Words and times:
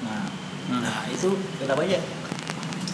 nah 0.00 0.24
nah 0.70 0.96
itu 1.06 1.28
kenapa 1.58 1.82
aja 1.84 2.00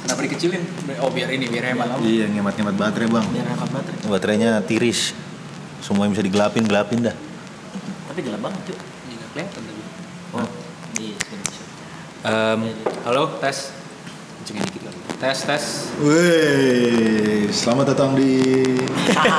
Kenapa 0.06 0.22
dikecilin? 0.22 0.62
Oh 1.02 1.10
biar 1.10 1.34
ini 1.34 1.50
biar 1.50 1.74
hemat. 1.74 1.98
iya 1.98 2.30
ngemat-ngemat 2.30 2.78
baterai 2.78 3.10
bang 3.10 3.26
biar 3.26 3.46
hemat 3.48 3.68
baterai 3.74 3.98
baterainya 4.06 4.62
tiris 4.62 5.10
semua 5.82 6.06
yang 6.06 6.14
bisa 6.14 6.22
digelapin 6.22 6.62
gelapin 6.62 7.02
dah 7.02 7.16
tapi 8.06 8.22
gelap 8.22 8.38
banget 8.40 8.60
tuh 8.64 8.78
Ini 8.78 9.12
nggak 9.14 9.30
kelihatan 9.32 9.62
tadi. 9.62 9.82
oh 10.32 10.48
Em, 12.26 12.60
halo 13.02 13.38
tes. 13.38 13.70
Dikit 14.42 14.58
lagi. 14.82 14.98
Tes 15.14 15.38
tes. 15.46 15.64
Wih, 16.02 17.46
selamat 17.54 17.94
datang 17.94 18.18
di 18.18 18.34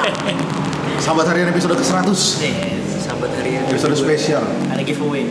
Sahabat 1.04 1.28
Harian 1.28 1.52
episode 1.52 1.76
ke-100 1.76 2.08
yes 2.08 2.08
Sahabat 2.08 2.40
harian. 2.40 2.77
Episode 3.68 3.96
spesial 4.00 4.44
ada 4.72 4.82
giveaway 4.82 5.28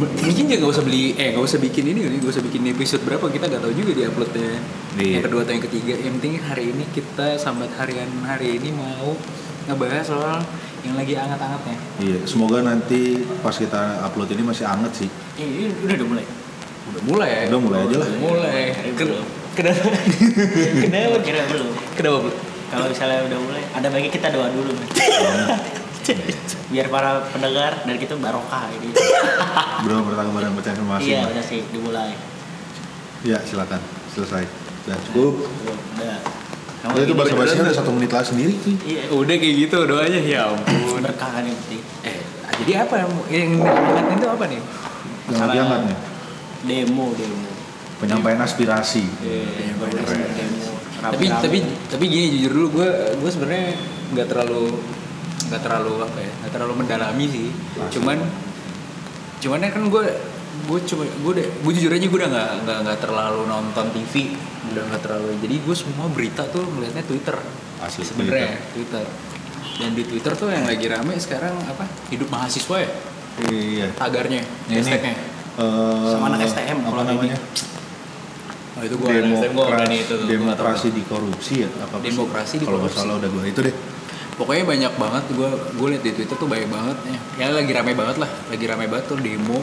Mungkin 0.00 0.48
juga 0.48 0.64
nggak 0.64 0.72
usah 0.72 0.84
beli, 0.84 1.12
eh 1.20 1.36
nggak 1.36 1.44
usah 1.44 1.60
bikin 1.60 1.92
ini, 1.92 2.00
nggak 2.08 2.32
usah 2.32 2.40
bikin 2.40 2.64
episode 2.72 3.04
berapa 3.04 3.20
kita 3.28 3.52
nggak 3.52 3.60
tahu 3.60 3.74
juga 3.76 3.92
di 3.92 4.02
uploadnya. 4.08 4.56
Iya. 4.96 5.20
Yang 5.20 5.24
kedua 5.28 5.40
atau 5.44 5.52
yang 5.52 5.64
ketiga. 5.68 5.94
Yang 6.00 6.12
penting 6.16 6.34
hari 6.40 6.64
ini 6.72 6.84
kita 6.88 7.36
sambat 7.36 7.68
harian 7.76 8.08
hari 8.24 8.56
ini 8.56 8.72
mau 8.72 9.12
ngebahas 9.68 10.08
soal 10.08 10.40
yang 10.88 10.96
lagi 10.96 11.12
anget-angetnya. 11.20 11.76
Iya, 12.00 12.18
semoga 12.24 12.64
nanti 12.64 13.28
pas 13.44 13.52
kita 13.52 14.00
upload 14.08 14.32
ini 14.32 14.40
masih 14.40 14.64
anget 14.64 15.04
sih 15.04 15.08
ini 15.36 15.68
udah 15.84 15.94
udah 16.00 16.08
mulai 16.08 16.24
Udah 16.90 17.02
mulai 17.04 17.28
ya? 17.28 17.42
Udah 17.52 17.60
mulai 17.60 17.78
aja 17.84 17.96
lah. 18.00 18.08
Udah 18.08 18.20
mulai. 18.24 18.62
Belum. 18.96 19.24
Kenapa? 19.60 19.88
Kenapa? 20.80 21.16
kira 21.20 21.40
belum 21.52 21.68
Kenapa? 21.92 22.18
Bro? 22.24 22.32
kalau 22.70 22.86
misalnya 22.86 23.26
udah 23.26 23.38
mulai 23.42 23.62
ada 23.74 23.86
baiknya 23.90 24.12
kita 24.14 24.28
doa 24.30 24.46
dulu 24.48 24.70
men. 24.78 24.88
biar 26.70 26.86
para 26.86 27.26
pendengar 27.28 27.82
dan 27.82 27.96
kita 27.98 28.14
barokah 28.16 28.70
ini. 28.72 28.94
Belum 29.84 30.06
bertanggapan 30.06 30.54
baca 30.54 30.70
informasi 30.70 31.06
iya 31.06 31.22
udah 31.26 31.44
sih 31.44 31.60
dimulai. 31.70 32.14
Ya, 33.20 33.38
silakan. 33.44 33.80
Selesai. 34.16 34.44
Udah 34.88 34.98
cukup. 35.10 35.34
Udah. 35.98 36.18
Kamu 36.80 36.96
itu 37.04 37.12
basinya 37.12 37.44
beneran 37.44 37.64
udah 37.68 37.76
satu 37.76 37.90
menit 37.92 38.08
lah 38.08 38.24
sendiri 38.24 38.56
sih 38.56 38.72
iya 38.88 39.04
Udah 39.12 39.36
kayak 39.36 39.54
gitu 39.68 39.78
doanya. 39.84 40.20
Ya 40.24 40.48
ampun. 40.48 41.04
berkah 41.04 41.28
kan 41.28 41.44
yang 41.44 41.52
penting 41.68 41.84
Eh, 42.08 42.16
jadi 42.64 42.88
apa 42.88 42.94
yang 43.04 43.10
yang 43.28 43.50
angetnya 43.60 44.16
itu 44.16 44.28
apa 44.32 44.44
nih? 44.48 44.60
Yang 45.28 45.40
lagi 45.44 45.58
hangat 45.60 45.80
nih? 45.84 45.98
demo 46.60 47.06
demo. 47.16 47.48
Penyampaian 48.00 48.40
aspirasi. 48.40 49.04
Iya, 49.20 49.76
Keren. 49.76 50.28
demo. 50.32 50.72
Tapi 51.00 51.24
tapi 51.28 51.58
tapi 51.88 52.04
gini 52.08 52.26
jujur 52.40 52.50
dulu 52.56 52.66
gue 52.80 52.88
gue 53.20 53.30
sebenarnya 53.32 53.76
nggak 54.16 54.26
terlalu 54.32 54.80
nggak 55.50 55.60
terlalu 55.60 55.92
apa 56.00 56.18
ya 56.18 56.32
nggak 56.38 56.52
terlalu 56.52 56.72
mendalami 56.76 57.24
sih. 57.26 57.48
Cuman 57.90 58.18
cuman 59.40 59.58
kan 59.64 59.84
gue 59.84 60.04
gue 60.60 60.78
cuma 60.84 61.02
gue 61.04 61.32
udah 61.32 61.46
gue 61.46 61.72
jujur 61.74 61.90
aja 61.90 62.04
gue 62.04 62.18
udah 62.18 62.30
nggak 62.30 62.50
nggak 62.62 62.78
nggak 62.84 62.98
terlalu 63.00 63.40
nonton 63.46 63.86
TV 63.90 64.34
udah 64.68 64.82
nggak 64.84 65.00
terlalu 65.00 65.32
jadi 65.40 65.54
gue 65.58 65.74
semua 65.74 66.06
berita 66.06 66.42
tuh 66.46 66.62
melihatnya 66.68 67.02
Twitter. 67.02 67.36
Asli 67.80 68.04
sebenarnya 68.04 68.60
Twitter. 68.70 69.04
dan 69.80 69.90
di 69.90 70.04
Twitter 70.04 70.32
tuh 70.34 70.48
yang 70.48 70.68
lagi 70.68 70.84
rame 70.86 71.16
sekarang 71.16 71.56
apa? 71.64 71.88
Hidup 72.08 72.28
mahasiswa 72.28 72.76
ya? 72.78 72.90
Iya. 73.42 73.88
Tagarnya 73.96 74.44
Ini 74.68 74.76
hashtagnya. 74.76 75.14
eh, 75.56 76.10
Sama 76.10 76.28
anak 76.28 76.44
STM 76.44 76.78
Apa 76.78 76.88
kalau 76.92 77.02
namanya? 77.06 77.38
Oh 78.70 78.82
itu 78.82 78.94
gue 78.94 79.08
gue 79.08 79.20
Demokrasi, 79.40 79.56
berani 79.72 79.96
itu 79.98 80.12
tuh, 80.12 80.16
gua 80.18 80.20
tahu. 80.20 80.30
demokrasi 80.30 80.88
di 80.90 81.02
korupsi 81.02 81.54
ya 81.58 81.68
apa? 81.80 81.96
Demokrasi 81.98 82.54
di 82.54 82.64
Kalau 82.64 82.78
nggak 82.78 82.92
korupsi. 82.92 83.00
salah 83.00 83.14
udah 83.16 83.30
gue 83.30 83.44
itu 83.46 83.60
deh 83.62 83.74
Pokoknya 84.40 84.64
banyak 84.64 84.92
banget 84.96 85.24
gue 85.30 85.50
gue 85.76 85.86
liat 85.92 86.02
di 86.02 86.12
Twitter 86.16 86.32
tuh 86.32 86.48
banyak 86.48 86.72
banget 86.72 86.96
ya. 87.04 87.18
Ya 87.36 87.46
lagi 87.52 87.68
rame 87.70 87.92
banget 87.92 88.16
lah, 88.16 88.30
lagi 88.48 88.64
rame 88.64 88.88
banget 88.88 89.04
tuh 89.06 89.20
demo 89.20 89.60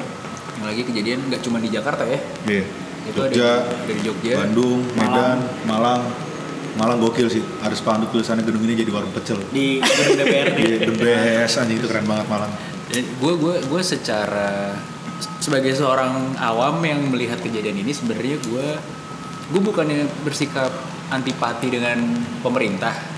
yang 0.58 0.70
lagi 0.70 0.86
kejadian 0.86 1.26
nggak 1.28 1.42
cuma 1.42 1.58
di 1.58 1.70
Jakarta 1.74 2.06
ya. 2.06 2.20
Iya 2.46 2.64
Itu 3.08 3.20
ada 3.20 3.34
Jogja, 3.34 3.50
di- 3.58 3.74
ada 3.74 3.94
di 3.94 4.02
Jogja. 4.06 4.34
Bandung, 4.38 4.80
Medan, 4.94 5.38
Malang 5.66 6.04
Malang 6.78 7.02
gokil 7.02 7.26
sih 7.26 7.42
ada 7.58 7.74
spanduk 7.74 8.14
tulisannya 8.14 8.46
gedung 8.46 8.62
ini 8.62 8.78
jadi 8.78 8.94
warung 8.94 9.10
pecel 9.10 9.42
di 9.50 9.82
gedung 9.82 10.14
DPRD 10.14 10.58
Iya, 10.62 10.78
the 10.86 10.94
best 10.94 11.58
anjing 11.58 11.82
itu 11.82 11.90
keren 11.90 12.06
banget 12.06 12.30
Malang 12.30 12.54
gue 12.94 13.34
gue 13.34 13.56
gue 13.66 13.82
secara 13.82 14.78
sebagai 15.42 15.74
seorang 15.74 16.38
awam 16.38 16.78
yang 16.86 17.02
melihat 17.10 17.42
kejadian 17.42 17.82
ini 17.82 17.90
sebenarnya 17.90 18.38
gue 18.46 18.68
gue 19.48 19.62
bukannya 19.64 20.06
bersikap 20.22 20.70
antipati 21.10 21.72
dengan 21.72 21.98
pemerintah. 22.44 23.17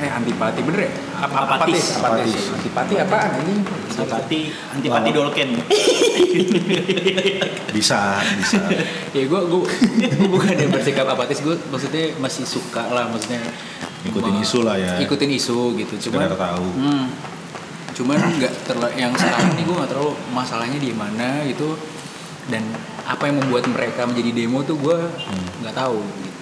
Eh 0.00 0.10
antipati 0.10 0.60
bener 0.64 0.80
ya? 0.88 0.92
Apa 1.20 1.36
Apatis. 1.44 2.00
Apatis. 2.00 2.00
Apatis. 2.00 2.42
Antipati 2.56 2.94
apaan 2.96 3.30
anjing? 3.36 3.60
antipati 4.00 4.40
antipati 4.72 5.10
dolken 5.12 5.50
bisa 7.76 8.18
bisa 8.40 8.60
ya 9.12 9.22
gue 9.26 9.40
gue 9.46 9.62
gue 10.16 10.28
bukan 10.28 10.54
yang 10.56 10.70
bersikap 10.72 11.06
apatis 11.06 11.44
gue 11.44 11.54
maksudnya 11.70 12.14
masih 12.18 12.44
suka 12.48 12.88
lah 12.90 13.06
maksudnya 13.12 13.42
Ikutin 14.00 14.40
isu 14.40 14.64
lah 14.64 14.80
ya. 14.80 14.96
ikutin 14.96 15.28
isu 15.36 15.76
gitu 15.76 16.08
cuman 16.08 16.24
sekedar 16.24 16.40
tahu 16.40 16.68
hmm, 16.80 17.04
cuman 18.00 18.18
nggak 18.40 18.52
terlalu 18.64 18.92
yang 18.96 19.12
sekarang 19.12 19.52
nih 19.60 19.64
gue 19.68 19.76
nggak 19.76 19.90
terlalu 19.92 20.12
masalahnya 20.32 20.78
di 20.80 20.90
mana 20.96 21.44
gitu 21.44 21.76
dan 22.48 22.64
apa 23.04 23.28
yang 23.28 23.36
membuat 23.44 23.68
mereka 23.68 24.08
menjadi 24.08 24.30
demo 24.32 24.64
tuh 24.64 24.80
gue 24.80 24.98
nggak 25.60 25.76
tahu 25.76 26.00
gitu. 26.00 26.38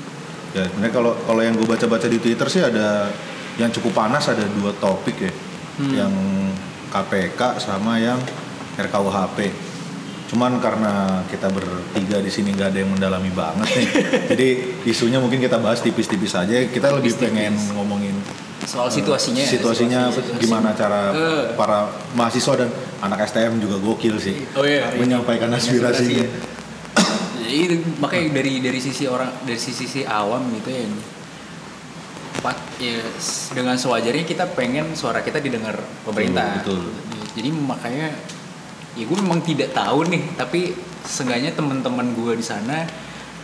ya 0.54 0.64
sebenarnya 0.70 0.94
kalau 0.94 1.12
kalau 1.26 1.42
yang 1.42 1.54
gue 1.58 1.66
baca-baca 1.66 2.06
di 2.06 2.18
Twitter 2.22 2.46
sih 2.46 2.62
ada 2.62 3.10
yang 3.58 3.68
cukup 3.68 3.92
panas 3.92 4.24
ada 4.26 4.46
dua 4.52 4.70
topik 4.74 5.18
ya. 5.20 5.32
Hmm. 5.76 5.94
yang 5.94 6.14
KPK 6.88 7.38
sama 7.58 7.98
yang 7.98 8.18
RKUHP 8.74 9.68
cuman 10.28 10.58
karena 10.58 10.92
kita 11.24 11.48
bertiga 11.48 12.18
di 12.18 12.28
sini 12.28 12.52
nggak 12.52 12.68
ada 12.68 12.78
yang 12.78 12.90
mendalami 12.90 13.30
banget 13.30 13.64
nih. 13.70 13.88
Jadi 14.30 14.48
isunya 14.84 15.16
mungkin 15.16 15.38
kita 15.38 15.56
bahas 15.56 15.80
tipis-tipis 15.80 16.34
aja. 16.34 16.52
Kita 16.64 16.92
lebih 16.92 17.10
Tipis-tipis. 17.10 17.32
pengen 17.32 17.54
ngomongin 17.72 18.12
soal 18.60 18.86
situasinya 18.88 19.40
ya, 19.40 19.48
situasinya 19.48 20.00
situasi- 20.12 20.36
gimana 20.38 20.76
cara 20.76 21.08
Eh. 21.10 21.56
para 21.56 21.88
mahasiswa 22.12 22.58
dan 22.58 22.68
anak 23.00 23.24
STM 23.24 23.56
juga 23.56 23.80
gokil 23.80 24.20
sih. 24.20 24.44
Oh 24.52 24.62
iya 24.62 24.92
menyampaikan 24.92 25.48
aspirasinya. 25.48 26.28
Jadi 27.38 27.64
makanya 27.96 28.28
dari 28.34 28.60
dari 28.60 28.76
sisi 28.78 29.08
orang 29.08 29.32
dari 29.42 29.56
sisi 29.56 29.88
sisi 29.88 30.00
awam 30.04 30.44
gitu 30.52 30.68
ya 30.68 30.84
Pak, 32.38 32.56
ya 32.78 33.02
dengan 33.50 33.74
sewajarnya 33.74 34.22
kita 34.22 34.44
pengen 34.54 34.94
suara 34.94 35.26
kita 35.26 35.42
didengar 35.42 35.74
pemerintah. 36.06 36.62
Betul, 36.62 36.94
Jadi 37.34 37.48
makanya 37.50 38.14
ya 38.94 39.04
gue 39.06 39.16
memang 39.18 39.42
tidak 39.42 39.74
tahu 39.74 40.06
nih, 40.06 40.22
tapi 40.38 40.74
seenggaknya 41.02 41.54
teman-teman 41.54 42.14
gue 42.14 42.38
di 42.38 42.46
sana 42.46 42.86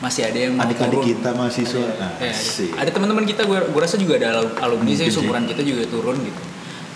masih 0.03 0.27
ada 0.27 0.39
yang 0.39 0.55
adik-adik 0.59 1.01
turun. 1.01 1.07
kita 1.07 1.31
mahasiswa 1.33 1.81
Ada, 1.81 2.09
ya, 2.19 2.35
Asik. 2.35 2.71
ada 2.75 2.91
teman-teman 2.91 3.25
kita 3.25 3.47
gue 3.47 3.59
gue 3.73 3.81
rasa 3.81 3.97
juga 3.97 4.19
ada 4.21 4.43
al- 4.43 4.55
alumni 4.61 4.91
sih 4.93 5.07
seumuran 5.09 5.47
kita 5.47 5.63
juga 5.63 5.87
turun 5.87 6.19
gitu. 6.23 6.43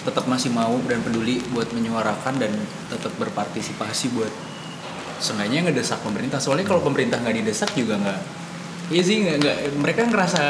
Tetap 0.06 0.26
masih 0.26 0.50
mau 0.50 0.76
dan 0.86 1.02
peduli 1.02 1.40
buat 1.54 1.70
menyuarakan 1.70 2.34
dan 2.42 2.52
tetap 2.90 3.14
berpartisipasi 3.16 4.12
buat 4.12 4.32
seenggaknya 5.18 5.70
ngedesak 5.70 6.02
pemerintah. 6.02 6.42
Soalnya 6.42 6.66
kalau 6.66 6.82
pemerintah 6.82 7.18
nggak 7.22 7.36
didesak 7.42 7.70
juga 7.74 7.98
nggak 7.98 8.20
Iya 8.88 9.02
sih 9.04 9.16
nggak 9.20 9.76
mereka 9.84 10.08
ngerasa 10.08 10.44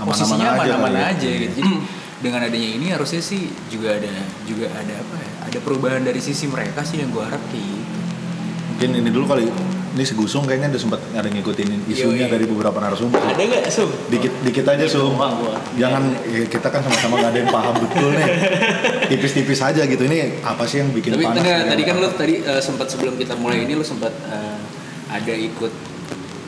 Aman-aman 0.00 0.16
posisinya 0.16 0.48
aja 0.50 0.56
aman-aman 0.56 0.90
kali 0.90 0.98
ya. 0.98 1.06
aja 1.12 1.30
gitu. 1.36 1.54
Jadi 1.60 1.72
dengan 2.20 2.40
adanya 2.44 2.70
ini 2.76 2.86
harusnya 2.88 3.20
sih 3.20 3.42
juga 3.68 3.96
ada 3.96 4.12
juga 4.44 4.66
ada 4.72 4.94
apa 4.96 5.14
ya? 5.16 5.30
Ada 5.46 5.58
perubahan 5.60 6.02
dari 6.02 6.20
sisi 6.20 6.48
mereka 6.48 6.80
sih 6.80 7.00
yang 7.00 7.08
gue 7.10 7.20
harap 7.20 7.40
kayak 7.48 7.64
gitu. 7.64 7.98
mungkin 8.70 8.90
ini 8.96 9.10
dulu 9.10 9.24
kali 9.26 9.44
ini 9.90 10.06
si 10.06 10.14
Gusung 10.14 10.46
kayaknya 10.46 10.70
udah 10.70 10.80
sempat 10.80 11.00
ada 11.10 11.26
ngikutin 11.26 11.68
isunya 11.84 12.24
Yoi. 12.24 12.32
dari 12.32 12.44
beberapa 12.46 12.78
narasumber 12.78 13.18
Ada 13.18 13.42
nggak 13.42 13.64
Sum? 13.68 13.90
dikit 14.06 14.32
dikit 14.40 14.64
aja 14.64 14.86
gua. 14.86 15.58
jangan 15.74 16.14
ya, 16.24 16.46
kita 16.46 16.68
kan 16.70 16.80
sama-sama 16.80 17.18
gak 17.18 17.34
ada 17.34 17.38
yang 17.42 17.50
paham 17.50 17.74
betul 17.76 18.08
nih 18.14 18.28
tipis-tipis 19.10 19.60
aja 19.60 19.82
gitu 19.82 20.02
ini 20.06 20.38
apa 20.40 20.62
sih 20.64 20.80
yang 20.80 20.94
bikin 20.94 21.18
Tapi 21.18 21.24
panas 21.26 21.42
dari 21.42 21.66
tadi 21.66 21.82
kan 21.82 21.96
apa? 21.98 22.04
lo 22.06 22.08
tadi 22.14 22.34
eh, 22.38 22.62
sempat 22.62 22.86
sebelum 22.86 23.18
kita 23.18 23.34
mulai 23.34 23.66
ini 23.66 23.74
lo 23.74 23.82
sempat 23.82 24.14
eh, 24.30 24.56
ada 25.10 25.34
ikut 25.34 25.72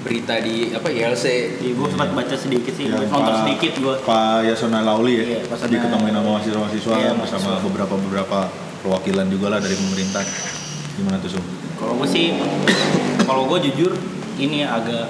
berita 0.02 0.34
di 0.38 0.70
apa 0.70 0.86
YLC 0.86 1.26
Iya, 1.58 1.72
gue 1.72 1.88
sempat 1.88 2.10
baca 2.10 2.34
sedikit 2.34 2.72
sih, 2.72 2.86
Yang 2.86 3.06
nonton 3.06 3.22
Pak- 3.24 3.38
sedikit 3.40 3.72
gue. 3.78 3.94
Pak 4.02 4.38
Yasona 4.44 4.80
Lauli 4.80 5.14
ya 5.14 5.24
Iya, 5.24 5.40
Pak 5.44 5.56
Yasona. 5.56 5.70
diketemuin 5.72 6.12
sama 6.12 6.28
mahasiswa-mahasiswa 6.32 6.94
Iya, 6.94 7.10
bersama 7.14 7.22
mahasiswa. 7.48 7.64
beberapa 7.64 7.94
beberapa 7.96 8.38
perwakilan 8.80 9.26
juga 9.28 9.46
lah 9.48 9.58
dari 9.58 9.74
pemerintah 9.74 10.22
gimana 10.92 11.16
tuh 11.16 11.30
Sung? 11.32 11.46
Kalau 11.74 11.94
gue 11.96 12.06
sih, 12.06 12.34
kalau 13.22 13.46
gue 13.46 13.58
jujur 13.64 13.94
ini 14.36 14.62
agak 14.62 15.06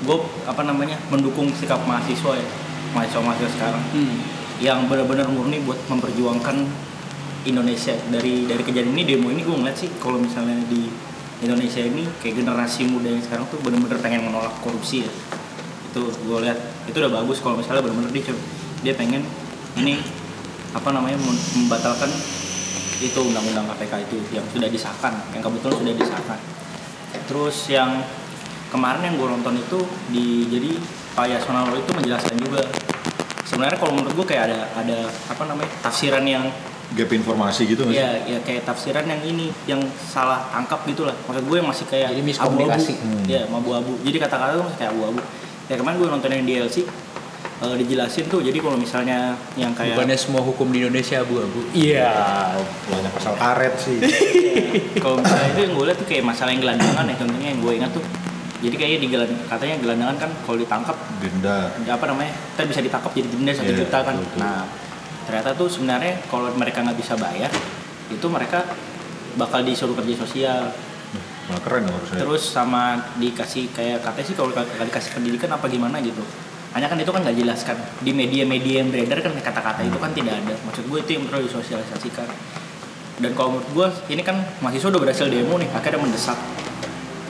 gue 0.00 0.16
apa 0.44 0.62
namanya 0.62 0.98
mendukung 1.08 1.50
sikap 1.52 1.82
mahasiswa 1.82 2.32
ya, 2.32 2.46
mahasiswa-mahasiswa 2.92 3.50
sekarang 3.52 3.82
Hmm. 3.90 4.18
yang 4.58 4.86
benar-benar 4.86 5.26
murni 5.26 5.58
buat 5.60 5.78
memperjuangkan 5.86 6.62
Indonesia 7.42 7.94
dari 8.06 8.46
dari 8.46 8.62
kejadian 8.62 8.92
ini 8.92 9.02
demo 9.04 9.26
ini 9.28 9.42
gue 9.42 9.50
ngeliat 9.52 9.74
sih 9.74 9.90
kalau 9.96 10.16
misalnya 10.16 10.54
di 10.64 10.86
Indonesia 11.42 11.82
ini 11.82 12.06
kayak 12.22 12.38
generasi 12.38 12.86
muda 12.86 13.10
yang 13.10 13.22
sekarang 13.22 13.50
tuh 13.50 13.58
benar-benar 13.60 13.98
pengen 13.98 14.30
menolak 14.30 14.54
korupsi 14.62 15.02
ya. 15.02 15.10
Itu 15.90 16.08
gue 16.08 16.38
lihat 16.46 16.58
itu 16.86 16.96
udah 16.96 17.12
bagus 17.22 17.42
kalau 17.42 17.58
misalnya 17.58 17.82
benar-benar 17.82 18.14
dia 18.14 18.34
dia 18.82 18.94
pengen 18.94 19.26
ini 19.76 19.98
apa 20.72 20.88
namanya 20.94 21.18
mem- 21.20 21.46
membatalkan 21.62 22.08
itu 23.02 23.18
undang-undang 23.18 23.66
KPK 23.74 23.92
itu 24.06 24.16
yang 24.30 24.46
sudah 24.54 24.70
disahkan 24.70 25.12
yang 25.34 25.42
kebetulan 25.42 25.74
sudah 25.82 25.94
disahkan. 25.98 26.38
Terus 27.26 27.56
yang 27.68 27.90
kemarin 28.70 29.02
yang 29.04 29.14
gue 29.20 29.28
nonton 29.28 29.54
itu 29.58 29.78
di 30.08 30.48
jadi 30.48 30.70
Pak 31.12 31.26
Yasona 31.28 31.68
itu 31.76 31.92
menjelaskan 31.92 32.40
juga 32.40 32.64
sebenarnya 33.44 33.76
kalau 33.76 33.92
menurut 34.00 34.14
gue 34.16 34.26
kayak 34.32 34.48
ada 34.48 34.58
ada 34.80 34.98
apa 35.28 35.42
namanya 35.44 35.68
tafsiran 35.84 36.24
yang 36.24 36.48
gap 36.92 37.08
informasi 37.08 37.64
gitu 37.64 37.82
nggak 37.82 37.94
sih? 37.94 38.02
ya 38.02 38.10
ya 38.26 38.38
kayak 38.40 38.62
tafsiran 38.62 39.04
yang 39.04 39.22
ini 39.22 39.46
yang 39.64 39.80
salah 40.06 40.44
tangkap 40.48 40.84
gitu 40.84 41.04
lah 41.04 41.16
maksud 41.24 41.44
gue 41.44 41.56
yang 41.56 41.68
masih 41.68 41.84
kayak 41.86 42.12
Jadi 42.12 42.22
miskomunikasi. 42.22 42.92
abu-abu. 42.92 43.16
Hmm. 43.16 43.24
ya 43.26 43.40
abu-abu 43.46 43.92
jadi 44.02 44.16
kata-kata 44.20 44.52
tuh 44.54 44.64
masih 44.68 44.78
kayak 44.78 44.92
abu-abu 44.92 45.20
ya 45.66 45.74
kemarin 45.76 45.96
gue 45.96 46.08
nonton 46.10 46.30
yang 46.30 46.44
DLC 46.44 46.76
eh, 47.62 47.74
dijelasin 47.78 48.24
tuh 48.26 48.40
jadi 48.40 48.58
kalau 48.58 48.76
misalnya 48.76 49.18
yang 49.54 49.72
kayak 49.72 49.94
Bukannya 49.96 50.18
semua 50.18 50.42
hukum 50.42 50.66
di 50.68 50.82
Indonesia 50.82 51.22
abu-abu. 51.22 51.62
Iya. 51.72 52.10
Banyak 52.90 53.12
pasal 53.14 53.34
karet 53.38 53.74
sih. 53.78 53.98
kalau 55.02 55.22
misalnya 55.22 55.48
itu 55.48 55.60
yang 55.62 55.72
gue 55.72 55.84
lihat 55.86 55.98
tuh 55.98 56.08
kayak 56.08 56.24
masalah 56.26 56.50
yang 56.50 56.60
gelandangan 56.60 57.04
ya 57.06 57.14
contohnya 57.16 57.48
yang 57.54 57.60
gue 57.62 57.72
ingat 57.78 57.90
tuh 57.94 58.04
jadi 58.62 58.74
kayaknya 58.78 58.98
di 59.00 59.08
gelan 59.10 59.30
katanya 59.50 59.74
gelandangan 59.82 60.16
kan 60.18 60.30
kalau 60.46 60.56
ditangkap 60.58 60.96
Denda. 61.18 61.58
apa 61.82 62.04
namanya 62.06 62.30
kita 62.54 62.62
bisa 62.70 62.80
ditangkap 62.80 63.10
jadi 63.10 63.26
denda 63.26 63.52
satu 63.52 63.66
Iya, 63.66 63.78
juta 63.82 63.98
kan 64.00 64.14
betul, 64.14 64.26
betul. 64.30 64.38
nah 64.38 64.60
ternyata 65.32 65.56
tuh 65.56 65.64
sebenarnya 65.64 66.20
kalau 66.28 66.52
mereka 66.52 66.84
nggak 66.84 67.00
bisa 67.00 67.16
bayar 67.16 67.48
itu 68.12 68.26
mereka 68.28 68.68
bakal 69.40 69.64
disuruh 69.64 69.96
kerja 69.96 70.12
sosial. 70.20 70.68
Malah 71.48 71.62
keren 71.64 71.88
harusnya. 71.88 72.20
terus 72.20 72.44
sama 72.44 73.00
dikasih 73.16 73.72
kayak 73.72 74.04
katanya 74.04 74.26
sih 74.28 74.36
kalau 74.36 74.52
dikasih 74.52 75.16
pendidikan 75.16 75.56
apa 75.56 75.72
gimana 75.72 76.04
gitu. 76.04 76.20
Hanya 76.76 76.84
kan 76.84 77.00
itu 77.00 77.08
kan 77.08 77.24
nggak 77.24 77.32
jelaskan 77.32 77.80
di 78.04 78.12
media-media 78.12 78.84
yang 78.84 78.92
beredar 78.92 79.24
kan 79.24 79.32
kata-kata 79.40 79.80
itu 79.88 79.96
kan 79.96 80.12
tidak 80.12 80.36
ada. 80.36 80.52
Maksud 80.68 80.84
gue 80.84 80.98
itu 81.00 81.10
yang 81.16 81.24
perlu 81.24 81.48
disosialisasikan. 81.48 82.28
Dan 83.24 83.32
kalau 83.32 83.56
menurut 83.56 83.68
gue 83.72 83.88
ini 84.12 84.20
kan 84.20 84.36
mahasiswa 84.60 84.92
udah 84.92 85.00
berhasil 85.00 85.32
demo 85.32 85.56
nih 85.56 85.72
akhirnya 85.72 86.00
mendesak 86.04 86.36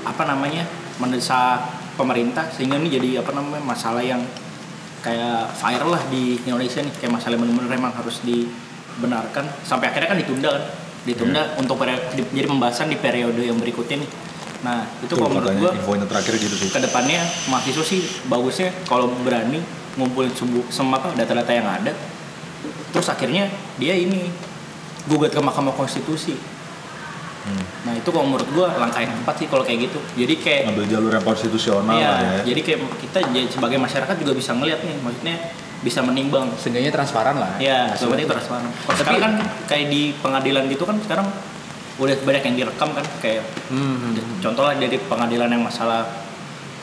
apa 0.02 0.22
namanya 0.26 0.66
mendesak 0.98 1.70
pemerintah 1.94 2.50
sehingga 2.50 2.82
ini 2.82 2.90
jadi 2.90 3.22
apa 3.22 3.30
namanya 3.30 3.62
masalah 3.62 4.02
yang 4.02 4.26
kayak 5.02 5.52
viral 5.52 5.90
lah 5.90 6.02
di 6.08 6.38
Indonesia 6.40 6.80
nih. 6.80 6.94
Kayak 6.96 7.12
masalah 7.18 7.34
yang 7.34 7.42
benar-benar 7.44 7.74
emang 7.76 7.92
harus 7.92 8.22
dibenarkan. 8.22 9.44
Sampai 9.62 9.90
akhirnya 9.90 10.14
kan 10.14 10.18
ditunda 10.18 10.48
kan. 10.54 10.64
Ditunda 11.02 11.42
untuk 11.58 11.76
peri- 11.76 11.98
di- 12.14 12.30
jadi 12.32 12.46
pembahasan 12.46 12.86
di 12.86 12.96
periode 12.96 13.42
yang 13.42 13.58
berikutnya 13.58 14.06
nih. 14.06 14.10
Nah 14.62 14.86
itu 15.02 15.10
Tuh, 15.10 15.18
kalau 15.18 15.34
menurut 15.34 15.58
gue 15.58 15.70
infonya 15.74 16.06
terakhir 16.06 16.38
gitu 16.38 16.54
sih. 16.54 16.70
ke 16.70 16.78
depannya 16.78 17.18
mahasiswa 17.50 17.82
sih 17.82 17.98
bagusnya 18.30 18.70
kalau 18.86 19.10
berani 19.26 19.58
ngumpulin 19.98 20.30
semua 20.70 20.96
apa 20.96 21.10
data-data 21.12 21.50
yang 21.50 21.66
ada 21.66 21.90
terus 22.94 23.10
akhirnya 23.10 23.50
dia 23.74 23.92
ini 23.92 24.30
gugat 25.10 25.34
ke 25.34 25.40
Mahkamah 25.42 25.74
Konstitusi 25.74 26.38
Hmm. 27.42 27.64
nah 27.82 27.92
itu 27.92 28.06
kalau 28.06 28.22
menurut 28.24 28.46
gua 28.50 28.70
langkah 28.76 28.98
yang 28.98 29.10
tepat 29.12 29.34
sih 29.34 29.46
kalau 29.46 29.62
kayak 29.62 29.86
gitu 29.86 29.98
jadi 30.14 30.34
kayak 30.36 30.62
Ngambil 30.70 30.86
jalur 30.86 31.10
yang 31.10 31.24
konstitusional 31.24 31.90
iya, 31.92 32.08
lah 32.08 32.20
ya. 32.22 32.42
jadi 32.46 32.60
kayak 32.62 32.78
kita 32.98 33.18
j- 33.28 33.50
sebagai 33.50 33.78
masyarakat 33.78 34.14
juga 34.16 34.32
bisa 34.32 34.50
ngeliat 34.52 34.78
nih 34.80 34.94
maksudnya 34.96 35.36
bisa 35.82 35.98
menimbang 36.00 36.46
Seenggaknya 36.54 36.90
transparan 36.90 37.36
lah. 37.36 37.58
ya 37.58 37.90
seperti 37.92 38.22
itu 38.22 38.30
transparan 38.30 38.70
Kalau 38.70 38.96
sekarang 38.96 39.20
kan 39.20 39.32
kayak 39.66 39.86
di 39.88 40.14
pengadilan 40.16 40.70
gitu 40.70 40.86
kan 40.86 40.94
sekarang 41.00 41.26
udah 41.92 42.14
banyak 42.22 42.42
yang 42.44 42.56
direkam 42.56 42.88
kan 42.92 43.04
kayak 43.18 43.42
Hmm, 43.66 43.98
hmm, 43.98 44.12
hmm. 44.14 44.38
contoh 44.40 44.62
lah 44.62 44.74
dari 44.74 44.96
pengadilan 44.96 45.50
yang 45.50 45.60
masalah 45.60 46.06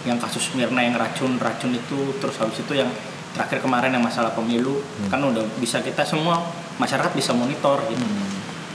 yang 0.04 0.16
kasus 0.16 0.52
Mirna 0.54 0.80
yang 0.82 0.94
racun 0.94 1.36
racun 1.38 1.72
itu 1.72 2.16
terus 2.18 2.36
habis 2.36 2.60
itu 2.60 2.74
yang 2.74 2.88
terakhir 3.32 3.60
kemarin 3.60 3.92
yang 3.92 4.02
masalah 4.02 4.32
pemilu 4.32 4.80
kan 5.08 5.20
udah 5.20 5.44
bisa 5.56 5.80
kita 5.80 6.04
semua 6.04 6.40
masyarakat 6.76 7.12
bisa 7.14 7.32
monitor 7.32 7.80
gitu 7.86 8.04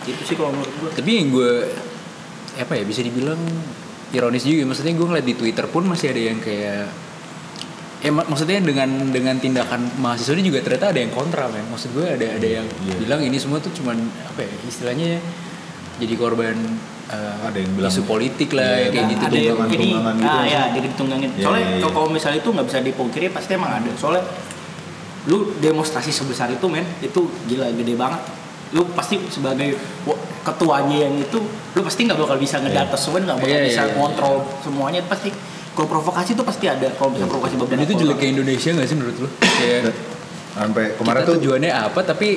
itu 0.06 0.22
sih 0.22 0.34
kalau 0.34 0.50
menurut 0.50 0.72
gue 0.72 0.90
Tapi 0.92 1.10
yang 1.12 1.28
gue 1.30 1.52
apa 2.54 2.72
ya 2.72 2.84
bisa 2.84 3.00
dibilang 3.00 3.40
ironis 4.10 4.42
juga. 4.42 4.62
Maksudnya 4.64 4.92
gue 4.92 5.06
ngeliat 5.06 5.24
di 5.24 5.34
Twitter 5.34 5.66
pun 5.66 5.82
masih 5.84 6.06
ada 6.08 6.22
yang 6.22 6.38
kayak 6.38 6.86
ya 7.98 8.10
mak- 8.10 8.28
maksudnya 8.28 8.60
dengan 8.60 8.86
dengan 9.08 9.34
tindakan 9.34 9.80
mahasiswa 9.96 10.34
ini 10.34 10.44
juga 10.44 10.60
ternyata 10.60 10.90
ada 10.90 10.98
yang 10.98 11.10
kontra 11.10 11.48
men. 11.48 11.64
Maksud 11.66 11.90
gue 11.90 12.06
ada 12.06 12.26
ada 12.30 12.48
yang 12.52 12.66
Iya. 12.80 12.94
bilang 12.96 13.20
ini 13.20 13.36
semua 13.36 13.58
tuh 13.58 13.72
cuman 13.72 13.96
apa 14.24 14.40
ya 14.40 14.52
istilahnya 14.62 15.18
jadi 15.94 16.14
korban 16.14 16.56
eh, 17.06 17.34
Ada 17.42 17.58
yang 17.58 17.72
bilang- 17.74 17.90
isu 17.90 18.02
politik 18.04 18.52
lah 18.52 18.64
Iya, 18.76 18.88
kayak 18.90 19.06
gitu 19.08 19.22
ada 19.22 19.36
yang 19.36 19.56
tunggangan 19.58 20.14
gitu 20.16 20.28
ah 20.30 20.44
ya 20.44 20.62
jadi 20.70 20.86
ditunggangin 20.88 21.30
Iya, 21.30 21.42
soalnya 21.42 21.62
iya, 21.62 21.76
iya. 21.76 21.86
kalau 21.86 22.08
misalnya 22.08 22.38
itu 22.38 22.48
nggak 22.50 22.66
bisa 22.66 22.78
dipungkiri 22.82 23.26
pasti 23.28 23.50
emang 23.52 23.72
ada 23.74 23.90
soalnya 23.94 24.24
lu 25.24 25.36
demonstrasi 25.56 26.10
sebesar 26.10 26.48
itu 26.48 26.66
men 26.66 26.84
itu 26.98 27.20
gila 27.44 27.72
gede 27.72 27.94
banget 27.94 28.20
lu 28.74 28.82
pasti 28.90 29.22
sebagai 29.30 29.78
ketuanya 30.42 31.06
yang 31.08 31.14
itu 31.16 31.38
lu 31.46 31.80
pasti 31.86 32.10
nggak 32.10 32.18
bakal 32.18 32.36
bisa 32.36 32.58
ngedata 32.58 32.98
semua 32.98 33.22
nggak 33.22 33.38
bakal 33.38 33.48
Iya, 33.48 33.58
iya, 33.62 33.68
bisa 33.70 33.82
iya. 33.86 33.94
ngontrol 33.94 34.36
semuanya 34.60 35.00
pasti 35.06 35.30
kalau 35.74 35.88
provokasi 35.90 36.34
itu 36.34 36.42
pasti 36.42 36.66
ada 36.66 36.86
kalau 36.94 37.14
bisa 37.14 37.26
provokasi 37.26 37.54
beberapa 37.58 37.82
Dan 37.82 37.86
itu 37.86 37.94
jelek 38.02 38.18
ke 38.18 38.26
Indonesia 38.30 38.70
gak 38.78 38.86
sih 38.86 38.96
menurut 38.98 39.16
lu? 39.18 39.28
Kayak 39.42 39.90
Sampai 40.54 40.94
kemarin 40.94 41.18
kita 41.18 41.26
tuh 41.26 41.34
tujuannya 41.42 41.70
apa 41.74 42.00
tapi 42.06 42.28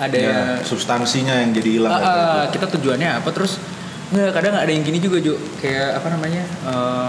ada 0.00 0.16
ya, 0.16 0.24
yang 0.24 0.40
substansinya 0.64 1.34
yang 1.44 1.50
jadi 1.52 1.70
hilang. 1.76 1.92
Gitu. 1.92 2.56
kita 2.56 2.66
tujuannya 2.78 3.08
apa 3.20 3.28
terus 3.34 3.60
nggak 4.08 4.32
kadang 4.32 4.56
ada 4.56 4.70
yang 4.72 4.80
gini 4.80 5.04
juga 5.04 5.20
Jo 5.20 5.36
kayak 5.60 6.00
apa 6.00 6.08
namanya 6.08 6.48
eh, 6.64 7.08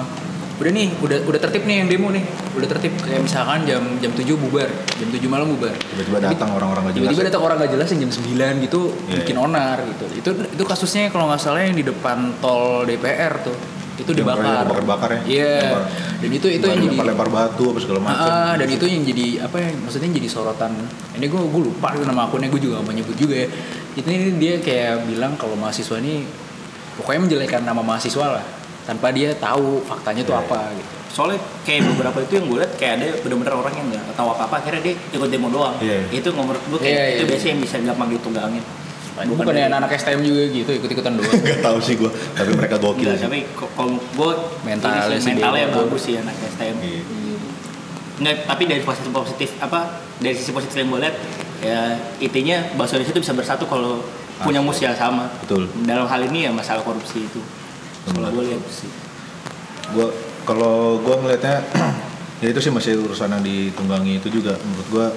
udah 0.59 0.71
nih 0.71 0.91
udah 0.99 1.17
udah 1.23 1.39
tertib 1.39 1.63
nih 1.63 1.75
yang 1.79 1.87
demo 1.87 2.11
nih 2.11 2.19
udah 2.51 2.67
tertib 2.67 2.91
kayak 2.99 3.23
misalkan 3.23 3.63
jam 3.63 3.79
jam 3.97 4.11
7 4.11 4.27
bubar 4.35 4.67
jam 4.67 5.07
7 5.07 5.23
malam 5.25 5.47
bubar 5.49 5.71
Tiba-tiba 5.71 6.19
datang 6.19 6.51
orang-orang 6.51 6.83
gak 6.83 6.93
jelas. 6.93 7.03
tiba-tiba 7.07 7.23
datang 7.25 7.43
orang 7.43 7.57
nggak 7.57 7.71
jelas 7.71 7.87
yang 7.89 7.99
jam 8.01 8.11
9 8.11 8.65
gitu 8.67 8.81
Iya, 9.07 9.15
bikin 9.17 9.35
iya. 9.35 9.41
onar 9.41 9.77
gitu 9.81 10.05
itu 10.13 10.29
itu 10.51 10.63
kasusnya 10.63 11.07
kalau 11.07 11.31
nggak 11.31 11.39
salah 11.39 11.63
yang 11.63 11.73
di 11.73 11.81
depan 11.81 12.17
tol 12.37 12.83
DPR 12.83 13.39
tuh 13.39 13.55
itu 13.95 14.11
Yang 14.11 14.19
dibakar 14.21 14.63
bakar-bakar 14.65 15.09
ya? 15.11 15.21
iya 15.25 15.53
Lempar. 15.61 15.83
dan 16.19 16.29
itu 16.29 16.47
itu 16.49 16.65
yang 16.65 16.79
jadi 16.81 16.97
lempar 17.05 17.27
batu 17.29 17.63
apa 17.65 17.79
segala 17.79 17.99
macam. 18.01 18.27
Ah, 18.29 18.53
dan 18.55 18.67
itu 18.67 18.85
yang 18.85 19.03
jadi 19.05 19.25
apa 19.43 19.55
ya 19.59 19.69
maksudnya 19.75 20.09
jadi 20.09 20.27
sorotan 20.27 20.71
ini 21.13 21.25
gue 21.25 21.39
gue 21.41 21.61
lupa 21.65 21.95
nama 21.99 22.27
akunnya 22.27 22.47
gue 22.47 22.59
juga 22.59 22.79
gak 22.79 22.85
mau 22.85 22.93
nyebut 22.93 23.15
juga 23.15 23.35
ya 23.37 23.47
itu 23.93 24.07
ini 24.07 24.35
dia 24.35 24.59
kayak 24.59 25.03
bilang 25.03 25.35
kalau 25.35 25.55
mahasiswa 25.55 25.95
ini 25.97 26.23
pokoknya 26.95 27.19
menjelekan 27.21 27.63
nama 27.63 27.79
mahasiswa 27.79 28.27
lah 28.29 28.43
tanpa 28.89 29.07
dia 29.09 29.29
tahu 29.35 29.85
faktanya 29.85 30.21
tuh 30.23 30.33
Iya, 30.33 30.41
apa 30.43 30.59
gitu 30.73 30.89
soalnya 31.09 31.37
kayak 31.61 31.81
beberapa 31.87 32.17
itu 32.21 32.33
yang 32.33 32.45
gue 32.45 32.57
liat 32.59 32.73
kayak 32.75 32.93
ada 32.95 33.07
bener-bener 33.19 33.53
orang 33.55 33.73
yang 33.73 33.87
nggak 33.87 34.13
tahu 34.13 34.29
apa 34.29 34.43
apa 34.45 34.55
akhirnya 34.57 34.81
dia 34.83 34.93
ikut 35.11 35.25
demo 35.27 35.49
doang 35.49 35.73
Iya. 35.77 35.99
itu 36.11 36.29
menurut 36.31 36.61
gue 36.63 36.79
kayak 36.79 36.89
Iya, 36.91 37.05
itu 37.11 37.17
iya. 37.19 37.29
biasanya 37.29 37.51
yang 37.51 37.61
bisa 37.61 37.75
gampang 37.83 38.09
ditunggangin 38.09 38.63
bukan 39.19 39.51
ya 39.51 39.67
anak-anak 39.67 39.91
STM 39.95 40.21
juga 40.21 40.41
gitu 40.47 40.71
ikut-ikutan 40.71 41.13
doang 41.13 41.33
Gak 41.43 41.59
tahu 41.59 41.77
sih 41.77 41.95
gue, 41.95 42.07
tapi 42.31 42.51
mereka 42.55 42.79
gokil 42.79 43.09
sih. 43.11 43.19
tapi 43.19 43.39
kalau 43.51 43.99
gue 43.99 44.31
Mentalnya 44.63 45.19
sih 45.19 45.35
mentalnya 45.35 45.67
beda. 45.67 45.77
bagus 45.77 46.01
sih 46.01 46.13
anak 46.15 46.33
STM 46.49 46.75
Iya. 46.79 47.01
Nggak, 48.19 48.35
tapi 48.45 48.63
dari 48.65 48.81
positif 48.81 49.11
positif 49.11 49.49
apa 49.57 49.79
dari 50.17 50.31
sisi 50.33 50.51
positif 50.51 50.75
yang 50.75 50.87
gue 50.89 50.99
lihat 50.99 51.15
ya 51.59 51.79
intinya 52.19 52.63
bahasa 52.75 52.95
Indonesia 52.95 53.11
itu 53.13 53.21
bisa 53.21 53.33
bersatu 53.33 53.63
kalau 53.63 54.03
punya 54.39 54.59
musuh 54.59 54.87
yang 54.87 54.95
sama 54.95 55.27
Betul. 55.41 55.67
dalam 55.83 56.03
hal 56.05 56.21
ini 56.23 56.47
ya 56.47 56.51
masalah 56.51 56.79
korupsi 56.79 57.19
itu 57.21 57.39
kalau 58.11 58.29
gue 58.33 58.43
lihat 58.49 58.63
Gua 59.89 60.07
kalau 60.45 61.01
gue 61.01 61.15
ngelihatnya 61.17 61.57
ya 62.41 62.47
itu 62.49 62.59
sih 62.61 62.71
masih 62.73 63.01
urusan 63.01 63.29
yang 63.33 63.43
ditunggangi 63.43 64.17
itu 64.17 64.29
juga. 64.29 64.53
Menurut 64.61 64.87
gue 64.89 65.07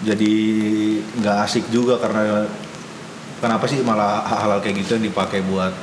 jadi 0.00 0.34
nggak 1.20 1.36
asik 1.44 1.68
juga 1.68 2.00
karena 2.00 2.48
kenapa 3.38 3.68
sih 3.68 3.84
malah 3.84 4.24
hal-hal 4.24 4.62
kayak 4.64 4.80
gitu 4.80 4.96
yang 4.96 5.06
dipakai 5.12 5.44
buat 5.44 5.74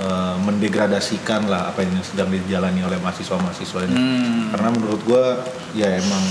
eh, 0.00 0.36
mendegradasikan 0.40 1.50
lah 1.50 1.68
apa 1.68 1.84
yang 1.84 2.00
sedang 2.00 2.32
dijalani 2.32 2.80
oleh 2.80 2.96
mahasiswa-mahasiswa 2.96 3.80
ini 3.86 3.92
Hmm. 3.92 4.42
karena 4.56 4.68
menurut 4.72 5.00
gue 5.04 5.24
ya 5.76 5.88
emang 5.88 6.24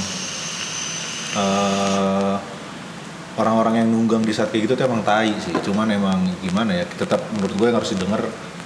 eh, 1.38 2.36
orang-orang 3.38 3.86
yang 3.86 3.88
nunggang 3.88 4.24
di 4.26 4.34
saat 4.36 4.52
kayak 4.52 4.68
gitu 4.68 4.74
tuh 4.76 4.86
emang 4.90 5.02
tai 5.06 5.32
sih. 5.40 5.56
Cuman 5.64 5.88
emang 5.92 6.20
gimana 6.42 6.76
ya 6.76 6.86
tetap 6.86 7.22
menurut 7.32 7.56
gue 7.56 7.68
yang 7.70 7.78
harus 7.80 7.92
didengar 7.96 8.22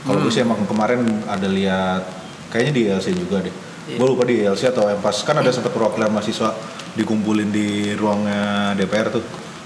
kalau 0.05 0.21
gue 0.21 0.29
sih 0.29 0.41
emang 0.41 0.61
kemarin 0.63 1.01
ada 1.25 1.45
lihat 1.45 2.05
kayaknya 2.47 2.71
di 2.71 2.81
ILC 2.87 3.07
juga 3.17 3.41
deh 3.41 3.55
Iya. 3.85 4.01
gue 4.01 4.07
lupa 4.07 4.25
di 4.25 4.41
ILC 4.41 4.73
atau 4.73 4.89
pas 4.97 5.13
kan 5.13 5.37
ada 5.37 5.49
sempat 5.49 5.69
perwakilan 5.69 6.09
mahasiswa 6.09 6.57
dikumpulin 6.93 7.49
di 7.49 7.93
ruangnya 7.93 8.73
DPR 8.73 9.09
tuh 9.11 9.21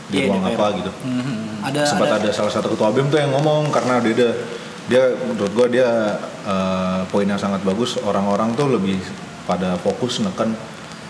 di 0.08 0.20
Iya, 0.20 0.28
ruang 0.28 0.44
DPR. 0.44 0.56
apa 0.56 0.66
gitu 0.76 0.92
Hmm. 1.08 1.64
ada 1.64 1.82
sempat 1.86 2.08
ada, 2.20 2.28
salah 2.30 2.52
satu 2.52 2.68
ketua 2.70 2.92
BEM 2.92 3.08
tuh 3.08 3.16
yang 3.16 3.32
ngomong 3.32 3.72
karena 3.72 4.04
dia 4.04 4.12
dia, 4.12 4.32
dia 4.90 5.04
menurut 5.24 5.52
gua 5.54 5.68
dia 5.68 5.88
eh, 6.42 7.02
poin 7.08 7.24
yang 7.24 7.38
sangat 7.38 7.64
bagus 7.64 7.96
orang-orang 7.98 8.52
tuh 8.56 8.68
lebih 8.70 9.00
pada 9.46 9.80
fokus 9.80 10.20
neken 10.20 10.52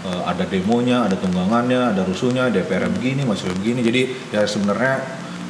eh, 0.06 0.22
ada 0.24 0.46
demonya, 0.46 1.04
ada 1.04 1.18
tunggangannya, 1.18 1.92
ada 1.92 2.06
rusuhnya, 2.06 2.48
DPR 2.48 2.88
begini, 2.90 3.26
mahasiswa 3.26 3.52
begini. 3.52 3.82
Jadi 3.82 4.02
ya 4.30 4.46
sebenarnya 4.46 5.02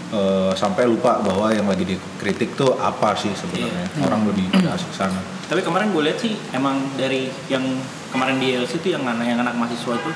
eh, 0.10 0.51
sampai 0.54 0.86
lupa 0.86 1.22
bahwa 1.22 1.50
yang 1.50 1.66
lagi 1.66 1.86
dikritik 1.86 2.54
tuh 2.54 2.74
apa 2.75 3.13
sih 3.13 3.30
sebenarnya. 3.32 3.86
Orang 4.01 4.25
lebih 4.25 4.50
pada 4.50 4.74
asik 4.74 4.92
sana. 4.92 5.22
tapi 5.50 5.66
kemarin 5.66 5.89
gue 5.89 6.04
lihat 6.06 6.22
sih 6.22 6.38
emang 6.54 6.78
dari 6.94 7.25
yang 7.50 7.66
kemarin 8.13 8.38
di 8.38 8.54
LC 8.54 8.86
itu 8.86 8.94
yang 8.94 9.01
anak 9.01 9.25
yang 9.25 9.42
anak 9.42 9.58
mahasiswa 9.58 9.98
itu 9.98 10.12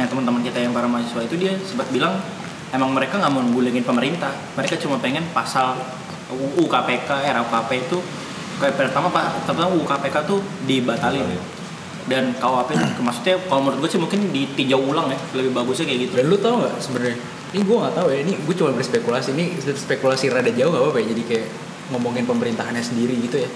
yang 0.00 0.08
teman-teman 0.08 0.40
kita 0.40 0.64
yang 0.64 0.72
para 0.72 0.88
mahasiswa 0.88 1.20
itu 1.22 1.36
dia 1.36 1.52
sempat 1.60 1.92
bilang 1.92 2.16
emang 2.72 2.88
mereka 2.96 3.20
nggak 3.20 3.28
mau 3.28 3.44
gulingin 3.52 3.84
pemerintah 3.84 4.32
mereka 4.56 4.80
cuma 4.80 4.96
pengen 4.96 5.28
pasal 5.36 5.76
UU 6.32 6.64
KPK 6.64 7.04
RKP 7.36 7.70
itu 7.84 8.00
kayak 8.56 8.80
pertama 8.80 9.12
pak 9.12 9.44
pertama 9.44 9.68
UU 9.76 9.84
KPK 9.84 10.16
tuh 10.24 10.40
dibatalin 10.64 11.28
dan 12.02 12.32
KUHP 12.34 12.72
maksudnya 12.98 13.36
kalau 13.46 13.62
menurut 13.62 13.84
gue 13.84 13.90
sih 13.92 14.00
mungkin 14.00 14.32
ditinjau 14.32 14.80
ulang 14.80 15.06
ya 15.06 15.18
lebih 15.36 15.52
bagusnya 15.52 15.84
kayak 15.86 16.00
gitu 16.08 16.12
Dan 16.16 16.26
lu 16.32 16.36
tau 16.40 16.58
nggak 16.58 16.74
sebenarnya? 16.80 17.16
Ini 17.52 17.62
gue 17.62 17.76
nggak 17.76 17.94
tahu 17.94 18.08
ya. 18.12 18.18
Ini 18.24 18.32
gue 18.48 18.54
cuma 18.56 18.70
berspekulasi. 18.72 19.36
Ini 19.36 19.44
spekulasi 19.60 20.32
rada 20.32 20.48
jauh 20.48 20.72
gak 20.72 20.82
apa-apa 20.82 20.98
ya. 21.04 21.06
Jadi 21.12 21.22
kayak 21.28 21.46
ngomongin 21.92 22.24
pemerintahannya 22.24 22.80
sendiri 22.80 23.14
gitu 23.20 23.36
ya. 23.44 23.50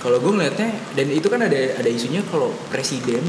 Kalau 0.00 0.20
gue 0.22 0.32
ngeliatnya 0.32 0.70
dan 0.94 1.06
itu 1.10 1.26
kan 1.26 1.40
ada 1.42 1.56
ada 1.56 1.88
isunya 1.90 2.22
kalau 2.30 2.52
presiden 2.70 3.24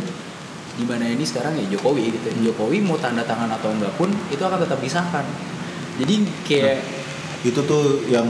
di 0.77 0.85
mana 0.85 1.09
ini 1.09 1.25
sekarang 1.25 1.57
ya 1.57 1.65
Jokowi 1.73 2.13
gitu. 2.13 2.27
ya. 2.29 2.51
Jokowi 2.51 2.83
mau 2.83 2.99
tanda 2.99 3.25
tangan 3.25 3.49
atau 3.49 3.73
enggak 3.73 3.95
pun 3.97 4.11
itu 4.29 4.43
akan 4.43 4.59
tetap 4.61 4.79
disahkan. 4.83 5.25
Jadi 5.97 6.15
kayak 6.45 6.77
itu 7.41 7.59
tuh 7.65 8.05
yang 8.11 8.27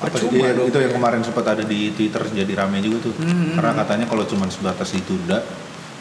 apa 0.00 0.16
dong, 0.16 0.32
itu 0.32 0.78
yang 0.80 0.92
ya. 0.92 0.96
kemarin 0.96 1.20
sempat 1.20 1.44
ada 1.44 1.60
di 1.60 1.92
Twitter 1.92 2.24
jadi 2.32 2.52
rame 2.56 2.80
juga 2.80 3.04
tuh 3.04 3.14
Hmm. 3.20 3.52
karena 3.52 3.72
katanya 3.84 4.06
kalau 4.08 4.24
cuma 4.24 4.48
sebatas 4.48 4.96
ditunda 4.96 5.44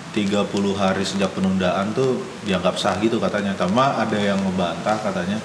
30 0.10 0.50
hari 0.74 1.04
sejak 1.04 1.30
penundaan 1.32 1.94
tuh 1.94 2.18
dianggap 2.42 2.76
sah 2.76 2.98
gitu 2.98 3.18
katanya. 3.18 3.54
Sama 3.54 3.94
ada 3.96 4.16
yang 4.16 4.38
membantah 4.38 4.98
katanya 4.98 5.38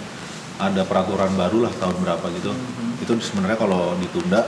ada 0.57 0.83
peraturan 0.83 1.35
baru 1.35 1.67
lah 1.67 1.73
tahun 1.75 1.97
berapa 1.99 2.27
gitu. 2.33 2.51
Hmm. 2.51 2.97
itu 2.97 3.11
sebenarnya 3.21 3.59
kalau 3.59 3.93
ditunda 3.97 4.41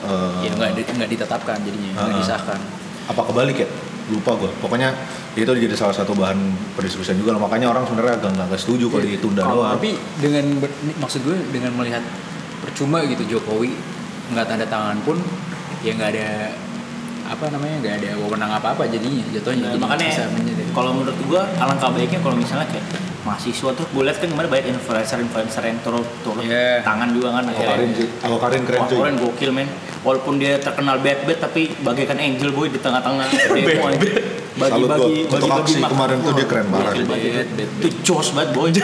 eh, 0.00 0.46
ya 0.46 0.50
nggak 0.52 0.94
nggak 0.94 1.10
ditetapkan 1.10 1.58
jadinya 1.58 1.90
nggak 1.96 2.06
Ah. 2.08 2.18
disahkan. 2.20 2.60
apa 3.08 3.20
kebalik 3.24 3.56
ya? 3.56 3.68
Lupa 4.08 4.36
gue 4.36 4.48
pokoknya 4.58 4.92
itu 5.34 5.48
jadi 5.48 5.74
salah 5.74 5.92
satu 5.92 6.12
bahan 6.12 6.36
perdiskusian 6.72 7.16
juga 7.16 7.34
makanya 7.34 7.68
orang 7.68 7.84
sebenarnya 7.84 8.14
agak 8.16 8.30
nggak 8.36 8.56
setuju 8.56 8.88
kalau 8.88 9.02
ditunda 9.02 9.42
Kalau- 9.42 9.64
doang. 9.64 9.74
Tapi 9.74 9.90
dengan 10.18 10.44
ber- 10.60 10.76
maksud 10.98 11.20
gue 11.22 11.36
dengan 11.50 11.72
melihat 11.74 12.04
percuma 12.60 13.00
gitu 13.02 13.24
Jokowi 13.26 13.72
nggak 14.28 14.44
tanda 14.44 14.66
tangan 14.66 14.96
pun 15.02 15.16
ya 15.80 15.92
nggak 15.92 16.10
ada 16.14 16.28
apa 17.28 17.44
namanya 17.48 17.76
nggak 17.78 17.94
ada 17.98 18.10
wewenang 18.16 18.50
apa 18.50 18.72
apa 18.72 18.82
jadinya 18.88 19.22
jatuhnya 19.28 19.64
Nah, 19.64 19.70
Jadi 19.70 19.80
makanya 19.80 20.06
bisa 20.08 20.24
menjadi- 20.32 20.72
kalau 20.72 20.90
menurut 20.92 21.18
gua 21.24 21.42
alangkah 21.56 21.90
baiknya 21.90 22.18
kalau 22.18 22.36
misalnya 22.36 22.66
kayak 22.66 22.84
mahasiswa 23.18 23.70
tuh 23.76 23.84
gue 23.84 24.02
kan 24.08 24.24
kemarin 24.24 24.48
banyak 24.48 24.66
influencer 24.72 25.20
influencer 25.20 25.60
yang 25.60 25.76
turun 25.84 26.00
turun 26.24 26.40
Iya. 26.40 26.80
tangan 26.80 27.12
juga 27.12 27.36
kan 27.36 27.44
Ako 27.46 27.60
Karin 27.62 27.90
sih. 27.92 28.08
Ako 28.24 28.36
Karin 28.40 28.62
keren 28.64 28.80
cuy. 28.88 28.96
Keren 28.96 29.14
gokil 29.20 29.50
men. 29.52 29.68
Walaupun 30.00 30.40
dia 30.40 30.56
terkenal 30.56 30.96
bad 30.98 31.28
bad 31.28 31.36
tapi 31.38 31.68
bagaikan 31.78 32.16
angel 32.16 32.56
boy 32.56 32.72
di 32.72 32.80
tengah-tengah. 32.80 33.28
Demo 33.52 33.92
bagi 34.56 34.72
Salut 34.72 34.88
bagi. 34.88 35.28
Untuk 35.28 35.50
aksi 35.52 35.78
kemarin 35.78 36.16
tuh 36.18 36.32
dia 36.32 36.46
keren 36.48 36.66
banget. 36.72 37.04
itu 37.68 37.88
jos 38.02 38.32
banget 38.32 38.50
boy. 38.50 38.70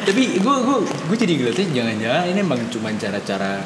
Tapi 0.00 0.22
gue 0.36 0.54
gue 0.56 0.76
gue 0.82 1.16
jadi 1.16 1.32
ngeliatnya 1.36 1.66
jangan-jangan 1.72 2.24
ini 2.26 2.40
emang 2.40 2.60
cuma 2.72 2.88
cara-cara 2.92 3.62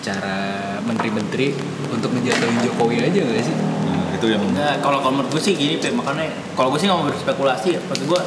cara 0.00 0.36
menteri-menteri 0.80 1.52
untuk 1.86 2.10
ngejatuhin 2.10 2.56
Jokowi 2.62 2.96
aja 3.02 3.20
nggak 3.20 3.42
sih? 3.42 3.54
Nah, 3.54 4.12
itu 4.12 4.26
yang 4.26 4.40
Nah, 4.50 4.76
kalau 4.78 4.98
kalau 4.98 5.12
menurut 5.14 5.30
gue 5.30 5.42
sih 5.42 5.52
gini, 5.52 5.76
Pe, 5.76 5.88
makanya 5.90 6.24
kalau 6.52 6.68
gue 6.68 6.78
sih 6.78 6.86
nggak 6.86 6.96
mau 6.96 7.06
berspekulasi 7.06 7.68
ya. 7.72 7.80
Maksud 7.82 8.04
gue 8.06 8.20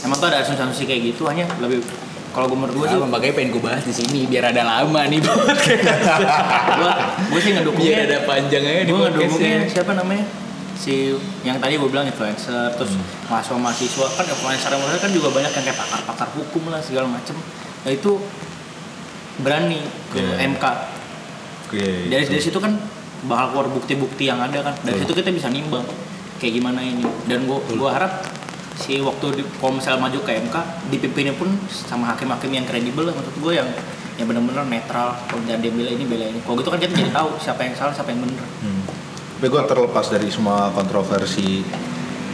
emang 0.00 0.16
tuh 0.16 0.26
ada 0.26 0.40
asumsi-asumsi 0.40 0.84
kayak 0.84 1.00
gitu 1.06 1.26
hanya 1.26 1.44
lebih 1.58 1.84
kalau 2.28 2.44
gue 2.46 2.56
menurut 2.56 2.76
gue 2.76 2.86
sih 2.86 2.96
Gue 2.96 3.08
makanya 3.08 3.34
pengen 3.34 3.50
gue 3.50 3.62
bahas 3.62 3.82
di 3.82 3.90
sini 3.90 4.24
biar 4.24 4.44
ada 4.46 4.62
lama 4.62 5.00
nih 5.04 5.18
podcast. 5.18 6.02
gue 6.70 6.92
gue 7.28 7.40
sih 7.40 7.50
ngedukungnya 7.52 7.88
biar 7.90 8.04
ada 8.06 8.18
panjangnya 8.22 8.82
di 8.82 8.90
gue 8.90 9.00
ngedukungnya 9.02 9.58
siapa 9.66 9.92
namanya 9.92 10.24
si 10.72 11.10
yang 11.42 11.58
tadi 11.58 11.74
gue 11.74 11.88
bilang 11.88 12.06
influencer 12.06 12.70
terus 12.70 12.94
Hmm. 12.94 13.02
mahasiswa 13.26 13.58
mahasiswa 13.58 14.06
kan 14.12 14.24
influencer 14.24 14.70
influencer 14.70 15.00
kan 15.00 15.10
juga 15.10 15.28
banyak 15.30 15.50
yang 15.50 15.64
kayak 15.66 15.78
pakar 15.78 16.00
pakar 16.04 16.28
hukum 16.30 16.62
lah 16.68 16.78
segala 16.78 17.10
macem 17.10 17.34
nah 17.82 17.90
itu 17.90 18.22
berani 19.38 19.80
ke 20.08 20.18
Iya. 20.18 20.46
MK 20.48 20.64
Oke, 21.68 22.08
dari 22.08 22.24
itu. 22.24 22.32
dari 22.32 22.42
situ 22.42 22.58
kan 22.58 22.72
bakal 23.28 23.46
keluar 23.52 23.68
bukti-bukti 23.76 24.24
yang 24.32 24.40
ada 24.40 24.64
kan. 24.64 24.74
Dari 24.80 25.04
situ 25.04 25.12
kita 25.12 25.28
bisa 25.28 25.52
nimbang 25.52 25.84
kayak 26.40 26.56
gimana 26.56 26.80
ini. 26.80 27.04
Dan 27.28 27.44
gua 27.44 27.60
gua 27.76 27.92
harap 27.92 28.24
si 28.80 29.04
waktu 29.04 29.36
di, 29.36 29.42
kalau 29.60 29.76
misalnya 29.76 30.00
maju 30.00 30.18
ke 30.24 30.32
MK 30.48 30.56
dipimpinnya 30.88 31.34
pun 31.36 31.52
sama 31.68 32.14
hakim-hakim 32.16 32.50
yang 32.56 32.64
kredibel 32.64 33.04
lah 33.04 33.12
menurut 33.12 33.36
gua 33.44 33.52
yang 33.60 33.68
yang 34.16 34.26
benar-benar 34.26 34.64
netral. 34.64 35.12
Kalau 35.28 35.44
ada 35.44 35.60
yang 35.60 35.76
bela 35.76 35.90
ini 35.92 36.04
bela 36.08 36.24
ini. 36.24 36.40
Kalau 36.40 36.56
gitu 36.56 36.72
kan 36.72 36.80
kita 36.80 36.92
jadi 36.96 37.12
tahu 37.12 37.36
siapa 37.36 37.60
yang 37.68 37.74
salah 37.76 37.92
siapa 37.92 38.10
yang 38.10 38.24
benar 38.24 38.48
Hmm. 38.58 38.82
Tapi 39.38 39.54
gue 39.54 39.62
terlepas 39.70 40.06
dari 40.10 40.26
semua 40.34 40.74
kontroversi 40.74 41.62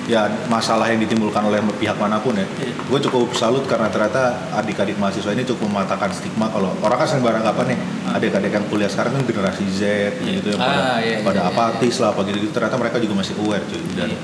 ya 0.04 0.28
masalah 0.46 0.84
yang 0.88 1.00
ditimbulkan 1.00 1.40
oleh 1.44 1.64
pihak 1.76 1.96
mana 1.96 2.20
pun 2.20 2.36
ya. 2.36 2.44
Iya. 2.60 2.72
Gue 2.84 3.00
cukup 3.00 3.32
salut 3.32 3.64
karena 3.64 3.88
ternyata 3.88 4.36
adik-adik 4.52 5.00
mahasiswa 5.00 5.32
ini 5.32 5.42
cukup 5.42 5.72
mematahkan 5.72 6.12
stigma 6.12 6.52
kalau 6.52 6.76
orang 6.80 6.98
kan 7.00 7.08
sering 7.08 7.24
beranggapan 7.24 7.72
nih 7.72 7.78
adik-adik 8.12 8.52
yang 8.52 8.64
kuliah 8.68 8.90
sekarang 8.90 9.16
kan 9.16 9.22
generasi 9.24 9.64
Z 9.66 9.80
gitu 10.20 10.52
yang 10.52 10.60
pada, 10.60 10.80
Ah, 10.80 10.98
iya, 11.00 11.24
pada 11.24 11.40
iya, 11.40 11.48
iya. 11.48 11.56
apatis 11.56 11.94
lah 11.98 12.12
apa 12.12 12.20
gitu, 12.28 12.52
ternyata 12.52 12.76
mereka 12.76 12.96
juga 13.00 13.14
masih 13.18 13.34
aware 13.40 13.64
cuy 13.64 13.80
dan 13.96 14.08
Iya. 14.12 14.18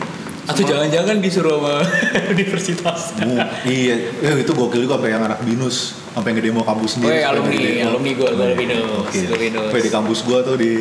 Atau 0.49 0.66
jangan-jangan 0.66 1.22
disuruh 1.22 1.62
sama 1.62 1.75
universitas. 2.34 3.14
Bu, 3.14 3.38
iya, 3.62 3.94
eh, 4.18 4.34
itu 4.40 4.50
gokil 4.50 4.82
juga 4.82 4.99
sampai 4.99 5.14
yang 5.14 5.22
anak 5.22 5.40
binus 5.46 6.00
sampai 6.10 6.30
ngedemo 6.34 6.60
kampus 6.62 6.98
sendiri. 6.98 7.22
Sampai 7.22 7.28
alumni, 7.28 7.56
ngedemo. 7.56 7.88
alumni 7.90 8.10
gua 8.18 8.28
Iya, 8.30 8.54
binus, 8.56 9.14
gua 9.30 9.38
binus. 9.38 9.62
Sampai 9.70 9.82
di 9.82 9.90
kampus 9.90 10.18
gua 10.26 10.38
tuh 10.42 10.56
di 10.58 10.72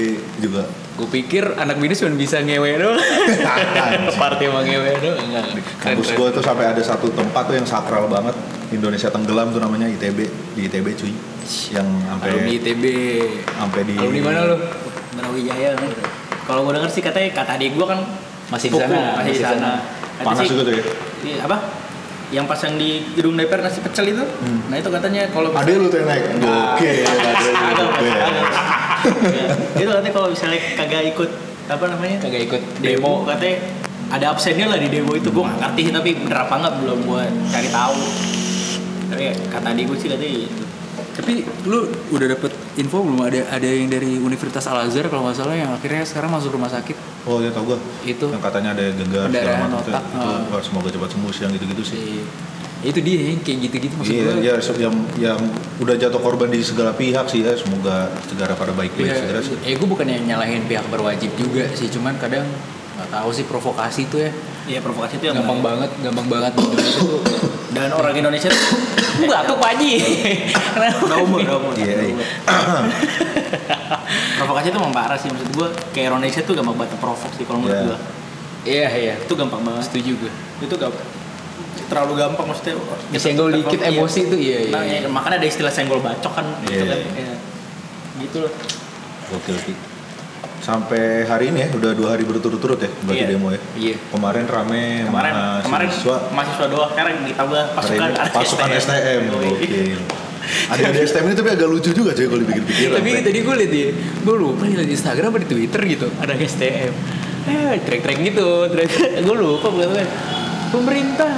juga 0.42 0.64
Gue 1.00 1.08
pikir 1.08 1.56
anak 1.56 1.80
binus 1.80 2.04
cuma 2.04 2.12
bisa 2.12 2.44
ngewe 2.44 2.76
doang. 2.76 3.00
Party 4.20 4.52
sama 4.52 4.62
ngewe 4.68 4.92
doang. 5.00 5.20
Enggak. 5.32 5.46
Kampus 5.80 6.12
gua 6.12 6.28
tuh 6.28 6.44
sampai 6.44 6.66
ada 6.76 6.82
satu 6.84 7.08
tempat 7.14 7.48
tuh 7.48 7.56
yang 7.56 7.64
sakral 7.64 8.12
banget 8.12 8.36
Indonesia 8.70 9.08
tenggelam 9.08 9.50
tuh 9.50 9.62
namanya 9.64 9.88
ITB 9.88 10.20
di 10.54 10.62
ITB 10.68 10.88
cuy 10.94 11.14
yang 11.74 11.88
sampai 12.06 12.30
Alumni 12.30 12.54
ITB. 12.62 12.84
sampai 13.50 13.82
di 13.82 13.96
Alumni 13.98 14.22
mana 14.22 14.40
lu? 14.46 14.58
Brawijaya 15.18 15.74
kan 15.74 15.90
kalau 16.46 16.62
gua 16.68 16.74
denger 16.78 16.92
sih 16.94 17.02
katanya 17.02 17.30
kata 17.34 17.58
adik 17.58 17.74
gua 17.74 17.96
kan 17.96 18.00
Masih 18.50 18.70
di 18.74 18.78
sana, 18.82 19.00
masih 19.18 19.34
di 19.34 19.42
sana 19.42 19.72
panas 20.22 20.46
juga 20.46 20.62
tuh 20.66 20.74
ya 20.74 20.84
Iya, 21.20 21.38
apa 21.46 21.58
yang 22.30 22.46
pas 22.46 22.62
yang 22.62 22.78
di 22.78 23.02
gedung 23.18 23.34
DPR 23.34 23.66
nasi 23.66 23.82
pecel 23.82 24.14
itu? 24.14 24.24
Nah 24.70 24.76
itu 24.78 24.90
katanya 24.94 25.26
kalau 25.34 25.50
ada 25.50 25.72
lu 25.74 25.90
tuh 25.90 25.98
yang 26.02 26.10
naik. 26.10 26.24
oke 26.38 26.92
Ada, 27.10 27.84
ada. 27.90 28.42
Ya, 29.34 29.46
itu 29.82 29.90
katanya 29.90 30.14
kalau 30.14 30.28
misalnya 30.30 30.60
kagak 30.78 31.04
ikut 31.10 31.30
apa 31.70 31.86
namanya? 31.90 32.18
Kagak 32.22 32.42
ikut 32.46 32.62
demo 32.86 33.26
demo. 33.26 33.30
katanya 33.30 33.56
ada 34.10 34.26
absennya 34.34 34.66
lah 34.70 34.78
di 34.78 34.90
demo 34.94 35.12
itu. 35.18 35.30
Gue 35.34 35.46
ngerti 35.46 35.90
tapi 35.90 36.10
bener 36.22 36.38
apa 36.38 36.54
nggak 36.54 36.74
belum 36.86 37.00
gue 37.10 37.24
cari 37.50 37.70
tahu. 37.74 37.98
Tapi 39.10 39.24
kata 39.50 39.68
adik 39.74 39.84
gue 39.90 39.98
sih 39.98 40.10
katanya 40.14 40.34
gitu. 40.46 40.64
Tapi 41.20 41.34
lu 41.66 41.84
udah 42.10 42.28
dapet 42.30 42.52
info 42.76 43.04
belum 43.04 43.20
ada 43.22 43.44
ada 43.52 43.68
yang 43.68 43.88
dari 43.88 44.16
Universitas 44.16 44.64
Al 44.66 44.88
Azhar 44.88 45.06
kalau 45.06 45.28
nggak 45.28 45.36
salah 45.36 45.52
yang 45.54 45.68
akhirnya 45.70 46.02
sekarang 46.02 46.32
masuk 46.32 46.56
rumah 46.56 46.68
sakit 46.68 46.96
oh 47.26 47.44
ya 47.44 47.52
tau 47.52 47.64
gua 47.66 47.76
itu 48.02 48.24
yang 48.26 48.40
katanya 48.40 48.72
ada 48.72 48.88
gegar 48.90 49.28
segala 49.28 49.58
macam 49.60 49.84
otak. 49.84 50.00
itu 50.00 50.28
Ah. 50.50 50.62
semoga 50.64 50.88
cepat 50.88 51.10
sembuh 51.12 51.30
sih 51.30 51.42
yang 51.44 51.54
gitu-gitu 51.54 51.84
sih 51.84 51.98
si 51.98 52.14
itu 52.80 53.00
dia 53.04 53.20
yang 53.28 53.44
kayak 53.44 53.60
gitu-gitu 53.68 53.94
maksud 53.94 54.14
Iya, 54.16 54.24
gua. 54.24 54.40
ya, 54.40 54.54
yang 54.80 54.96
yang 55.20 55.40
udah 55.78 55.96
jatuh 56.00 56.16
korban 56.18 56.48
di 56.48 56.64
segala 56.64 56.96
pihak 56.96 57.28
sih 57.28 57.44
ya. 57.44 57.52
Semoga 57.52 58.08
segera 58.24 58.56
pada 58.56 58.72
baik-baik 58.72 59.04
Iya, 59.06 59.20
segera 59.20 59.40
sih. 59.44 59.60
ya 59.60 59.76
gue 59.76 59.84
bukannya 59.86 60.24
nyalahin 60.24 60.64
pihak 60.64 60.88
berwajib 60.88 61.28
juga 61.36 61.68
sih, 61.76 61.92
cuman 61.92 62.16
kadang 62.16 62.48
nggak 62.96 63.10
tahu 63.12 63.30
sih 63.32 63.44
provokasi 63.44 64.08
tuh 64.08 64.20
ya 64.22 64.32
Iya 64.70 64.80
provokasi 64.80 65.18
itu 65.18 65.26
yang 65.26 65.36
gampang 65.36 65.60
bahaya. 65.60 65.82
banget, 65.82 65.90
gampang 66.00 66.28
banget 66.30 66.52
di 66.54 66.62
Indonesia 66.64 67.02
tuh. 67.02 67.20
dan 67.70 67.90
orang 67.92 68.14
Indonesia 68.14 68.50
tuh 68.50 68.66
Batuk 69.30 69.58
Pak 69.58 69.70
Haji. 69.74 69.92
Udah 71.02 71.18
umur 71.20 71.40
udah 71.42 71.56
umur 71.58 71.74
Iya, 71.76 71.96
iya. 72.08 72.26
provokasi 74.38 74.68
itu 74.68 74.78
emang 74.78 74.94
parah 74.94 75.18
sih 75.18 75.28
maksud 75.28 75.50
gue 75.50 75.68
kayak 75.92 76.08
Indonesia 76.10 76.42
tuh 76.42 76.54
gampang 76.54 76.76
banget 76.76 76.98
provok 76.98 77.32
sih 77.32 77.44
kalau 77.44 77.60
menurut 77.60 77.76
Iya. 77.76 77.86
gue 77.86 77.98
Iya 78.62 78.88
iya, 78.94 79.14
itu 79.18 79.34
gampang 79.34 79.62
banget 79.62 79.84
setuju 79.86 80.12
gue. 80.18 80.32
itu 80.60 80.74
gak 80.76 80.92
terlalu 81.88 82.14
gampang 82.18 82.46
maksudnya 82.46 82.76
Disenggol 83.10 83.50
dikit 83.52 83.80
Iya. 83.80 83.90
emosi 83.92 84.20
tuh 84.28 84.38
iya 84.38 84.58
iya. 84.62 84.72
Nah, 84.72 84.84
ya, 84.84 85.00
makanya 85.08 85.38
ada 85.40 85.48
istilah 85.48 85.72
senggol 85.72 86.00
bacok 86.00 86.30
kan 86.32 86.46
gitu 86.62 86.76
Iya. 86.76 86.86
kan. 86.86 87.00
Iya. 87.16 87.34
Gitu 88.20 88.38
loh. 88.40 88.52
Gokil 89.30 89.58
sih. 89.64 89.76
Sampai 90.70 91.26
hari 91.26 91.50
ini 91.50 91.66
ya, 91.66 91.68
udah 91.74 91.92
dua 91.98 92.14
hari 92.14 92.30
berturut-turut 92.30 92.78
ya 92.78 92.94
berarti 93.02 93.26
Iya. 93.26 93.30
demo 93.34 93.50
ya. 93.50 93.60
Iya. 93.74 93.96
Kemarin 94.14 94.46
rame 94.46 94.84
Kemarin 95.10 95.34
kemarin 95.66 95.88
mahasiswa. 95.90 96.16
mahasiswa 96.30 96.66
doang 96.70 96.90
sekarang 96.94 97.14
ditambah 97.26 97.64
pasukan 97.74 98.10
pasukan 98.30 98.70
STM. 98.78 99.22
Yoi. 99.34 99.46
Gokil. 99.50 100.00
Ada 100.70 100.90
di 100.94 101.00
STM 101.02 101.26
ini 101.26 101.36
tapi 101.38 101.50
agak 101.58 101.68
lucu 101.70 101.90
juga 101.90 102.14
cuy 102.14 102.26
kalau 102.30 102.42
dipikir-pikir. 102.46 102.90
Tapi 102.94 103.10
tadi 103.26 103.40
gue 103.42 103.56
liat 103.66 103.74
ya, 103.74 103.88
gue 104.22 104.36
lupa 104.38 104.64
nih 104.70 104.86
di 104.86 104.94
Instagram 104.94 105.34
apa 105.34 105.40
di 105.42 105.48
Twitter 105.50 105.82
gitu, 105.90 106.08
ada 106.22 106.34
STM. 106.38 106.94
Eh, 107.50 107.74
trek-trek 107.82 108.18
gitu, 108.22 108.70
trek. 108.70 108.90
gue 109.26 109.36
lupa 109.42 109.74
bukan 109.74 110.06
Pemerintah. 110.70 111.34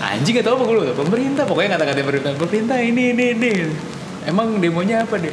Anjing 0.00 0.40
gak 0.40 0.44
tau 0.48 0.56
apa 0.56 0.64
gue 0.68 0.76
lupa. 0.84 0.92
Pemerintah, 1.00 1.44
pokoknya 1.48 1.76
kata-kata 1.76 2.00
pemerintah. 2.00 2.30
Pemerintah 2.36 2.76
ini, 2.80 3.12
ini, 3.16 3.24
ini. 3.36 3.52
Emang 4.28 4.60
demonya 4.60 5.04
apa 5.04 5.16
deh? 5.16 5.32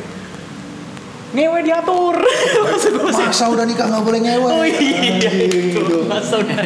Ngewe 1.37 1.59
diatur 1.61 2.17
maksud 2.65 2.91
gue 2.95 3.11
Masa 3.13 3.45
udah 3.45 3.61
nikah 3.63 3.85
nggak 3.85 4.01
boleh 4.01 4.19
ngewe? 4.19 4.49
oh 4.49 4.65
iya 4.65 5.29
itu 5.29 5.77
itu. 5.77 5.97
masa 6.03 6.35
udah 6.35 6.57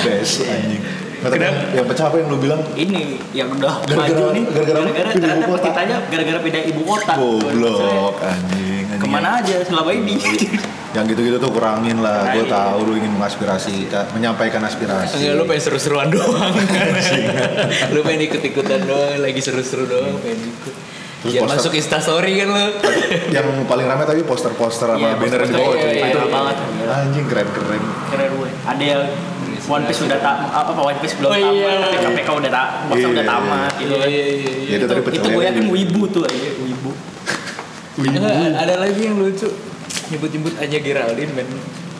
Best 0.00 0.42
anjing. 0.42 0.80
Kenapa? 1.18 1.74
Yang 1.74 1.86
pecah 1.88 2.04
apa 2.06 2.16
yang 2.16 2.30
lu 2.30 2.38
bilang? 2.38 2.62
ini 2.72 3.18
yang 3.32 3.50
udah 3.50 3.82
Gara-gara- 3.82 4.06
maju 4.14 4.24
nih 4.30 4.44
gara-gara 4.46 4.78
gara-gara 4.78 5.10
Pindah 5.10 5.34
ibu 5.34 5.50
kota. 5.50 5.68
gara-gara 6.08 6.38
pindah 6.40 6.62
ibu 6.64 6.82
kota 6.82 7.12
Goblok 7.12 8.16
anjing. 8.22 8.86
anjing. 8.86 8.98
ke 8.98 9.06
mana 9.06 9.28
aja 9.36 9.56
selama 9.60 9.90
ini 9.92 10.14
Yang 10.88 11.04
gitu-gitu 11.12 11.36
tuh 11.36 11.50
kurangin 11.50 12.00
lah. 12.00 12.32
Gue 12.32 12.42
Kurangin. 12.42 12.54
tahu 12.54 12.78
lu 12.80 12.92
ingin 12.96 13.12
mengaspirasi, 13.12 13.92
menyampaikan 14.10 14.62
aspirasi. 14.62 15.20
Enggak, 15.20 15.34
lu 15.34 15.44
pengen 15.44 15.62
seru-seruan 15.62 16.08
doang 16.08 16.54
Lu 17.92 18.00
pengen 18.00 18.20
ikut-ikutan 18.24 18.80
doang, 18.84 19.18
lagi 19.18 19.36
seru-seru 19.38 19.84
doang, 19.84 20.16
pengen 20.18 20.48
ikut 20.48 20.74
Terus 21.18 21.32
Jangan 21.34 21.44
poster- 21.44 21.60
masuk 21.60 21.72
instastory 21.74 22.32
kan 22.36 22.48
lu 22.48 22.64
yang 23.28 23.46
paling 23.64 23.84
rame 23.84 24.04
tadi 24.04 24.22
poster-poster 24.22 24.86
sama 24.88 25.02
Iya, 25.02 25.14
banner 25.16 25.40
di 25.42 25.52
bawah 25.52 25.74
iya, 25.74 25.82
cuy. 25.82 25.90
iya, 25.90 26.06
itu 26.06 26.14
iya. 26.16 26.30
banget. 26.30 26.56
anjing 26.88 27.26
keren-keren 27.26 27.82
keren 28.08 28.30
gue 28.32 28.48
ada 28.64 28.84
yang 28.84 29.02
One 29.66 29.84
Piece 29.84 30.00
udah 30.00 30.16
tak 30.16 30.36
apa 30.48 30.70
apa 30.70 30.80
One 30.80 30.98
Piece 30.98 31.14
belum 31.14 31.28
Oh, 31.28 31.34
tamat 31.34 31.52
iya. 31.52 31.74
tapi 31.82 31.96
KPK 31.98 32.28
udah 32.30 32.50
tak 32.52 32.66
masa 32.84 32.94
Iya, 32.94 33.06
udah 33.08 33.18
iya, 33.18 33.28
tamat 33.28 33.72
gitu 33.76 33.94
kan 33.94 34.08
iya, 34.08 34.24
iya. 34.24 34.50
Ya, 34.64 34.74
itu 34.76 34.86
tadi 34.86 35.00
pecah 35.02 35.16
itu 35.16 35.28
gue 35.28 35.42
ya. 35.42 35.48
yakin 35.50 35.64
wibu 35.68 36.02
tuh 36.08 36.22
aja 36.22 36.50
wibu 36.56 36.90
Enggak, 37.98 38.34
ada 38.56 38.74
lagi 38.78 39.00
yang 39.02 39.16
lucu 39.18 39.48
Nyebut-nyebut 40.08 40.54
aja 40.56 40.76
Geraldine 40.78 41.32
men 41.34 41.48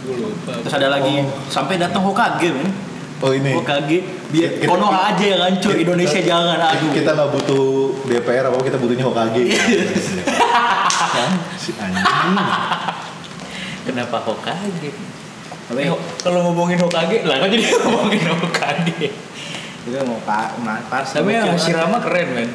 Gue 0.00 0.14
lupa 0.16 0.52
terus 0.56 0.72
ada 0.72 0.88
lagi 0.88 1.14
sampai 1.48 1.75
datang 1.76 2.00
Hokage 2.00 2.48
men 2.48 2.70
oh 3.18 3.30
ini. 3.30 3.50
Hokage 3.52 3.98
biar 4.28 4.50
Kita- 4.56 4.68
Konoha 4.68 5.00
aja 5.08 5.25
yang 5.26 5.42
hancur. 5.42 5.72
kita- 5.72 5.82
Indonesia 5.84 6.20
jangan 6.20 6.58
aduh. 6.60 6.90
kita 6.90 7.10
nggak 7.12 7.30
butuh 7.32 7.66
DPR 8.04 8.44
apa 8.46 8.56
kita 8.60 8.76
butuhnya 8.76 9.04
Hokage. 9.04 9.42
Kan? 11.08 11.30
si 11.56 11.70
anjing. 11.75 12.04
Kenapa 13.84 14.16
Hokage? 14.20 14.90
tapi 15.64 15.80
Eh, 15.80 15.92
kalau 16.18 16.48
ngomongin 16.48 16.78
Hokage, 16.78 17.25
lah 17.25 17.38
kok 17.38 17.48
jadi 17.48 17.64
ngomongin 17.82 18.22
Hokage. 18.26 19.08
Itu 19.82 19.96
mau 20.04 20.20
pak 20.20 20.60
mas 20.60 20.84
Tapi 21.08 21.30
yang 21.30 21.48
Hashirama 21.50 21.98
keren 21.98 22.28
men. 22.32 22.48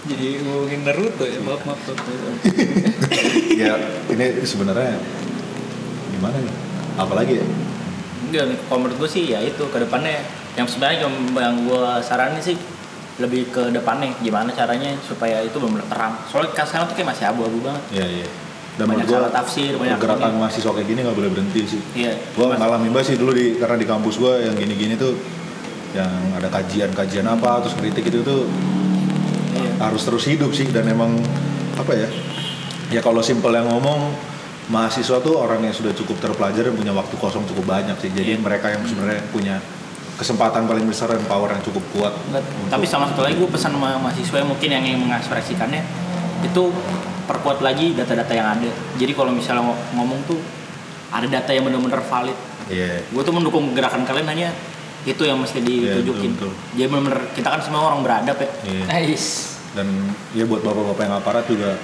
Jadi 0.00 0.42
ngomongin 0.42 0.80
Naruto 0.82 1.22
ya, 1.22 1.38
maaf 1.40 1.60
maaf, 1.62 1.80
maaf. 1.82 2.00
ya 3.60 3.76
ini 4.08 4.26
sebenarnya 4.42 4.96
gimana 6.10 6.36
nih? 6.36 6.54
Apalagi 6.96 7.34
ya 7.36 7.46
Enggak, 8.30 8.44
kalau 8.64 8.80
menurut 8.80 8.98
gue 8.98 9.10
sih 9.10 9.24
ya 9.26 9.38
itu 9.38 9.62
ke 9.64 9.78
depannya 9.78 10.22
yang 10.52 10.64
sebenarnya 10.64 11.04
yang, 11.04 11.14
yang 11.32 11.56
gue 11.60 11.82
saranin 12.00 12.38
sih 12.38 12.54
lebih 13.18 13.50
ke 13.50 13.68
depannya 13.68 14.14
gimana 14.18 14.48
caranya 14.50 14.96
supaya 15.00 15.42
itu 15.42 15.58
benar 15.58 15.84
terang 15.84 16.14
soalnya 16.24 16.50
kan 16.52 16.64
sekarang 16.64 16.86
tuh 16.86 16.94
kayak 16.94 17.08
masih 17.10 17.24
abu-abu 17.26 17.58
banget 17.60 17.82
Iya 17.92 18.06
iya. 18.08 18.28
Dan 18.70 18.86
Banyak 18.88 19.04
gua 19.04 19.18
salah 19.18 19.32
tafsir, 19.34 19.76
banyak 19.76 19.92
pergerakan 19.94 20.30
ini. 20.30 20.40
mahasiswa 20.40 20.70
kayak 20.72 20.88
gini 20.88 21.00
nggak 21.02 21.16
boleh 21.18 21.30
berhenti 21.30 21.60
sih. 21.68 21.80
iya 21.94 22.12
Mas- 22.32 22.56
ngalamin 22.56 22.90
banget 22.90 23.06
sih 23.08 23.16
dulu 23.18 23.32
di 23.34 23.46
karena 23.54 23.76
di 23.76 23.84
kampus 23.84 24.14
gua 24.16 24.40
yang 24.40 24.54
gini-gini 24.54 24.94
tuh 24.94 25.12
yang 25.90 26.08
ada 26.32 26.48
kajian-kajian 26.48 27.26
apa 27.26 27.60
terus 27.60 27.74
kritik 27.74 28.08
itu 28.08 28.22
tuh 28.22 28.46
iya. 29.52 29.70
harus 29.80 30.00
terus 30.00 30.24
hidup 30.24 30.48
sih 30.50 30.64
dan 30.66 30.86
emang 30.86 31.18
apa 31.76 31.92
ya? 31.92 32.08
Ya 32.88 33.00
kalau 33.00 33.20
simpel 33.20 33.52
yang 33.52 33.68
ngomong 33.68 34.16
mahasiswa 34.70 35.18
tuh 35.18 35.34
orang 35.36 35.60
yang 35.60 35.74
sudah 35.74 35.90
cukup 35.92 36.16
terpelajar 36.20 36.62
dan 36.62 36.74
punya 36.74 36.92
waktu 36.92 37.14
kosong 37.16 37.42
cukup 37.44 37.66
banyak 37.68 37.98
sih. 37.98 38.08
Jadi 38.08 38.38
Iya. 38.38 38.40
mereka 38.40 38.70
yang 38.70 38.82
sebenarnya 38.82 39.20
punya 39.28 39.56
kesempatan 40.14 40.64
paling 40.64 40.84
besar 40.84 41.10
dan 41.10 41.24
power 41.24 41.50
yang 41.50 41.60
cukup 41.60 41.82
kuat. 41.90 42.14
Tapi 42.68 42.84
sama 42.84 43.08
satu 43.08 43.20
lagi 43.20 43.34
gue 43.34 43.48
pesan 43.48 43.72
sama 43.72 43.98
mahasiswa 43.98 44.36
yang 44.36 44.48
mungkin 44.48 44.68
yang 44.68 44.84
ingin 44.84 45.00
mengekspresikannya 45.02 45.82
itu 46.40 46.62
perkuat 47.26 47.60
lagi 47.60 47.92
data-data 47.92 48.32
yang 48.32 48.48
ada 48.50 48.64
jadi 48.96 49.12
kalau 49.12 49.30
misalnya 49.30 49.62
ngo- 49.62 49.76
ngomong 49.92 50.24
tuh 50.24 50.40
ada 51.08 51.28
data 51.28 51.52
yang 51.52 51.62
benar-benar 51.62 52.00
valid 52.00 52.34
Iya. 52.66 53.04
gue 53.04 53.22
tuh 53.22 53.30
mendukung 53.30 53.70
gerakan 53.70 54.02
kalian 54.02 54.24
hanya 54.26 54.48
itu 55.02 55.20
yang 55.20 55.36
mesti 55.36 55.60
Iya, 55.60 56.00
ditunjukin 56.00 56.32
betul, 56.34 56.48
betul. 56.48 56.74
jadi 56.74 56.88
benar-benar 56.88 57.20
kita 57.30 57.48
kan 57.50 57.60
semua 57.60 57.80
orang 57.86 58.00
beradab 58.00 58.34
ya 58.36 58.48
Iya. 58.64 58.84
Nice 58.88 59.60
dan 59.70 59.86
ya 60.32 60.42
buat 60.42 60.58
bapak-bapak 60.60 61.02
yang 61.02 61.14
aparat 61.14 61.44
juga 61.44 61.76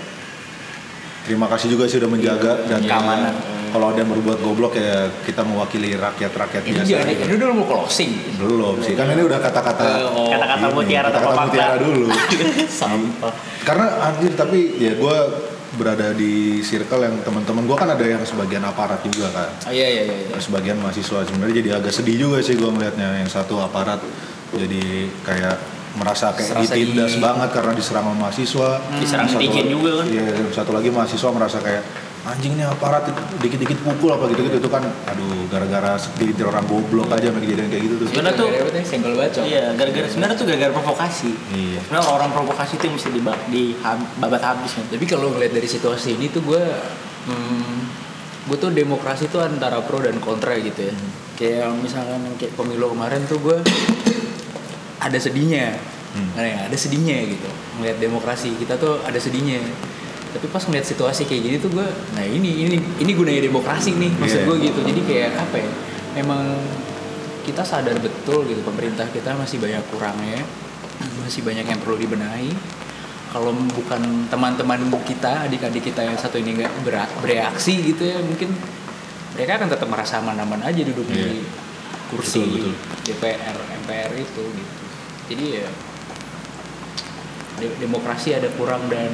terima 1.26 1.46
kasih 1.46 1.66
juga 1.68 1.84
sih 1.84 1.98
udah 1.98 2.08
menjaga 2.08 2.52
dan 2.64 2.78
Iya, 2.78 2.88
keamanan. 2.88 3.34
kalau 3.68 3.86
ada 3.90 3.98
yang 3.98 4.08
berbuat 4.08 4.38
goblok 4.40 4.72
ya 4.74 5.10
kita 5.20 5.42
mewakili 5.42 5.92
rakyat-rakyat 5.92 6.62
Ini 6.62 6.72
biasa 6.72 6.88
jangan, 6.88 7.26
ini 7.26 7.36
dulu 7.36 7.52
mau 7.52 7.66
closing. 7.66 8.10
Belum 8.36 8.74
sih 8.78 8.94
kan 8.94 9.06
ini 9.08 9.20
udah 9.20 9.36
kata-kata 9.36 9.84
Oh, 10.08 10.30
kata-kata 10.30 10.66
mutiara 10.70 11.08
kata-kata 11.08 11.42
mutiara 11.44 11.76
dulu. 11.76 12.06
Sampah. 12.80 13.32
Karena 13.60 13.86
anjir 14.06 14.32
tapi 14.32 14.58
ya 14.76 14.94
gue 14.94 15.16
berada 15.76 16.14
di 16.14 16.32
circle 16.62 17.02
yang 17.02 17.20
teman-teman 17.20 17.66
gue 17.66 17.76
kan 17.76 17.90
ada 17.90 18.00
yang 18.00 18.22
sebagian 18.22 18.64
aparat 18.64 19.02
juga 19.02 19.28
kan. 19.28 19.50
Oh, 19.66 19.72
Iya 19.74 19.86
iya 19.90 20.02
iya 20.04 20.16
iya. 20.24 20.38
sebagian 20.38 20.78
mahasiswa. 20.78 21.26
Sebenarnya 21.26 21.54
jadi 21.58 21.70
agak 21.76 21.92
sedih 21.92 22.16
juga 22.18 22.38
sih 22.40 22.54
gue 22.54 22.70
melihatnya 22.70 23.18
yang 23.18 23.28
satu 23.28 23.58
aparat 23.58 24.00
jadi 24.48 24.82
kayak 25.20 25.58
merasa 25.96 26.30
kayak 26.30 26.50
Serasa 26.60 26.72
ditindas 26.72 27.12
di- 27.12 27.20
banget 27.20 27.48
karena 27.50 27.72
diserang 27.72 28.04
sama 28.04 28.14
mahasiswa. 28.18 28.68
Diserang 28.96 29.26
Satu 29.26 29.36
netizen 29.38 29.56
lagi- 29.58 29.72
juga 29.72 29.90
kan. 29.94 30.06
iya 30.06 30.26
satu 30.50 30.70
lagi 30.70 30.88
mahasiswa 30.88 31.28
merasa 31.30 31.58
kayak 31.58 31.82
anjing 32.26 32.52
nih 32.52 32.66
aparat 32.66 33.06
dikit-dikit 33.38 33.78
pukul 33.80 34.10
apa 34.10 34.26
gitu-gitu. 34.28 34.58
Itu 34.58 34.66
kan 34.66 34.82
aduh 34.82 35.46
gara-gara 35.46 35.94
segelintir 35.94 36.44
orang 36.44 36.66
goblok 36.66 37.06
aja 37.08 37.28
sama 37.28 37.38
kejadian 37.38 37.68
kayak 37.68 37.82
gitu 37.82 37.94
tuh. 37.96 38.06
Sebenarnya 38.08 38.34
tuh- 38.36 38.50
tuh? 38.50 38.82
senggol 38.84 39.14
bacok 39.14 39.44
iya 39.44 39.64
gara-gara 39.72 40.06
sebenarnya 40.06 40.36
tuh 40.36 40.46
gara-gara 40.46 40.72
provokasi. 40.72 41.30
Iya. 41.50 41.78
Sebenarnya 41.82 42.10
orang 42.10 42.30
provokasi 42.30 42.72
itu 42.74 42.84
yang 42.84 42.94
mesti 42.94 43.10
diba- 43.10 43.42
dibabat 43.46 44.42
habis 44.44 44.70
kan 44.72 44.84
Tapi 44.86 45.04
kalau 45.04 45.30
ngeliat 45.30 45.50
dari 45.50 45.66
situasi 45.66 46.14
ini 46.14 46.28
tuh 46.28 46.42
gue 46.42 46.62
hmm, 47.24 47.74
Gue 48.44 48.54
tuh 48.56 48.70
demokrasi 48.70 49.26
tuh 49.26 49.42
antara 49.42 49.80
pro 49.80 49.98
dan 49.98 50.18
kontra 50.18 50.54
gitu 50.56 50.78
ya. 50.80 50.94
Kayak 51.34 51.74
misalkan 51.76 52.22
kayak 52.34 52.54
pemilu 52.54 52.86
kemarin 52.88 53.22
tuh 53.24 53.38
gue 53.40 53.58
Ada 55.06 55.18
sedihnya 55.20 55.78
Hmm. 56.08 56.32
Nah, 56.32 56.40
ya, 56.40 56.64
ada 56.64 56.72
sedihnya 56.72 57.28
gitu 57.28 57.44
Ngeliat 57.76 58.00
demokrasi 58.00 58.56
kita 58.56 58.72
tuh 58.74 59.04
ada 59.04 59.16
sedihnya 59.16 59.60
tapi 60.32 60.48
pas 60.48 60.60
ngeliat 60.60 60.84
situasi 60.84 61.24
kayak 61.24 61.42
gini 61.42 61.56
tuh 61.56 61.68
gue 61.70 61.84
nah 62.10 62.20
ini 62.20 62.44
ini 62.58 62.76
ini 62.96 63.12
gunanya 63.12 63.40
demokrasi 63.42 63.92
nih 63.92 64.12
maksud 64.14 64.38
Iya. 64.38 64.46
gue 64.46 64.56
gitu 64.62 64.80
jadi 64.82 65.00
kayak 65.02 65.30
apa 65.38 65.56
ya 65.58 65.70
memang 66.14 66.56
kita 67.42 67.60
sadar 67.60 67.96
betul 67.96 68.44
gitu 68.44 68.60
pemerintah 68.62 69.04
kita 69.08 69.32
masih 69.32 69.56
banyak 69.58 69.80
kurangnya 69.86 70.40
masih 71.20 71.40
banyak 71.40 71.64
yang 71.66 71.80
perlu 71.80 71.96
dibenahi 71.96 72.52
kalau 73.28 73.52
bukan 73.70 74.00
teman-teman 74.26 74.76
kita 75.02 75.44
adik-adik 75.44 75.84
kita 75.86 76.00
yang 76.02 76.16
satu 76.16 76.36
ini 76.36 76.52
nggak 76.54 76.72
berak- 76.80 77.16
bereaksi 77.18 77.80
gitu 77.86 78.04
ya 78.06 78.20
mungkin 78.20 78.52
mereka 79.32 79.56
akan 79.56 79.68
tetap 79.70 79.88
merasa 79.90 80.16
aman-aman 80.18 80.60
aja 80.62 80.80
duduk 80.80 81.04
Iya. 81.06 81.28
di 81.28 81.44
kursi 82.06 82.40
Betul, 82.40 82.72
betul. 82.72 82.74
DPR 83.04 83.56
MPR 83.84 84.12
itu 84.16 84.44
gitu 84.48 84.75
jadi 85.26 85.44
ya 85.62 85.68
de- 87.60 87.76
demokrasi 87.80 88.36
ada 88.36 88.48
kurang 88.54 88.86
dan 88.92 89.10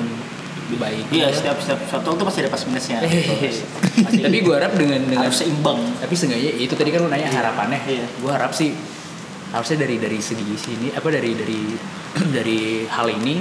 baik. 0.72 1.04
Iya 1.12 1.28
setiap 1.28 1.60
setiap 1.60 1.84
suatu 1.84 2.16
tuh 2.16 2.24
pasti 2.24 2.40
ada 2.40 2.48
plus 2.48 2.64
minusnya. 2.64 3.04
Pasti. 3.04 4.24
tapi 4.24 4.38
gue 4.40 4.54
harap 4.56 4.72
dengan 4.72 5.04
dengan 5.04 5.28
harus 5.28 5.44
seimbang. 5.44 5.76
Tapi 6.00 6.14
seenggaknya 6.16 6.52
itu 6.56 6.72
tadi 6.72 6.88
kan 6.88 7.04
lu 7.04 7.08
nanya 7.12 7.28
harapannya. 7.28 7.80
Iya. 7.84 8.06
gue 8.08 8.32
harap 8.32 8.56
sih 8.56 8.72
harusnya 9.52 9.84
dari 9.84 10.00
dari 10.00 10.16
segi 10.16 10.56
sini 10.56 10.88
apa 10.96 11.12
dari 11.12 11.36
dari 11.36 11.60
dari 12.40 12.88
hal 12.88 13.06
ini 13.12 13.36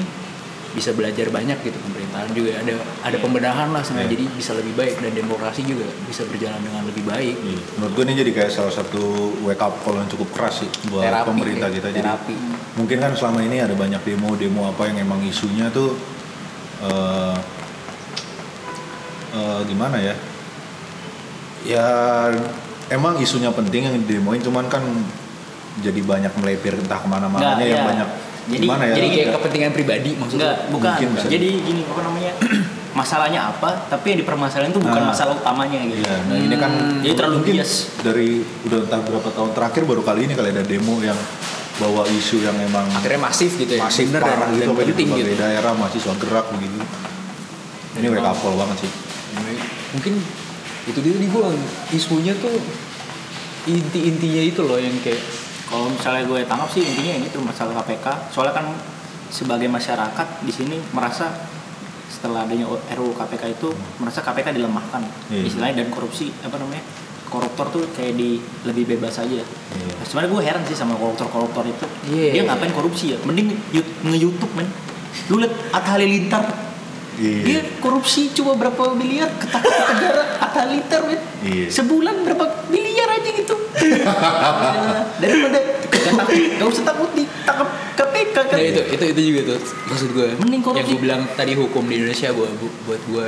bisa 0.71 0.91
belajar 0.91 1.27
banyak 1.27 1.57
gitu 1.59 1.75
pemerintahan 1.75 2.31
juga 2.31 2.51
ada 2.55 2.73
ada 3.03 3.17
pembenahan 3.19 3.69
lah 3.69 3.79
Iya. 3.79 3.87
sengaja 3.87 4.07
jadi 4.09 4.25
bisa 4.31 4.51
lebih 4.53 4.73
baik 4.73 4.95
dan 4.97 5.11
demokrasi 5.11 5.61
juga 5.63 5.83
bisa 6.05 6.23
berjalan 6.23 6.59
dengan 6.59 6.83
lebih 6.83 7.03
baik 7.03 7.35
Iya. 7.37 7.59
menurut 7.75 7.91
gue 7.91 8.03
ini 8.05 8.13
jadi 8.17 8.31
kayak 8.31 8.51
salah 8.51 8.71
satu 8.71 9.03
wake 9.41 9.59
up 9.59 9.75
call 9.81 9.95
yang 9.95 10.07
cukup 10.07 10.31
keras 10.31 10.63
sih 10.63 10.69
buat 10.87 11.03
Terapi, 11.03 11.27
pemerintah 11.27 11.67
ya. 11.67 11.75
kita 11.75 11.87
jadi 11.91 12.01
Terapi. 12.01 12.35
mungkin 12.75 12.97
kan 12.99 13.11
selama 13.13 13.39
ini 13.41 13.57
ada 13.59 13.75
banyak 13.75 14.01
demo-demo 14.01 14.61
apa 14.65 14.83
yang 14.87 14.97
emang 15.01 15.19
isunya 15.21 15.67
tuh 15.69 15.91
eh 16.81 17.35
eh, 19.33 19.59
gimana 19.65 19.97
ya 19.97 20.15
ya 21.61 21.87
emang 22.89 23.19
isunya 23.19 23.51
penting 23.51 23.85
yang 23.85 23.95
didemoin 24.01 24.39
cuman 24.39 24.65
kan 24.65 24.81
jadi 25.79 25.99
banyak 26.01 26.33
melipir 26.37 26.75
entah 26.75 26.99
ke 26.99 27.07
mana-mana 27.07 27.55
Nggak, 27.55 27.63
yang 27.63 27.79
iya. 27.79 27.87
banyak 27.87 28.09
Jadi- 28.41 28.63
gimana 28.63 28.83
ya 28.83 28.93
jadi 28.93 29.07
kayak 29.07 29.17
Enggak. 29.21 29.35
kepentingan 29.37 29.71
pribadi 29.71 30.09
maksudnya 30.15 30.41
Enggak, 30.43 30.57
bukan. 30.69 30.89
Mungkin 30.91 31.07
bisa. 31.13 31.27
Jadi 31.27 31.49
gini, 31.61 31.81
apa 31.83 32.01
namanya? 32.01 32.33
masalahnya 32.91 33.41
apa, 33.47 33.69
tapi 33.87 34.05
yang 34.09 34.19
dipermasalahin 34.19 34.69
itu 34.69 34.81
bukan 34.81 34.99
Ah. 34.99 35.07
masalah 35.07 35.33
utamanya 35.33 35.79
gitu. 35.85 36.01
Iya, 36.01 36.17
nah 36.25 36.35
ini 36.35 36.55
kan 36.55 36.71
Hmm, 36.71 36.99
jadi 36.99 37.13
terlalu 37.15 37.35
mungkin 37.39 37.53
bias. 37.55 37.73
dari 37.99 38.29
udah 38.65 38.79
entah 38.81 38.99
berapa 38.99 39.29
tahun 39.31 39.51
terakhir 39.53 39.81
baru 39.85 40.01
kali 40.01 40.19
ini 40.25 40.33
kali 40.33 40.49
ada 40.49 40.59
demo 40.61 40.99
yang 40.99 41.15
bawa 41.77 42.03
isu 42.05 42.41
yang 42.41 42.57
emang 42.57 42.83
akhirnya 42.89 43.21
masif 43.21 43.55
gitu 43.55 43.73
ya 43.73 43.81
masih 43.81 44.05
Bener 44.05 44.21
parah 44.21 44.37
dan, 44.43 44.49
gitu 44.49 44.59
dan 44.59 44.67
sampai 44.67 44.83
di 44.83 44.91
penting 44.91 45.07
berbagai 45.07 45.23
gitu 45.29 45.39
daerah 45.39 45.71
mahasiswa 45.73 46.13
gerak 46.17 46.45
begitu. 46.51 46.77
Ini 47.93 48.07
wake 48.07 48.21
up 48.23 48.37
call 48.37 48.55
banget 48.55 48.77
sih. 48.79 48.91
mungkin 49.91 50.13
itu 50.83 50.99
dia 50.99 51.13
tadi 51.13 51.27
gue 51.27 51.45
isunya 51.91 52.33
tuh 52.37 52.55
inti-intinya 53.63 54.41
itu 54.41 54.61
loh 54.61 54.75
yang 54.75 54.95
kayak 54.99 55.19
Kalau 55.71 55.87
misalnya 55.87 56.27
gue 56.27 56.39
tangkap 56.43 56.67
sih 56.67 56.83
intinya 56.83 57.13
ini 57.15 57.27
tuh 57.31 57.39
masalah 57.39 57.71
KPK. 57.79 58.35
Soalnya 58.35 58.59
kan 58.59 58.67
sebagai 59.31 59.71
masyarakat 59.71 60.27
di 60.43 60.51
sini 60.51 60.75
merasa 60.91 61.31
setelah 62.11 62.43
adanya 62.43 62.67
RUU 62.67 63.15
KPK 63.15 63.55
itu 63.55 63.71
merasa 63.97 64.19
KPK 64.19 64.51
dilemahkan 64.51 64.99
Iya. 65.31 65.47
istilahnya 65.47 65.81
dan 65.81 65.87
korupsi 65.89 66.27
apa 66.43 66.59
namanya 66.59 66.83
koruptor 67.31 67.71
tuh 67.71 67.87
kayak 67.95 68.19
di 68.19 68.43
lebih 68.67 68.83
bebas 68.93 69.15
aja. 69.23 69.39
Iya. 69.39 69.45
Nah, 69.95 70.03
sebenarnya 70.03 70.29
gue 70.35 70.41
heran 70.43 70.63
sih 70.67 70.75
sama 70.75 70.99
koruptor-koruptor 70.99 71.63
itu. 71.63 71.87
Iya. 72.11 72.29
Dia 72.35 72.41
ngapain 72.51 72.75
korupsi 72.75 73.15
ya? 73.15 73.17
Mending 73.23 73.55
nge-youtube 74.03 74.51
men. 74.53 74.67
Lu 75.31 75.39
liat 75.39 75.55
Atta 75.71 75.95
Halilintar. 75.95 76.43
Iya. 77.15 77.39
Dia 77.47 77.59
korupsi 77.79 78.35
cuma 78.35 78.59
berapa 78.59 78.91
miliar 78.91 79.31
ketangkap 79.39 79.71
negara 79.95 80.21
Atta 80.43 80.67
Halilintar 80.67 81.01
men. 81.07 81.19
Iya. 81.47 81.71
Sebulan 81.71 82.27
berapa 82.27 82.67
miliar 82.67 83.07
aja 83.15 83.31
gitu. 83.31 83.55
Daripada 85.17 85.57
gak 85.91 86.13
takut, 86.17 86.35
gak 86.57 86.67
usah 86.67 86.83
takut 86.83 87.09
ditangkap 87.13 87.67
KPK 87.93 88.35
kan. 88.41 88.55
Nah 88.55 88.63
itu 88.63 88.81
itu 88.89 89.03
itu 89.07 89.21
juga 89.27 89.41
tuh 89.47 89.57
maksud 89.85 90.09
gue. 90.11 90.27
Mending 90.37 90.61
korupsi. 90.61 90.79
Yang 90.79 90.87
gue 90.89 90.99
bilang 91.01 91.21
tadi 91.31 91.53
hukum 91.53 91.83
di 91.85 91.95
Indonesia 91.95 92.29
buat 92.31 92.51
buat 92.83 93.01
gue 93.03 93.27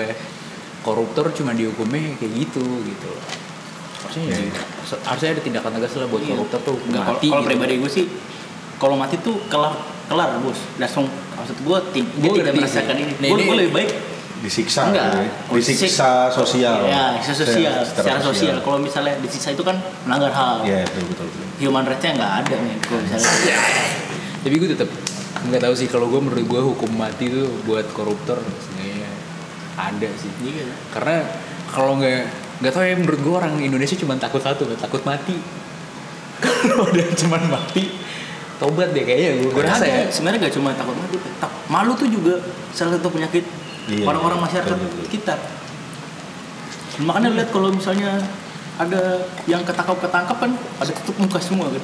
koruptor 0.82 1.26
cuma 1.32 1.52
dihukumnya 1.52 2.18
kayak 2.18 2.32
gitu 2.36 2.64
gitu. 2.84 3.12
Harusnya 4.00 4.24
Iya. 4.26 4.38
ya, 4.42 4.98
harusnya 5.06 5.30
ada 5.32 5.42
tindakan 5.42 5.72
tegas 5.74 5.94
lah 5.96 6.08
buat 6.08 6.22
Iya. 6.22 6.32
koruptor 6.34 6.60
tuh 6.62 6.76
Nggak, 6.82 7.02
kalau, 7.02 7.16
mati. 7.16 7.28
kalau 7.30 7.40
gitu. 7.40 7.50
pribadi 7.50 7.74
gue 7.78 7.92
sih 7.94 8.06
kalau 8.76 8.96
mati 8.96 9.16
tuh 9.18 9.40
kelar 9.48 9.74
kelar 10.04 10.36
bos 10.38 10.60
langsung 10.76 11.08
maksud 11.34 11.56
gue 11.58 11.78
tim 11.92 12.06
dia 12.14 12.32
tidak 12.36 12.54
merasakan 12.54 12.96
ini 12.98 13.14
Nah, 13.16 13.26
gue 13.26 13.38
ini- 13.38 13.48
gue 13.48 13.58
lebih 13.58 13.74
baik 13.74 13.90
disiksa 14.44 14.92
Enggak. 14.92 15.08
gitu 15.08 15.20
ya. 15.24 15.30
disiksa 15.56 16.10
sosial 16.28 16.84
ya 16.84 17.16
siksa 17.24 17.48
sosial 17.48 17.74
secara, 17.88 18.20
sosial 18.20 18.56
kalau 18.60 18.76
misalnya 18.76 19.16
disiksa 19.24 19.56
itu 19.56 19.64
kan 19.64 19.80
melanggar 20.04 20.36
hal 20.36 20.68
Iya, 20.68 20.84
betul 20.84 21.04
betul. 21.16 21.26
betul. 21.32 21.46
human 21.64 21.84
rights-nya 21.88 22.12
nggak 22.20 22.34
ada 22.44 22.56
nih 22.60 22.76
kalau 22.84 23.00
misalnya 23.08 23.32
Tapi 24.44 24.56
gue 24.60 24.70
tetap 24.76 24.90
nggak 25.48 25.62
tahu 25.64 25.74
sih 25.76 25.88
kalau 25.88 26.12
gue 26.12 26.20
menurut 26.20 26.44
gue 26.44 26.62
hukum 26.76 26.92
mati 26.92 27.32
tuh 27.32 27.48
buat 27.64 27.88
koruptor 27.96 28.40
sebenarnya 28.44 29.08
ada 29.80 30.10
sih. 30.20 30.32
Iya. 30.44 30.68
Karena 30.92 31.24
kalau 31.72 31.96
nggak 32.00 32.22
nggak 32.60 32.72
tahu 32.76 32.84
ya 32.84 32.96
menurut 33.00 33.20
gue 33.24 33.34
orang 33.34 33.54
Indonesia 33.64 33.96
cuma 33.96 34.20
takut 34.20 34.44
satu 34.44 34.68
takut 34.76 35.00
mati. 35.08 35.36
Kalau 36.44 36.92
udah 36.92 37.08
cuma 37.16 37.40
mati 37.48 37.88
tobat 38.60 38.92
deh 38.92 39.04
kayaknya 39.08 39.48
gue 39.48 39.64
rasa 39.64 39.88
ya. 39.88 40.04
Sebenarnya 40.12 40.48
nggak 40.48 40.56
cuma 40.60 40.76
takut 40.76 40.96
mati 41.00 41.16
tak, 41.40 41.52
malu 41.72 41.96
tuh 41.96 42.12
juga 42.12 42.44
salah 42.76 43.00
satu 43.00 43.08
penyakit 43.08 43.44
Iya. 43.86 44.06
orang-orang 44.06 44.40
masyarakat 44.42 44.70
Betul, 44.72 44.90
betul. 44.90 45.08
kita 45.10 45.34
makanya 47.00 47.30
lihat 47.34 47.50
kalau 47.50 47.70
misalnya 47.70 48.22
ada 48.76 49.02
yang 49.44 49.62
ketangkap 49.62 49.98
ketangkap 50.00 50.38
kan 50.40 50.52
ada 50.78 50.92
tutup 50.94 51.16
muka 51.20 51.40
semua 51.40 51.68
kan 51.68 51.84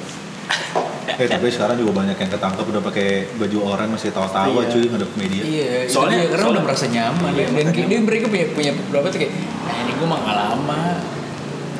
Eh 1.10 1.26
tapi 1.26 1.52
sekarang 1.52 1.76
juga 1.76 1.92
banyak 1.92 2.16
yang 2.16 2.30
ketangkap 2.30 2.64
udah 2.64 2.80
pakai 2.80 3.28
baju 3.36 3.58
oranye 3.66 3.92
masih 3.92 4.08
tawa-tawa 4.08 4.62
Iya. 4.62 4.72
cuy 4.72 4.84
ngadep 4.88 5.12
media. 5.14 5.42
Iya, 5.42 5.64
Soalnya- 5.84 5.90
soalnya 5.90 6.16
karena 6.22 6.30
soalnya- 6.32 6.54
udah 6.54 6.62
merasa 6.64 6.86
nyaman 6.88 7.30
Iya, 7.30 7.46
dan 7.50 7.66
dia 7.74 8.00
mereka 8.00 8.26
punya 8.26 8.46
punya 8.48 8.72
berapa 8.88 9.06
tuh 9.06 9.18
kayak 9.20 9.32
nah 9.60 9.74
ini 9.76 9.92
gue 9.92 10.06
mah 10.06 10.18
nggak 10.18 10.36
lama 10.38 10.82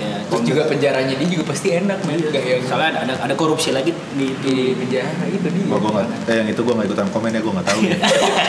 ya 0.00 0.16
terus 0.24 0.42
juga 0.48 0.62
penjaranya 0.64 1.14
dia 1.14 1.28
juga 1.28 1.44
pasti 1.52 1.68
enak 1.76 1.98
men. 2.08 2.18
Nggak 2.24 2.44
yang 2.44 2.62
soalnya 2.64 2.88
ada, 2.96 3.00
ada 3.04 3.14
ada 3.28 3.34
korupsi 3.36 3.70
lagi 3.76 3.92
di, 4.16 4.32
di 4.40 4.72
penjara 4.74 5.24
itu 5.28 5.48
dia. 5.52 5.64
Gua, 5.68 5.78
gua 5.78 5.90
nggak, 6.00 6.30
eh 6.32 6.36
yang 6.40 6.48
itu 6.48 6.60
gua 6.64 6.74
nggak 6.80 6.88
ikutan 6.88 7.08
komen 7.12 7.30
ya, 7.36 7.40
gua 7.44 7.52
nggak 7.60 7.68
tahu. 7.68 7.80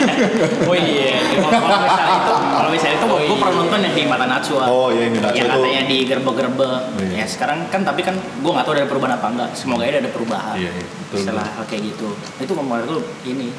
oh 0.72 0.76
iya 0.76 1.14
kalau 1.36 1.60
kalau 1.60 1.80
misalnya 1.84 2.16
itu 2.16 2.32
kalau 2.56 2.70
misalnya 2.72 2.96
itu 2.96 3.06
Oh, 3.12 3.20
gue 3.20 3.28
iya. 3.28 3.36
pernah 3.44 3.56
nonton 3.60 3.80
yang 3.84 3.92
di 3.92 4.02
mata 4.08 4.24
Najwa 4.24 4.64
Oh, 4.72 4.88
iya, 4.88 5.00
yang 5.04 5.12
di 5.12 5.20
Najwa 5.20 5.36
yang 5.36 5.48
katanya 5.52 5.82
di 5.84 5.98
gerbek-gerbek. 6.08 6.80
Oh, 6.96 7.02
iya. 7.04 7.14
ya 7.20 7.26
sekarang 7.28 7.58
kan 7.68 7.80
tapi 7.84 8.00
kan 8.00 8.16
gue 8.16 8.50
nggak 8.50 8.64
tahu 8.64 8.72
ada 8.72 8.88
perubahan 8.88 9.14
apa 9.20 9.26
enggak 9.28 9.50
semoga 9.52 9.84
aja 9.84 10.00
ada 10.00 10.10
perubahan. 10.10 10.56
Iya, 10.56 10.70
iya, 10.72 10.86
betul, 10.88 11.18
setelah 11.20 11.44
hal 11.44 11.64
kayak 11.68 11.82
gitu. 11.92 12.08
Itu 12.40 12.52
kemarin 12.56 12.84
tuh 12.88 13.04
ini. 13.28 13.52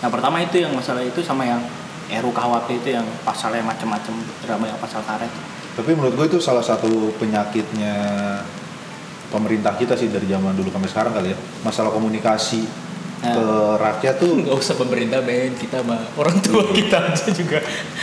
Yang 0.00 0.10
pertama 0.16 0.36
itu 0.40 0.56
yang 0.56 0.72
masalah 0.72 1.04
itu 1.04 1.20
sama 1.20 1.44
yang 1.44 1.60
RUU 2.04 2.32
KWP 2.36 2.68
itu 2.84 2.88
yang 2.96 3.06
pasalnya 3.24 3.64
macam-macam 3.64 4.14
drama 4.44 4.64
yang 4.68 4.80
pasal 4.80 5.00
karet 5.04 5.32
Tapi 5.74 5.90
menurut 5.90 6.14
gue 6.14 6.26
itu 6.28 6.38
salah 6.38 6.62
satu 6.62 6.86
penyakitnya 7.16 7.94
pemerintah 9.28 9.74
kita 9.74 9.94
sih 9.94 10.06
dari 10.06 10.24
zaman 10.24 10.52
dulu 10.52 10.70
sampai 10.70 10.86
sekarang 10.86 11.12
kali 11.12 11.28
ya. 11.30 11.38
Masalah 11.60 11.90
komunikasi 11.90 12.86
Ya. 13.16 13.32
ke 13.32 13.46
rakyat 13.80 14.14
tuh 14.18 14.36
nggak 14.36 14.52
usah 14.52 14.76
pemerintah 14.76 15.16
men. 15.18 15.56
Kita 15.56 15.80
mah 15.80 15.96
orang 16.14 16.36
tua 16.38 16.60
kita 16.68 17.08
aja 17.08 17.32
juga. 17.32 17.56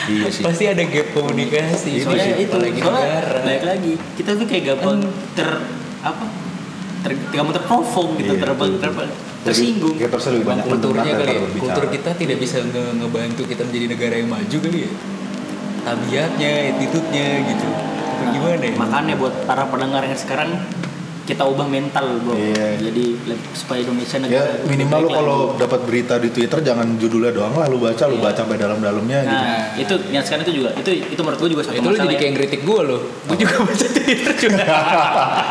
Iya 0.10 0.28
sih. 0.28 0.42
pasti 0.42 0.66
ada 0.66 0.82
gap 0.82 1.14
komunikasi 1.14 1.90
Ini 1.94 2.02
soalnya 2.02 2.26
sih, 2.26 2.34
itu 2.42 2.50
apalagi 2.50 2.80
soalnya 2.82 3.22
negara. 3.38 3.70
lagi 3.70 3.94
kita 4.18 4.32
tuh 4.34 4.46
kayak 4.46 4.64
gampang 4.74 4.98
ter 5.32 5.50
apa 6.02 6.26
ter, 7.06 7.12
gampang 7.30 7.54
terprovok 7.54 8.10
gitu 8.18 8.34
Iya, 8.34 8.42
terbang 8.42 8.72
terbang 8.82 9.10
tersinggung. 9.42 9.94
Kita 9.94 10.10
harus 10.10 10.26
lebih 10.28 10.46
banyak 10.48 10.66
kulturnya 10.66 11.14
kali 11.14 11.32
ya, 11.32 11.42
kultur 11.54 11.86
kita 11.88 12.10
tidak 12.16 12.38
bisa 12.38 12.58
nge- 12.60 12.94
ngebantu 12.98 13.42
kita 13.46 13.62
menjadi 13.62 13.86
negara 13.88 14.16
yang 14.18 14.30
maju 14.32 14.58
kali 14.58 14.80
ya 14.80 14.92
tabiatnya 15.82 16.76
attitude-nya 16.76 17.28
gitu. 17.46 17.67
Apa 17.72 18.24
gimana 18.34 18.63
ya? 18.63 18.74
Makanya 18.78 19.13
buat 19.17 19.34
para 19.50 19.65
pendengar 19.67 20.06
yang 20.06 20.17
sekarang 20.17 20.62
kita 21.22 21.46
ubah 21.46 21.70
mental 21.70 22.18
bro. 22.26 22.34
Iya. 22.34 22.82
jadi 22.82 23.04
supaya 23.54 23.80
Indonesia 23.86 24.18
Ya 24.18 24.24
negara 24.26 24.52
minimal 24.66 25.00
lu 25.06 25.10
kalau 25.14 25.40
dapat 25.56 25.80
berita 25.86 26.18
di 26.18 26.30
Twitter 26.34 26.60
jangan 26.66 26.98
judulnya 26.98 27.32
doang 27.32 27.54
lah 27.56 27.70
lu 27.70 27.78
baca, 27.78 28.04
lu 28.10 28.18
Iya. 28.18 28.26
baca 28.26 28.40
sampai 28.42 28.58
dalam-dalamnya 28.58 29.20
gitu. 29.22 29.46
nah 29.46 29.62
itu 29.78 29.94
yang 30.10 30.24
sekarang 30.26 30.44
itu 30.50 30.54
juga 30.62 30.70
itu 30.76 30.90
itu 31.14 31.22
menurut 31.22 31.40
gue 31.40 31.50
juga 31.54 31.64
satu 31.70 31.78
itu 31.78 31.86
masalah 31.86 32.06
jadi 32.10 32.16
ya. 32.16 32.20
kayak 32.20 32.32
ngeritik 32.36 32.62
gue 32.66 32.82
loh 32.82 33.02
gue 33.30 33.38
juga 33.38 33.56
baca 33.64 33.86
Twitter 33.88 34.34
juga. 34.38 34.60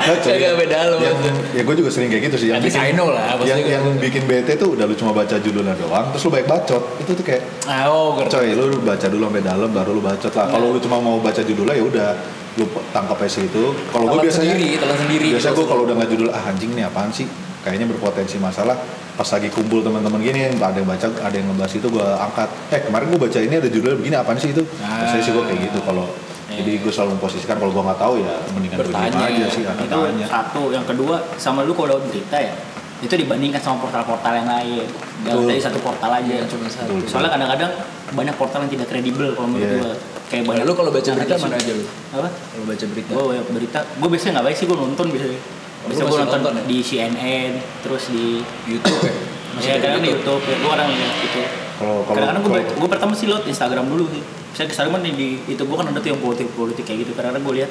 Nah, 0.00 0.16
Kagak 0.20 0.54
beda 0.58 0.78
lo 0.90 0.96
yang, 1.02 1.16
ya 1.54 1.62
gue 1.62 1.74
juga 1.76 1.90
sering 1.92 2.10
kayak 2.10 2.30
gitu 2.30 2.36
sih. 2.46 2.48
Yang 2.50 2.70
bikin, 2.70 2.80
I 2.82 2.92
know 2.94 3.10
lah, 3.10 3.36
yang, 3.42 3.58
yang 3.62 3.82
gitu. 3.86 4.00
bikin 4.02 4.22
bete 4.26 4.52
tuh 4.56 4.74
udah 4.74 4.84
lu 4.86 4.94
cuma 4.94 5.12
baca 5.14 5.36
judulnya 5.38 5.74
doang 5.78 6.10
terus 6.14 6.22
lu 6.26 6.30
baik 6.32 6.46
bacot. 6.46 6.82
Itu 7.02 7.10
tuh 7.14 7.24
kayak 7.24 7.42
ah 7.66 7.86
oh 7.90 8.18
coy 8.26 8.52
lu 8.54 8.80
baca 8.82 9.06
dulu 9.06 9.22
sampai 9.30 9.42
dalam 9.44 9.70
baru 9.70 9.90
lu 9.96 10.02
bacot 10.02 10.32
lah. 10.34 10.46
Kalau 10.50 10.66
lu 10.74 10.78
cuma 10.82 10.96
mau 10.98 11.16
baca 11.18 11.40
judulnya 11.40 11.74
ya 11.76 11.84
udah 11.84 12.08
lu 12.52 12.64
tangkap 12.90 13.16
aja 13.16 13.30
situ 13.36 13.62
kalau 13.88 14.10
gue 14.10 14.26
biasanya 14.26 14.52
sendiri, 14.52 14.74
telan 14.76 14.98
sendiri 14.98 15.26
biasa 15.32 15.48
gitu. 15.48 15.56
gue 15.56 15.66
kalau 15.66 15.82
udah 15.84 15.94
nggak 15.96 16.10
judul 16.10 16.28
ah 16.30 16.42
anjing 16.44 16.70
nih 16.72 16.84
apaan 16.84 17.10
sih 17.10 17.26
kayaknya 17.60 17.86
berpotensi 17.86 18.36
masalah 18.36 18.74
pas 19.12 19.28
lagi 19.28 19.48
kumpul 19.48 19.80
teman-teman 19.80 20.18
gini 20.18 20.40
ada 20.54 20.72
yang 20.72 20.88
baca 20.88 21.06
ada 21.12 21.30
yang 21.30 21.46
ngebahas 21.46 21.72
itu 21.72 21.86
gue 21.86 22.02
angkat 22.02 22.48
eh 22.70 22.80
kemarin 22.80 23.06
gue 23.06 23.20
baca 23.20 23.38
ini 23.38 23.54
ada 23.54 23.68
judulnya 23.68 23.96
begini 23.96 24.16
apaan 24.16 24.36
sih 24.36 24.50
itu 24.50 24.62
Ah. 24.80 25.04
biasanya 25.04 25.22
sih 25.22 25.32
gue 25.32 25.44
kayak 25.44 25.60
gitu 25.66 25.78
kalau 25.82 26.06
Iya. 26.50 26.66
jadi 26.66 26.72
gue 26.82 26.90
selalu 26.90 27.10
memposisikan 27.14 27.56
kalau 27.56 27.70
gue 27.70 27.84
nggak 27.84 28.00
tahu 28.00 28.14
ya 28.18 28.34
mendingan 28.50 28.76
gue 28.76 28.86
diem 28.88 28.98
Bertanya. 29.06 29.28
aja 29.30 29.46
sih 29.46 29.62
itu 29.62 29.86
tanya 29.86 30.26
satu 30.26 30.62
yang 30.68 30.82
kedua 30.82 31.16
sama 31.36 31.62
lu 31.62 31.72
kalau 31.72 32.02
berita 32.02 32.34
ya 32.34 32.54
itu 33.00 33.14
dibandingkan 33.14 33.56
sama 33.56 33.80
portal-portal 33.80 34.34
yang 34.34 34.48
lain 34.50 34.82
nggak 35.22 35.34
dari 35.46 35.62
satu 35.62 35.78
portal 35.78 36.10
aja 36.10 36.26
Iya, 36.26 36.44
cuma 36.44 36.66
satu. 36.66 36.98
Soalnya 37.06 37.30
kadang-kadang 37.30 37.70
banyak 38.10 38.34
portal 38.34 38.60
yang 38.60 38.72
tidak 38.72 38.88
kredibel 38.88 39.30
kalau 39.30 39.46
menurut 39.48 39.62
Iya. 39.64 39.78
gua 39.78 39.92
kayak 40.30 40.44
banyak 40.46 40.64
lu 40.64 40.74
kalau 40.78 40.90
baca 40.94 41.10
berita 41.10 41.34
mana 41.42 41.56
aja 41.58 41.72
lu? 41.74 41.84
apa? 42.14 42.28
Kalau 42.30 42.64
baca 42.70 42.84
berita. 42.86 43.10
Gue 43.10 43.24
banyak 43.34 43.46
berita. 43.50 43.78
Gue 43.98 44.08
biasanya 44.14 44.32
nggak 44.38 44.46
baik 44.46 44.56
sih 44.56 44.66
gue 44.70 44.78
nonton 44.78 45.06
biasanya. 45.10 45.40
Oh, 45.42 45.86
biasanya 45.90 46.06
gue 46.06 46.20
nonton 46.22 46.40
nonton 46.40 46.54
ya? 46.54 46.62
di 46.70 46.78
CNN 46.86 47.52
terus 47.82 48.02
di 48.14 48.26
YouTube 48.70 49.02
ya? 49.02 49.14
Ya 49.60 49.82
kadang 49.82 49.98
di 50.06 50.14
YouTube 50.14 50.46
ya 50.46 50.56
gue 50.62 50.70
orang 50.70 50.88
lihat 50.94 51.14
gitu. 51.26 51.42
Kalau 51.82 52.06
kalau 52.06 52.16
kadang-kadang 52.22 52.70
gue 52.78 52.88
pertama 52.88 53.12
sih 53.18 53.26
liat 53.26 53.44
Instagram 53.50 53.90
dulu 53.90 54.06
sih. 54.14 54.22
Saya 54.54 54.70
Instagram 54.70 55.02
kan 55.02 55.02
di 55.02 55.42
itu 55.42 55.62
gue 55.66 55.76
kan 55.76 55.86
ada 55.90 55.98
tuh 55.98 56.10
yang 56.14 56.22
politik 56.22 56.46
politik 56.54 56.86
kayak 56.86 57.02
gitu. 57.02 57.12
Kadang-kadang 57.18 57.42
gue 57.50 57.54
lihat 57.58 57.70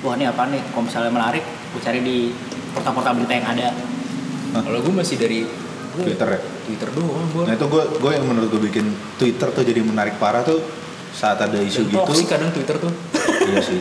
wah 0.00 0.16
ini 0.16 0.24
apa 0.24 0.48
nih? 0.48 0.64
Kalau 0.72 0.88
misalnya 0.88 1.12
menarik 1.12 1.44
gue 1.44 1.80
cari 1.84 2.00
di 2.00 2.32
portal-portal 2.72 3.12
berita 3.20 3.34
yang 3.36 3.46
ada. 3.52 3.68
Kalau 4.56 4.78
gue 4.80 4.94
masih 4.96 5.20
dari 5.20 5.44
Twitter 6.00 6.28
ya? 6.32 6.40
Twitter 6.64 6.88
doang 6.94 7.26
gue 7.32 7.42
Nah 7.44 7.54
itu 7.56 7.66
gue 7.68 7.82
gue 8.00 8.10
yang 8.12 8.24
menurut 8.24 8.48
gue 8.48 8.62
bikin 8.72 8.86
Twitter 9.20 9.48
tuh 9.52 9.64
jadi 9.66 9.80
menarik 9.82 10.16
parah 10.16 10.40
tuh 10.46 10.60
saat 11.10 11.38
ada 11.38 11.58
isu 11.58 11.86
gitu. 11.86 12.12
sih 12.12 12.24
kadang 12.24 12.50
Twitter 12.50 12.76
tuh 12.76 12.92
iya 13.44 13.60
sih. 13.60 13.80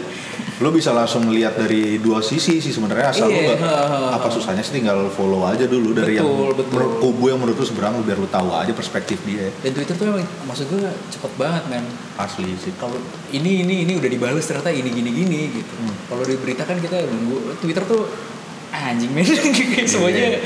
Lo 0.57 0.73
bisa 0.73 0.89
langsung 0.89 1.21
melihat 1.23 1.53
dari 1.53 1.97
dua 1.97 2.17
sisi 2.17 2.57
sih 2.57 2.71
sebenarnya 2.71 3.13
asal 3.13 3.29
Iya, 3.29 3.53
lo 3.53 3.53
ha, 3.55 3.69
ha, 3.69 3.85
ha. 3.85 3.99
apa 4.15 4.25
susahnya 4.27 4.59
sih 4.59 4.73
tinggal 4.75 5.05
follow 5.07 5.45
aja 5.45 5.63
dulu 5.63 5.93
dari 5.93 6.17
yang 6.17 6.25
Betul, 6.25 6.49
betul. 6.55 6.73
menurut 6.73 6.93
kubu 6.97 7.23
yang 7.27 7.37
menurut 7.37 7.55
lo 7.55 7.65
seberang 7.67 7.93
biar 8.01 8.17
lo 8.17 8.25
tahu 8.25 8.49
aja 8.51 8.73
perspektif 8.73 9.21
dia 9.21 9.53
dan 9.55 9.71
Twitter 9.71 9.93
tuh 9.93 10.05
emang 10.07 10.25
maksud 10.43 10.65
gue 10.67 10.81
cepet 11.07 11.31
banget 11.35 11.61
men 11.67 11.85
asli 12.17 12.57
sih. 12.57 12.73
kalau 12.75 12.97
ini 13.29 13.61
ini 13.61 13.85
ini 13.85 13.93
udah 13.95 14.09
dibalas 14.09 14.41
ternyata 14.43 14.71
ini 14.71 14.89
gini 14.89 15.09
gini 15.11 15.39
gitu 15.53 15.73
Hmm. 15.77 15.93
kalau 16.07 16.23
diberitakan 16.23 16.75
kita 16.79 17.05
nunggu 17.05 17.37
Twitter 17.59 17.85
tuh 17.85 18.09
anjing 18.71 19.13
men 19.13 19.29
Kayak 19.71 19.85
semuanya 19.85 20.41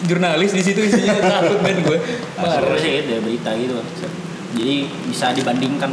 jurnalis 0.00 0.50
di 0.50 0.62
situ 0.62 0.80
isinya 0.80 1.20
takut 1.20 1.60
men 1.60 1.84
gue 1.84 1.98
marah 2.34 2.80
sih 2.80 3.04
ya 3.04 3.20
berita 3.20 3.52
gitu 3.52 3.76
jadi 4.54 4.76
bisa 5.06 5.30
dibandingkan. 5.30 5.90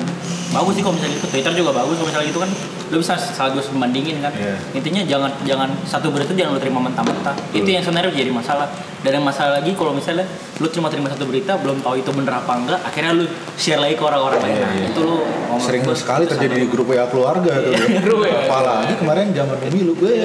Bagus 0.47 0.79
sih 0.79 0.81
kalau 0.81 0.95
misalnya 0.95 1.19
gitu. 1.19 1.27
Twitter 1.29 1.53
juga 1.53 1.71
bagus 1.75 1.95
kalau 2.01 2.09
misalnya 2.09 2.27
gitu 2.31 2.39
kan. 2.41 2.51
Lu 2.87 2.97
bisa 3.03 3.13
sekaligus 3.19 3.67
membandingin 3.75 4.23
kan. 4.23 4.31
Iya. 4.31 4.55
intinya 4.71 5.01
jangan 5.03 5.31
jangan 5.43 5.69
satu 5.83 6.07
berita 6.09 6.31
jangan 6.31 6.55
lu 6.55 6.61
terima 6.61 6.79
mentah-mentah. 6.81 7.35
Itu 7.51 7.67
yang 7.67 7.83
sebenarnya 7.83 8.15
jadi 8.15 8.31
masalah. 8.31 8.67
Dan 9.03 9.21
yang 9.21 9.25
masalah 9.27 9.61
lagi 9.61 9.71
kalau 9.77 9.93
misalnya 9.93 10.25
lu 10.57 10.67
cuma 10.73 10.89
terima 10.89 11.11
satu 11.11 11.29
berita 11.29 11.53
belum 11.61 11.85
tahu 11.85 12.01
itu 12.01 12.09
bener 12.09 12.33
apa 12.33 12.51
enggak 12.57 12.79
akhirnya 12.81 13.13
lu 13.13 13.25
share 13.59 13.77
lagi 13.77 13.93
ke 13.93 14.03
orang-orang 14.03 14.39
lain. 14.41 14.55
Iya, 14.57 14.65
nah 14.65 14.73
iya. 14.73 14.85
itu 14.89 14.99
lu 15.05 15.17
ngomong 15.21 15.67
Sering 15.67 15.81
gua 15.85 15.97
sekali 15.97 16.23
terjadi 16.25 16.55
di 16.57 16.67
grup 16.71 16.87
WA 16.89 17.05
keluarga 17.11 17.53
tuh. 17.61 17.73
Apalagi 18.47 18.93
kemarin 18.97 19.25
zaman 19.35 19.57
pemilu 19.61 19.93
gue. 19.99 20.15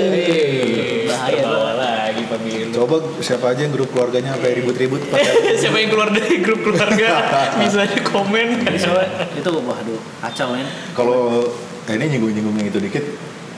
bahaya 1.11 1.43
Terbawa 1.43 1.73
lagi 1.77 1.92
pemilu. 2.35 2.73
Coba 2.75 2.97
siapa 3.19 3.47
aja 3.51 3.61
yang 3.61 3.73
grup 3.73 3.89
keluarganya 3.89 4.33
sampai 4.33 4.57
ribut-ribut 4.57 5.01
Siapa 5.61 5.77
yang 5.77 5.89
keluar 5.89 6.09
dari 6.09 6.37
grup 6.39 6.61
keluarga 6.61 7.09
bisa 7.61 7.85
di 7.85 8.01
komen. 8.01 8.47
Soalnya 8.75 9.09
itu 9.33 9.49
waduh 9.49 10.01
kacau 10.21 10.47
men. 10.53 10.67
kalau 10.93 11.45
eh, 11.85 11.95
ini 11.95 12.05
nyinggung-nyinggung 12.11 12.57
yang 12.57 12.69
itu 12.69 12.81
dikit 12.81 13.05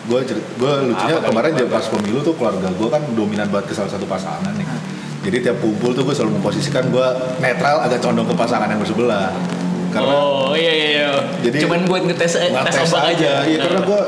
gue 0.05 0.21
gue 0.55 0.73
lucunya 0.85 1.17
Apa 1.17 1.33
kemarin 1.33 1.51
tadi? 1.55 1.65
pas 1.67 1.87
pemilu 1.87 2.21
tuh 2.21 2.35
keluarga 2.35 2.69
gue 2.69 2.89
kan 2.89 3.03
dominan 3.11 3.49
banget 3.49 3.69
ke 3.69 3.75
salah 3.75 3.89
satu 3.89 4.05
pasangan 4.05 4.53
nih 4.53 4.69
jadi 5.23 5.37
tiap 5.43 5.57
kumpul 5.59 5.91
tuh 5.91 6.05
gue 6.05 6.13
selalu 6.13 6.37
memposisikan 6.37 6.85
gue 6.87 7.07
netral 7.39 7.81
agak 7.81 8.01
condong 8.01 8.25
ke 8.25 8.37
pasangan 8.37 8.69
yang 8.69 8.77
bersebelah 8.77 9.33
karena 9.89 10.13
Oh 10.13 10.53
iya 10.53 10.69
iya 10.71 10.89
iya. 10.93 11.11
Jadi- 11.41 11.65
Cuman 11.65 11.87
buat 11.87 12.03
ngetes 12.03 12.37
eh, 12.37 12.49
tes 12.49 12.53
ngetes 12.53 12.77
ombak 12.85 13.03
aja. 13.11 13.33
iya 13.45 13.59
karena 13.63 13.81
gue 13.81 14.01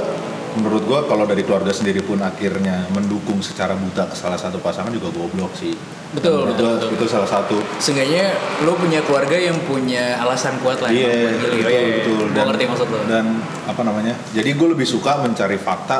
menurut 0.57 0.83
gue 0.83 1.01
kalau 1.05 1.25
dari 1.25 1.41
keluarga 1.41 1.71
sendiri 1.71 2.01
pun 2.01 2.19
akhirnya 2.19 2.89
mendukung 2.91 3.39
secara 3.39 3.73
buta 3.73 4.09
ke 4.09 4.17
salah 4.17 4.37
satu 4.37 4.57
pasangan 4.59 4.89
juga 4.89 5.13
goblok 5.13 5.53
sih 5.53 5.77
Betul, 6.07 6.49
betul, 6.49 6.81
betul. 6.81 6.91
itu 6.97 7.05
salah 7.07 7.29
satu 7.29 7.61
Seenggaknya 7.77 8.33
lo 8.63 8.73
punya 8.75 9.03
keluarga 9.03 9.37
yang 9.37 9.59
punya 9.63 10.17
alasan 10.17 10.57
kuat 10.59 10.81
lah. 10.81 10.89
Iya, 10.89 11.05
buat 11.05 11.35
betul, 11.37 11.51
milih. 11.53 11.67
Iya, 11.67 11.83
betul. 11.93 12.25
Gua 12.31 12.45
ngerti 12.47 12.65
maksud 12.65 12.89
lo. 12.89 12.99
Dan 13.05 13.27
apa 13.67 13.81
namanya? 13.83 14.15
Jadi 14.31 14.51
gue 14.51 14.69
lebih 14.71 14.87
suka 14.87 15.19
mencari 15.19 15.59
fakta 15.59 15.99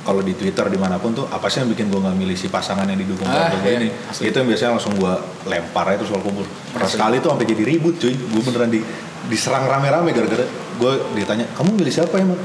kalau 0.00 0.20
di 0.20 0.34
Twitter 0.34 0.66
di 0.66 0.76
mana 0.76 0.98
pun 0.98 1.14
tuh 1.14 1.24
apa 1.26 1.46
sih 1.46 1.62
yang 1.62 1.70
bikin 1.70 1.88
gue 1.88 2.00
nggak 2.00 2.16
milih 2.16 2.34
si 2.34 2.50
pasangan 2.50 2.84
yang 2.84 2.98
didukung 2.98 3.24
Ah, 3.24 3.48
keluarga 3.48 3.70
iya, 3.70 3.78
ini? 3.80 3.88
asli. 4.10 4.28
Itu 4.28 4.36
yang 4.36 4.48
biasanya 4.50 4.70
langsung 4.76 4.92
gue 4.94 5.14
lempar 5.46 5.84
aja 5.86 5.96
terus 5.96 6.10
soal 6.10 6.20
kubur. 6.20 6.44
Pernah 6.74 6.88
Asli. 6.88 6.94
sekali 6.98 7.16
tuh 7.22 7.28
sampai 7.30 7.46
jadi 7.46 7.62
ribut 7.64 7.94
cuy. 7.96 8.12
Gue 8.12 8.42
beneran 8.42 8.68
di 8.68 8.80
diserang 9.30 9.64
rame-rame 9.64 10.10
gara-gara 10.10 10.44
gue 10.74 10.92
ditanya 11.14 11.46
kamu 11.54 11.76
milih 11.76 11.92
siapa 11.94 12.18
emang? 12.18 12.40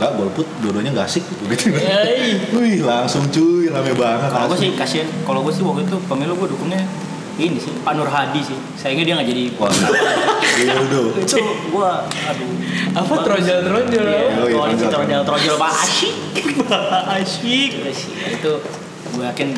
Gak, 0.00 0.16
golput 0.16 0.48
dua-duanya 0.58 0.96
gak 0.96 1.06
asik 1.06 1.20
gitu. 1.22 1.44
Yai. 1.70 2.40
Wih 2.50 2.80
langsung 2.80 3.28
cuy 3.28 3.68
rame 3.68 3.92
banget. 3.92 4.32
Kalau 4.32 4.48
gue 4.48 4.58
sih 4.58 4.72
kasihan, 4.72 5.04
kalau 5.22 5.44
gue 5.44 5.52
sih 5.52 5.60
waktu 5.60 5.84
itu 5.84 5.96
pemilu 6.08 6.32
gue 6.34 6.48
dukungnya 6.48 6.80
ini 7.36 7.56
sih 7.56 7.72
Pak 7.78 7.92
Nur 7.94 8.04
Hadi 8.04 8.40
sih. 8.40 8.56
Sayangnya 8.74 9.04
dia 9.06 9.14
nggak 9.14 9.28
jadi. 9.28 9.44
Wah, 9.54 9.68
iya 10.56 10.72
itu 10.80 11.02
gue 11.68 11.90
aduh. 12.26 12.52
Apa 12.90 13.12
bagus. 13.14 13.24
trojol-trojol? 13.24 14.04
Iya, 14.04 14.20
Oh, 14.34 14.46
iya, 14.46 14.56
koalisi 14.56 14.84
trojol. 14.84 15.20
trojol 15.20 15.22
trojol 15.26 15.54
Pak 15.56 15.72
Asyik. 15.78 16.14
Pak 16.64 17.04
Asyik. 17.14 17.70
Itu 18.34 18.52
gue 19.10 19.24
yakin 19.26 19.48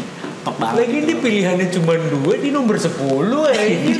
top 0.42 0.54
banget. 0.58 0.74
Lagi 0.76 0.96
ini 1.00 1.14
pilihannya 1.16 1.66
cuma 1.70 1.94
dua 1.98 2.34
di 2.34 2.50
nomor 2.50 2.74
10 2.74 2.90
aja. 3.46 3.62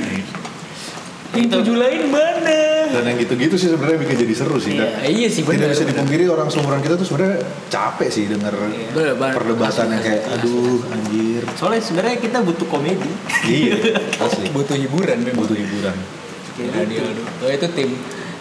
Yang 1.33 1.39
Itu- 1.39 1.55
tujuh 1.57 1.77
lain 1.77 2.03
mana? 2.07 2.61
Dan 2.93 3.03
yang 3.05 3.19
gitu-gitu 3.19 3.55
sih 3.57 3.69
sebenarnya 3.69 3.99
bikin 3.99 4.17
jadi 4.21 4.35
seru 4.37 4.57
sih. 4.57 4.77
Iya. 4.77 4.87
Dan 4.93 5.09
iya 5.09 5.27
sih 5.27 5.41
tidak 5.41 5.57
benar. 5.59 5.69
bisa 5.73 5.85
dipungkiri 5.85 6.25
orang 6.29 6.49
seumuran 6.49 6.81
kita 6.81 6.95
tuh 6.95 7.07
sebenarnya 7.07 7.39
capek 7.67 8.09
sih 8.09 8.25
denger 8.29 8.53
Bener, 8.93 9.15
bener. 9.17 9.33
perdebatan 9.33 9.87
yang 9.89 10.03
kayak 10.03 10.23
aduh 10.31 10.81
anjir 10.87 11.43
Soalnya 11.53 11.81
sebenarnya 11.81 12.17
kita 12.19 12.39
butuh 12.41 12.67
komedi. 12.67 13.11
iya 13.45 13.75
asli 14.25 14.49
butuh 14.49 14.77
hiburan 14.77 15.19
memang. 15.21 15.43
butuh 15.43 15.57
hiburan 15.57 15.97
Radio. 16.53 17.01
gitu. 17.01 17.23
Oh 17.41 17.51
itu 17.51 17.67
tim 17.73 17.91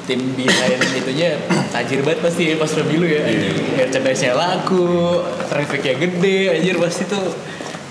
tim 0.03 0.19
behind 0.35 0.81
itunya 0.91 1.39
tajir 1.69 2.03
banget 2.03 2.19
pasti 2.19 2.43
pas 2.55 2.67
pemilu 2.67 3.07
ya. 3.07 3.23
anjing. 3.23 3.55
Merchandise-nya 3.73 4.33
laku, 4.35 5.23
trafficnya 5.47 5.95
gede, 5.95 6.39
anjir 6.51 6.75
pasti 6.75 7.07
tuh 7.07 7.31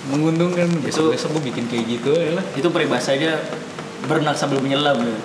menguntungkan. 0.09 0.69
Besok 0.83 1.15
besok 1.15 1.39
gue 1.39 1.49
bikin 1.49 1.65
kayak 1.67 1.85
gitu 1.89 2.11
ya 2.13 2.37
lah. 2.37 2.45
Itu 2.53 2.69
peribahasanya 2.69 3.39
berenang 4.05 4.35
sambil 4.35 4.59
menyelam. 4.59 4.99
ya. 4.99 5.17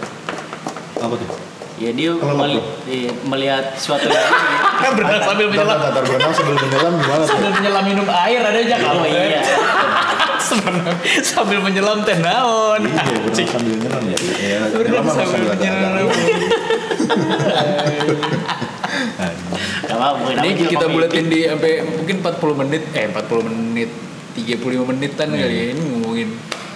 Apa 1.06 1.16
tuh? 1.16 1.28
Ya 1.76 1.92
dia 1.92 2.08
meli- 2.16 2.64
iya, 2.88 3.12
melihat 3.28 3.76
suatu 3.76 4.08
yang 4.08 4.16
Kan 4.82 4.92
berenang 4.96 5.24
sambil 5.24 5.52
menyelam. 5.52 5.76
Bentar, 5.76 6.04
berenang 6.04 6.32
sambil 6.32 6.56
menyelam 6.56 6.94
gimana 6.96 7.24
Sambil 7.28 7.52
menyelam 7.52 7.84
minum 7.84 8.08
air 8.08 8.40
ada 8.40 8.56
aja 8.56 8.76
kalau 8.80 9.04
Oh 9.04 9.08
iya. 9.08 9.44
Sebenarnya 10.48 10.94
sambil 11.20 11.60
menyelam 11.60 12.06
teh 12.06 12.18
naon. 12.22 12.82
iya 12.86 12.96
berenang 13.36 13.50
sambil 13.50 13.76
menyelam 13.76 14.04
ya. 14.08 14.18
Ya 14.40 14.60
Berenang 14.72 15.08
sambil 15.10 15.42
menyelam. 15.52 16.08
Ini 20.46 20.52
kita 20.68 20.86
buletin 20.88 21.26
di 21.28 21.40
sampai 21.46 21.84
mungkin 21.84 22.16
40 22.22 22.62
menit 22.66 22.84
eh 22.94 23.06
40 23.10 23.48
menit 23.48 23.90
35 24.36 24.90
menitan 24.92 25.30
kali 25.32 25.56
ya 25.56 25.66
ini 25.72 25.82
ngomongin 25.82 26.30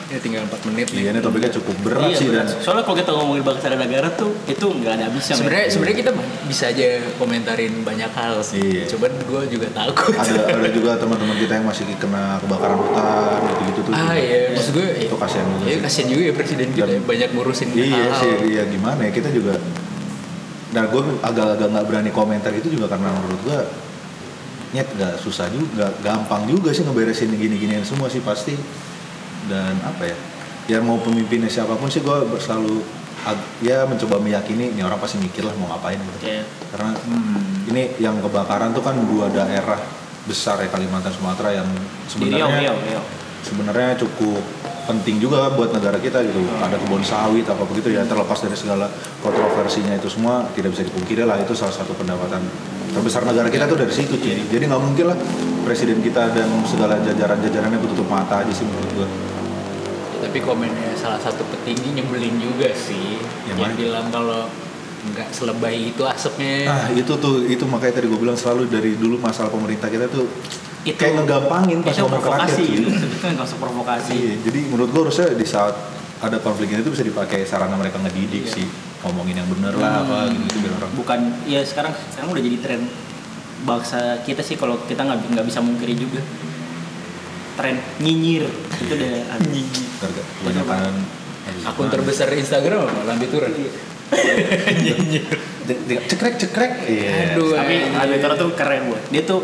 ya 0.10 0.18
tinggal 0.18 0.42
4 0.44 0.68
menit 0.68 0.88
nih. 0.90 1.00
iya 1.00 1.10
ini 1.12 1.20
topiknya 1.20 1.54
cukup 1.54 1.76
berat 1.82 2.02
Iya, 2.04 2.18
sih 2.18 2.28
dan 2.28 2.44
berat. 2.44 2.60
Soalnya 2.60 2.82
kalau 2.82 2.98
kita 2.98 3.12
ngomongin 3.14 3.44
bangsa 3.44 3.66
dan 3.68 3.78
negara 3.78 4.10
tuh 4.12 4.34
itu 4.44 4.66
nggak 4.66 4.92
ada 4.92 5.04
habisnya. 5.06 5.36
Sebenarnya 5.36 5.66
sebenarnya 5.70 5.98
kita 6.00 6.12
bisa 6.44 6.64
aja 6.68 6.88
komentarin 7.16 7.74
banyak 7.80 8.12
hal 8.12 8.36
sih. 8.42 8.58
Iya. 8.58 8.84
Cuman 8.90 9.12
gue 9.16 9.42
juga 9.48 9.68
takut. 9.72 10.10
ada 10.12 10.42
ada 10.50 10.70
juga 10.70 10.92
teman-teman 10.96 11.38
kita 11.38 11.54
yang 11.54 11.68
masih 11.68 11.86
kena 11.96 12.24
kebakaran 12.40 12.78
hutan 12.80 13.06
gitu-gitu 13.48 13.80
tuh 13.80 13.92
ah 13.92 14.02
juga. 14.02 14.14
iya, 14.18 14.40
maksud 14.52 14.72
gue 14.74 14.88
itu 15.00 15.16
kasihan 15.16 15.46
juga 15.48 15.62
Iya 15.62 15.70
sih. 15.70 15.84
kasihan 15.84 16.08
juga 16.10 16.22
ya 16.22 16.34
presiden 16.34 16.68
kita 16.72 16.86
Dan- 16.90 17.06
banyak 17.06 17.30
ngurusin 17.32 17.68
iya 17.72 17.86
hal-hal. 17.88 18.18
sih 18.18 18.34
iya 18.50 18.64
gimana 18.66 19.02
ya 19.04 19.12
kita 19.12 19.30
juga 19.30 19.54
nah 20.70 20.86
gue 20.86 21.02
agak-agak 21.20 21.68
nggak 21.68 21.86
berani 21.86 22.12
komentar 22.12 22.50
itu 22.52 22.70
juga 22.70 22.86
karena 22.88 23.10
menurut 23.12 23.42
gue 23.44 23.60
nyet 24.72 24.86
nggak 24.88 25.18
susah 25.18 25.50
juga 25.50 25.66
nggak 25.76 25.94
gampang 26.00 26.46
juga 26.46 26.70
sih 26.70 26.82
ngeberesin 26.82 27.30
gini-ginian 27.32 27.82
semua 27.82 28.06
sih 28.06 28.22
pasti 28.22 28.54
dan 29.50 29.74
apa 29.84 30.06
ya 30.08 30.18
ya 30.70 30.78
mau 30.86 31.02
pemimpinnya 31.02 31.50
siapa 31.50 31.74
pun 31.74 31.90
sih 31.90 32.06
gue 32.06 32.18
selalu 32.38 32.86
ya 33.60 33.84
mencoba 33.84 34.22
meyakini 34.22 34.72
ini 34.78 34.82
orang 34.86 35.02
pasti 35.02 35.20
mikir 35.20 35.44
lah 35.44 35.52
mau 35.60 35.68
ngapain 35.76 36.00
gitu. 36.00 36.18
Iya. 36.24 36.44
karena 36.72 36.92
Hmm. 37.04 37.68
ini 37.68 37.84
yang 38.00 38.16
kebakaran 38.24 38.72
tuh 38.72 38.86
kan 38.86 38.96
dua 38.96 39.28
daerah 39.28 39.82
besar 40.24 40.62
ya 40.62 40.70
Kalimantan 40.70 41.12
Sumatera 41.12 41.52
yang 41.52 41.68
sebenarnya 42.08 42.72
sebenarnya 43.44 43.98
cukup 43.98 44.40
penting 44.90 45.22
juga 45.22 45.54
buat 45.54 45.70
negara 45.70 46.02
kita 46.02 46.22
gitu. 46.26 46.42
Ada 46.62 46.82
kebun 46.82 47.06
sawit 47.06 47.46
apa 47.46 47.62
begitu 47.66 47.94
ya 47.94 48.02
terlepas 48.06 48.42
dari 48.42 48.58
segala 48.58 48.90
kontroversinya 49.22 49.94
itu 49.94 50.10
semua 50.10 50.50
tidak 50.58 50.74
bisa 50.74 50.86
dipungkiri 50.86 51.30
lah 51.30 51.38
itu 51.38 51.54
salah 51.54 51.74
satu 51.74 51.94
pendapatan 51.94 52.42
terbesar 52.90 53.22
negara 53.22 53.54
kita 53.54 53.70
tuh 53.70 53.78
dari 53.78 53.94
situ 53.94 54.18
cuy. 54.18 54.38
Jadi 54.50 54.64
nggak 54.66 54.82
mungkin 54.82 55.06
lah 55.14 55.18
presiden 55.62 56.02
kita 56.02 56.34
dan 56.34 56.50
segala 56.66 56.98
jajaran-jajarannya 57.06 57.78
bertutup 57.78 58.10
mata 58.10 58.42
aja 58.42 58.50
sih 58.50 58.66
menurut 58.66 58.90
Ya, 59.00 59.39
tapi 60.30 60.40
komennya 60.40 60.94
salah 60.94 61.18
satu 61.18 61.42
petinggi 61.44 61.98
nyebelin 61.98 62.38
juga 62.38 62.70
sih. 62.72 63.18
Yang 63.50 63.58
Yang, 63.60 63.74
bilang 63.76 64.06
kalau 64.10 64.46
nggak 65.02 65.32
selebay 65.32 65.90
itu 65.90 66.04
asapnya. 66.04 66.68
nah 66.68 66.86
itu 66.92 67.10
tuh 67.18 67.42
itu 67.44 67.64
makanya 67.66 67.98
tadi 67.98 68.06
gue 68.06 68.20
bilang 68.20 68.36
selalu 68.36 68.68
dari 68.68 68.94
dulu 68.94 69.16
masalah 69.18 69.48
pemerintah 69.48 69.88
kita 69.88 70.06
tuh 70.06 70.28
Itu 70.82 70.96
kayak 70.96 71.24
ngegampangin 71.24 71.80
pas 71.82 71.92
itu 71.92 72.04
ngomong 72.04 72.20
ke 72.20 72.30
rakyat 72.30 72.50
cuy. 72.54 72.68
Itu 72.78 72.90
itu 73.10 73.26
nggak 73.26 73.44
usah 73.44 73.58
provokasi. 73.58 74.12
Iya, 74.14 74.34
jadi 74.44 74.60
menurut 74.66 74.90
gua 74.90 75.02
harusnya 75.04 75.28
di 75.34 75.44
saat 75.44 75.76
ada 76.20 76.38
konflik 76.38 76.70
ini 76.70 76.82
tuh 76.82 76.92
bisa 76.92 77.02
dipakai 77.02 77.44
sarana 77.44 77.74
mereka 77.74 77.98
ngedidik 77.98 78.44
Iya. 78.44 78.54
sih 78.54 78.68
ngomongin 79.02 79.40
yang 79.40 79.50
bener 79.50 79.74
lah 79.74 80.04
apa 80.04 80.18
Hmm. 80.22 80.36
gitu 80.36 80.44
gitu 80.46 80.58
biar 80.62 80.74
orang 80.78 80.92
Bukan 80.94 81.20
ya 81.48 81.62
sekarang 81.64 81.92
sekarang 82.12 82.30
udah 82.30 82.44
jadi 82.44 82.58
tren 82.60 82.82
bangsa 83.62 84.00
kita 84.22 84.40
sih 84.40 84.56
kalau 84.56 84.78
kita 84.84 85.02
nggak 85.02 85.32
nggak 85.32 85.46
bisa 85.48 85.60
mungkiri 85.60 85.96
juga 85.96 86.20
tren 87.60 87.76
nyinyir 88.00 88.48
itu 88.80 88.94
udah 88.96 89.36
ada. 89.36 89.48
Garga, 90.00 90.22
kebanyakan 90.40 90.94
Akun 91.68 91.92
terbesar 91.92 92.32
Instagram 92.32 92.88
apa? 92.88 93.02
Lambe 93.04 93.28
Turan. 93.28 93.52
Di- 93.52 93.68
di- 95.86 96.00
cekrek 96.08 96.40
cekrek 96.40 96.72
iya 96.88 97.36
Aduh. 97.36 97.54
Tapi 97.54 97.76
Wah. 97.94 98.06
Alberto 98.06 98.34
tuh 98.40 98.50
keren 98.56 98.90
buat. 98.90 99.04
Dia 99.12 99.22
tuh 99.22 99.44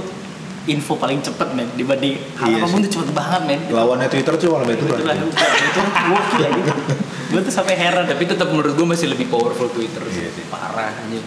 info 0.65 0.97
paling 0.97 1.21
cepet 1.21 1.54
men 1.54 1.69
dibanding 1.75 2.17
hal 2.41 2.49
Iya 2.49 2.58
apa 2.58 2.67
pun 2.71 2.80
tuh 2.82 2.91
cepet 2.97 3.10
banget 3.13 3.41
men. 3.45 3.60
lawannya 3.69 4.10
Twitter 4.10 4.34
tuh 4.34 4.47
malah 4.49 4.65
itu 4.65 4.82
Itulah 4.82 5.13
itu 5.13 5.82
gokil 6.10 6.39
lagi. 6.41 6.62
Gue 7.25 7.41
tuh 7.41 7.54
sampai 7.54 7.75
heran 7.75 8.06
Tapi 8.06 8.23
tetap 8.25 8.47
menurut 8.49 8.73
gue 8.73 8.88
masih 8.88 9.12
lebih 9.12 9.28
powerful 9.30 9.69
Twitter 9.69 10.01
sih. 10.10 10.23
Iya 10.23 10.30
sih. 10.32 10.43
Parah 10.49 10.89
aja. 10.89 11.19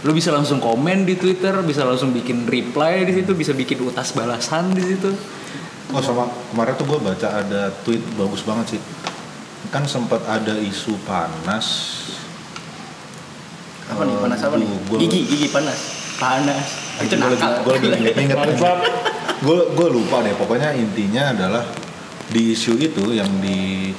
Lu 0.00 0.16
bisa 0.16 0.32
langsung 0.32 0.64
komen 0.64 1.04
di 1.04 1.20
Twitter, 1.20 1.52
bisa 1.60 1.84
langsung 1.84 2.08
bikin 2.08 2.48
reply 2.48 3.04
di 3.04 3.20
situ, 3.20 3.36
bisa 3.36 3.52
bikin 3.52 3.84
utas 3.84 4.16
balasan 4.16 4.72
di 4.72 4.80
situ. 4.80 5.12
Oh 5.90 6.02
sama. 6.02 6.24
Kemarin 6.50 6.74
tuh 6.74 6.86
gue 6.86 6.98
baca 6.98 7.28
ada 7.30 7.70
tweet 7.82 8.02
bagus 8.14 8.42
banget 8.42 8.76
sih. 8.76 8.80
Kan 9.68 9.84
sempat 9.84 10.22
ada 10.24 10.54
isu 10.56 10.96
panas. 11.04 11.66
Apa 13.90 14.02
nih? 14.06 14.14
Panas 14.18 14.40
apa 14.42 14.54
nih? 14.56 14.66
Gua- 14.86 15.00
Gigi 15.00 15.20
gigi 15.26 15.48
panas. 15.50 15.78
Panas. 16.16 16.66
Itu 17.00 17.14
gue 17.16 17.28
lagi 17.32 17.48
gue 17.64 17.72
lagi 17.72 17.88
inget-inget 17.96 18.38
gue 19.40 19.58
gue 19.72 19.88
lupa 19.88 20.20
deh. 20.20 20.34
Pokoknya 20.36 20.76
intinya 20.76 21.32
adalah 21.32 21.64
di 22.30 22.54
isu 22.54 22.78
itu 22.78 23.10
yang 23.10 23.30
di 23.40 23.90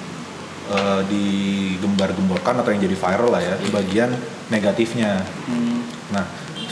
eh, 0.71 1.01
digembar-gemborkan 1.04 2.63
atau 2.63 2.69
yang 2.71 2.82
jadi 2.82 2.95
viral 2.95 3.30
lah 3.30 3.41
ya 3.41 3.56
bagian 3.69 4.12
negatifnya. 4.47 5.19
Hmm. 5.47 5.84
nah 6.12 6.27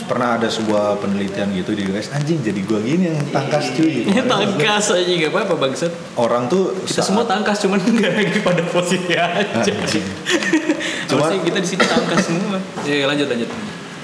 pernah 0.09 0.35
ada 0.35 0.49
sebuah 0.49 0.97
penelitian 0.97 1.53
gitu 1.53 1.71
di 1.71 1.85
US 1.87 2.09
anjing 2.09 2.41
jadi 2.41 2.57
gue 2.59 2.79
gini 2.81 3.03
yang 3.07 3.21
tangkas 3.29 3.69
cuy 3.71 4.03
Ini 4.03 4.25
tangkas 4.27 4.85
aja 4.89 5.05
nggak 5.05 5.29
apa-apa 5.29 5.53
bangsat. 5.55 5.93
orang 6.15 6.49
tuh 6.49 6.73
Kita 6.81 6.97
saat- 6.97 7.07
semua 7.07 7.23
tangkas 7.23 7.61
cuman 7.61 7.77
nggak 7.95 8.11
lagi 8.11 8.39
pada 8.39 8.63
posisi 8.65 9.13
aja. 9.13 9.45
Anjing. 9.61 10.05
Cuma 11.09 11.29
kita 11.31 11.57
di 11.57 11.67
sini 11.67 11.83
tangkas 11.83 12.19
semua. 12.23 12.57
Ya 12.83 13.05
lanjut 13.05 13.27
lanjut. 13.27 13.49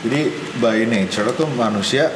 Jadi 0.01 0.19
by 0.55 0.85
nature 0.85 1.25
tuh 1.31 1.49
manusia 1.51 2.13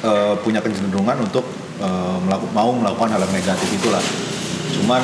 eh, 0.00 0.34
punya 0.38 0.58
kecenderungan 0.58 1.22
untuk 1.22 1.46
eh, 1.78 2.16
melaku- 2.20 2.50
mau 2.50 2.70
melakukan 2.72 3.08
hal 3.08 3.20
yang 3.20 3.32
negatif 3.32 3.68
itulah. 3.72 4.02
Cuman 4.72 5.02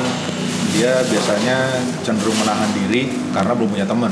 dia 0.69 0.99
biasanya 1.01 1.57
cenderung 2.01 2.35
menahan 2.37 2.67
diri 2.75 3.07
karena 3.31 3.51
belum 3.51 3.69
punya 3.69 3.83
teman. 3.83 4.11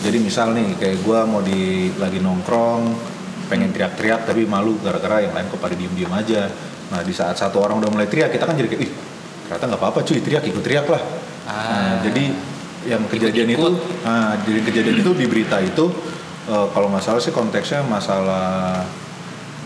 Jadi 0.00 0.16
misal 0.18 0.56
nih 0.56 0.80
kayak 0.80 1.04
gua 1.04 1.28
mau 1.28 1.44
di 1.44 1.92
lagi 2.00 2.18
nongkrong 2.24 2.82
pengen 3.50 3.74
teriak-teriak 3.74 4.30
tapi 4.30 4.46
malu 4.46 4.78
gara-gara 4.78 5.26
yang 5.26 5.34
lain 5.34 5.50
kok 5.50 5.60
pada 5.60 5.74
diem-diem 5.76 6.12
aja. 6.14 6.48
Nah 6.94 7.00
di 7.04 7.12
saat 7.12 7.36
satu 7.36 7.60
orang 7.60 7.82
udah 7.82 7.90
mulai 7.90 8.06
teriak 8.06 8.32
kita 8.32 8.46
kan 8.46 8.54
jadi 8.54 8.68
kayak 8.70 8.82
ih 8.86 8.92
ternyata 9.50 9.64
nggak 9.74 9.80
apa-apa 9.82 10.00
cuy 10.06 10.18
teriak 10.22 10.44
ikut 10.46 10.62
teriak 10.62 10.86
lah. 10.86 11.02
Nah, 11.50 11.98
jadi 12.06 12.30
yang 12.86 13.02
kejadian 13.10 13.50
itu, 13.50 13.66
Ikut-ikut. 13.66 14.06
nah, 14.06 14.38
jadi 14.46 14.60
kejadian 14.62 14.96
itu 15.02 15.10
di 15.12 15.26
berita 15.26 15.58
itu 15.60 15.90
eh, 16.46 16.66
kalau 16.70 16.86
nggak 16.94 17.02
salah 17.02 17.20
sih 17.20 17.34
konteksnya 17.34 17.82
masalah 17.84 18.86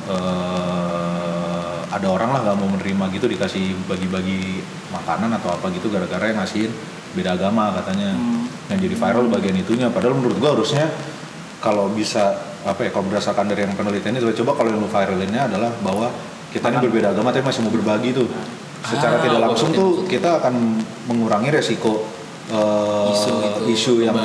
eh, 0.08 1.78
ada 1.94 2.08
orang 2.10 2.34
lah 2.34 2.40
nggak 2.42 2.56
mau 2.58 2.68
menerima 2.74 3.04
gitu 3.14 3.30
dikasih 3.30 3.76
bagi-bagi 3.86 4.64
makanan 4.90 5.30
atau 5.38 5.54
apa 5.54 5.70
gitu 5.70 5.92
gara-gara 5.92 6.26
yang 6.26 6.42
ngasihin 6.42 6.72
beda 7.14 7.38
agama 7.38 7.70
katanya. 7.76 8.16
Hmm. 8.18 8.43
Yang 8.74 8.90
jadi 8.90 8.96
viral 8.98 9.26
bagian 9.30 9.56
itunya. 9.56 9.86
Padahal 9.88 10.18
menurut 10.18 10.36
gua 10.42 10.58
harusnya 10.58 10.90
kalau 11.62 11.88
bisa 11.94 12.34
apa 12.64 12.80
ya 12.84 12.90
kalau 12.90 13.06
berdasarkan 13.08 13.44
dari 13.48 13.64
yang 13.68 13.76
penelitian 13.76 14.18
itu 14.18 14.44
coba 14.44 14.56
kalau 14.58 14.72
yang 14.72 14.80
lu 14.80 14.88
viralinnya 14.88 15.46
adalah 15.46 15.70
bahwa 15.84 16.08
kita 16.48 16.70
ini 16.70 16.78
berbeda 16.80 17.12
agama 17.12 17.28
tapi 17.30 17.44
masih 17.44 17.60
mau 17.62 17.72
berbagi 17.72 18.10
tuh. 18.16 18.28
Secara 18.84 19.16
Ah, 19.16 19.22
tidak 19.24 19.40
langsung 19.40 19.70
tuh 19.72 20.04
kita 20.04 20.44
akan 20.44 20.84
mengurangi 21.08 21.48
resiko 21.48 22.04
eh, 22.52 23.12
isu 23.16 23.32
itu 23.40 23.60
isu 23.72 23.92
yang 24.04 24.16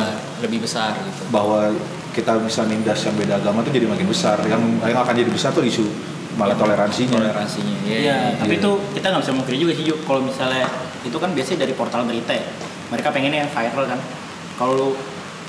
lebih 0.44 0.68
besar 0.68 0.92
gitu 1.00 1.32
bahwa 1.32 1.72
kita 2.12 2.36
bisa 2.44 2.68
nindas 2.68 3.00
yang 3.08 3.16
beda 3.16 3.40
agama 3.40 3.64
tuh 3.64 3.72
jadi 3.72 3.88
makin 3.88 4.08
besar. 4.10 4.42
Yang 4.44 4.62
yang 4.84 5.00
akan 5.00 5.16
jadi 5.16 5.32
besar 5.32 5.56
tuh 5.56 5.64
isu 5.64 5.88
malah 6.36 6.56
toleransinya. 6.56 7.20
toleransinya 7.20 7.76
ya, 7.84 7.98
Iya, 8.00 8.18
tapi 8.40 8.56
iya. 8.56 8.62
itu 8.64 8.72
kita 8.96 9.06
nggak 9.12 9.24
bisa 9.28 9.34
mungkiri 9.36 9.58
juga 9.60 9.74
sih. 9.76 9.84
Kalau 9.92 10.22
misalnya 10.24 10.68
itu 11.04 11.18
kan 11.20 11.30
biasanya 11.36 11.60
dari 11.68 11.74
portal 11.76 12.04
berita 12.08 12.32
ya. 12.36 12.46
Mereka 12.90 13.08
pengennya 13.12 13.48
yang 13.48 13.52
viral 13.52 13.86
kan. 13.88 14.00
Kalau 14.60 14.92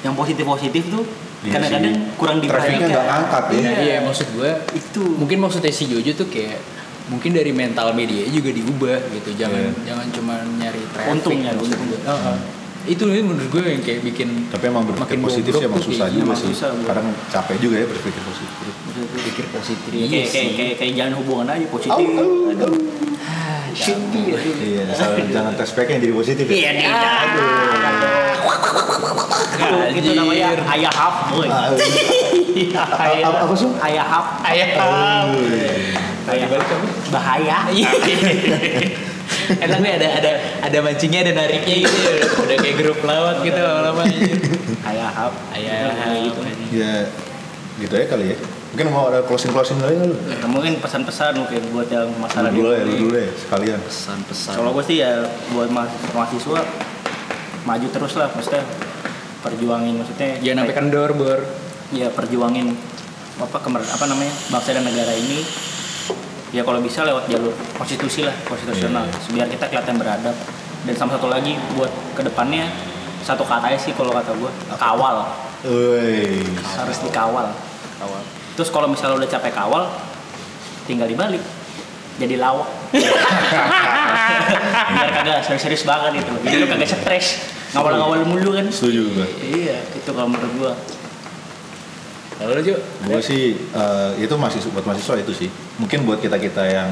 yang 0.01 0.15
positif-positif 0.15 0.87
tuh 0.89 1.03
Iya 1.41 1.57
kadang-kadang 1.57 1.95
sih. 1.95 2.13
kurang 2.15 2.39
diperhatikan. 2.39 2.85
nggak 2.87 3.05
ngangkat 3.07 3.45
ya. 3.47 3.59
Iya, 3.59 3.73
iya, 3.81 3.97
maksud 4.01 4.29
gue 4.31 4.51
Itu. 4.73 5.03
mungkin 5.17 5.41
maksudnya 5.41 5.69
si 5.71 5.85
Jojo 5.85 6.13
tuh 6.15 6.29
kayak 6.29 6.61
mungkin 7.09 7.33
dari 7.33 7.51
mental 7.51 7.91
media 7.91 8.23
juga 8.25 8.49
diubah 8.51 9.01
gitu 9.11 9.35
jangan 9.35 9.73
Iya. 9.73 9.89
jangan 9.89 10.07
cuma 10.11 10.35
nyari 10.55 10.79
traffic 10.87 11.11
Untung 11.11 11.41
ya, 11.41 11.51
maksud 11.51 11.75
untung. 11.75 11.89
gue. 11.89 12.01
Heeh. 12.07 12.37
itu 12.83 13.03
nih 13.05 13.21
menurut 13.21 13.49
gue 13.51 13.61
yang 13.63 13.83
kayak 13.83 14.01
bikin 14.03 14.29
Tapi 14.49 14.65
emang 14.67 14.85
berpikir 14.85 15.05
Makin 15.11 15.21
positif 15.23 15.53
sih 15.55 15.67
emang 15.67 15.83
susah 15.83 16.07
juga 16.09 16.33
sih. 16.35 16.49
susah. 16.49 16.69
Kadang 16.83 17.07
capek 17.27 17.57
juga 17.59 17.77
ya 17.77 17.87
berpikir 17.87 18.23
positif. 18.23 18.73
pikir 19.23 19.47
positif 19.51 19.91
Iya, 19.91 20.01
Iya 20.01 20.09
kayak, 20.09 20.29
kayak, 20.31 20.53
kayak, 20.55 20.75
kayak 20.77 20.93
jalan 20.95 21.15
hubungan 21.15 21.47
aja 21.51 21.67
positif. 21.67 22.07
Aduh. 22.09 22.73
Jangan. 23.73 24.11
aduh. 24.11 24.61
Iya, 24.61 24.83
asal 24.89 25.11
jangan 25.29 25.53
tes 25.55 25.71
pack 25.71 25.87
yang 25.89 26.01
jadi 26.01 26.15
positif. 26.15 26.45
ya. 26.45 26.55
Iya, 26.55 26.71
tidak. 26.77 27.15
Aduh. 27.21 27.49
Itu, 29.61 29.77
itu 29.93 30.09
namanya 30.17 30.49
ayah 30.73 30.93
hap, 30.93 31.15
boy. 31.31 31.47
Ah, 31.47 31.69
Iya, 32.51 32.83
apa- 33.23 33.55
Sum? 33.55 33.77
Ayah 33.79 34.03
hap. 34.03 34.27
Ayah. 34.43 34.67
Ayah 36.27 36.47
hap. 36.49 36.63
Bahaya. 37.11 37.59
Enak 39.51 39.79
nih 39.83 39.93
ada 39.99 40.09
ada 40.15 40.31
ada 40.63 40.79
mancingnya 40.79 41.27
ada 41.27 41.33
nariknya 41.35 41.83
gitu 41.83 41.99
ya. 41.99 42.23
udah 42.39 42.57
kayak 42.57 42.77
grup 42.79 42.99
lawat 43.03 43.43
gitu 43.43 43.59
lama-lama. 43.59 44.03
Ayah 44.87 45.11
hap. 45.11 45.35
Ayah 45.51 45.91
gitu. 46.23 46.41
Ya, 46.71 47.11
gitu 47.79 47.95
ya 47.95 48.07
kali 48.07 48.35
ya. 48.35 48.37
Mungkin 48.71 48.87
mau 48.89 49.11
ada 49.11 49.21
closing 49.21 49.51
closing 49.51 49.79
lagi 49.79 49.99
nggak 49.99 50.09
lu? 50.09 50.17
Nah, 50.17 50.49
mungkin 50.49 50.73
pesan-pesan 50.79 51.33
mungkin 51.37 51.59
buat 51.71 51.89
yang 51.89 52.07
masalah 52.17 52.49
Lu 52.49 52.63
dulu 52.63 52.71
ya, 52.71 52.83
lu 52.83 52.93
dulu 52.97 53.11
deh 53.13 53.29
sekalian. 53.37 53.79
pesan-pesan 53.81 54.53
Kalau 54.55 54.71
gue 54.71 54.85
sih 54.85 54.97
ya 54.99 55.27
buat 55.51 55.69
ma- 55.69 55.87
mahasiswa 56.13 56.61
maju 57.61 57.87
terus 57.89 58.15
lah, 58.15 58.31
maksudnya 58.31 58.63
perjuangin 59.41 59.95
maksudnya. 59.97 60.37
jangan 60.39 60.65
sampai 60.65 60.77
kendor 60.77 61.11
bor 61.13 61.41
ya 61.91 62.09
perjuangin 62.09 62.77
apa 63.37 63.57
kemer 63.59 63.81
apa 63.83 64.05
namanya 64.05 64.33
bangsa 64.47 64.71
dan 64.71 64.85
negara 64.85 65.11
ini 65.11 65.41
ya 66.51 66.61
kalau 66.61 66.77
bisa 66.79 67.03
lewat 67.03 67.25
jalur 67.27 67.49
konstitusi 67.75 68.21
lah 68.21 68.37
konstitusional 68.45 69.09
Iya. 69.09 69.33
biar 69.33 69.47
kita 69.49 69.65
kelihatan 69.67 69.97
beradab 69.97 70.37
dan 70.83 70.95
sama 70.95 71.17
satu 71.17 71.27
lagi 71.27 71.57
buat 71.73 71.89
ke 72.13 72.23
depannya 72.23 72.69
satu 73.21 73.43
kata 73.43 73.73
aja 73.73 73.81
sih 73.81 73.93
kalau 73.93 74.13
kata 74.13 74.29
gue 74.31 74.51
kawal 74.75 75.25
Woi. 75.63 76.45
harus 76.77 76.99
dikawal 77.01 77.49
awal 77.99 78.21
terus 78.59 78.71
kalau 78.73 78.91
misalnya 78.91 79.21
udah 79.21 79.31
capek 79.31 79.53
kawal 79.55 79.85
tinggal 80.89 81.07
dibalik. 81.07 81.43
Jadi 82.21 82.37
lawak. 82.37 82.69
Biar 84.93 85.11
kagak 85.15 85.41
serius-serius 85.47 85.89
banget 85.89 86.21
itu 86.21 86.33
jadi 86.45 86.57
lu 86.61 86.67
kagak 86.69 86.91
stres. 86.91 87.41
Ngawal-ngawal 87.73 88.27
mulu 88.27 88.51
kan. 88.53 88.67
Setuju 88.69 89.15
gue. 89.15 89.27
iya 89.47 89.79
itu 89.95 90.11
kalau 90.11 90.29
menurut 90.29 90.53
gua. 90.59 90.73
Lalu 92.41 92.73
Jo 92.73 92.77
Gue 93.05 93.21
sih 93.21 93.53
eh, 93.57 94.11
itu 94.17 94.35
masih 94.37 94.65
buat 94.73 94.85
mahasiswa 94.85 95.17
itu 95.21 95.33
sih. 95.33 95.49
Mungkin 95.81 96.05
buat 96.05 96.21
kita 96.21 96.37
kita 96.37 96.65
yang 96.67 96.91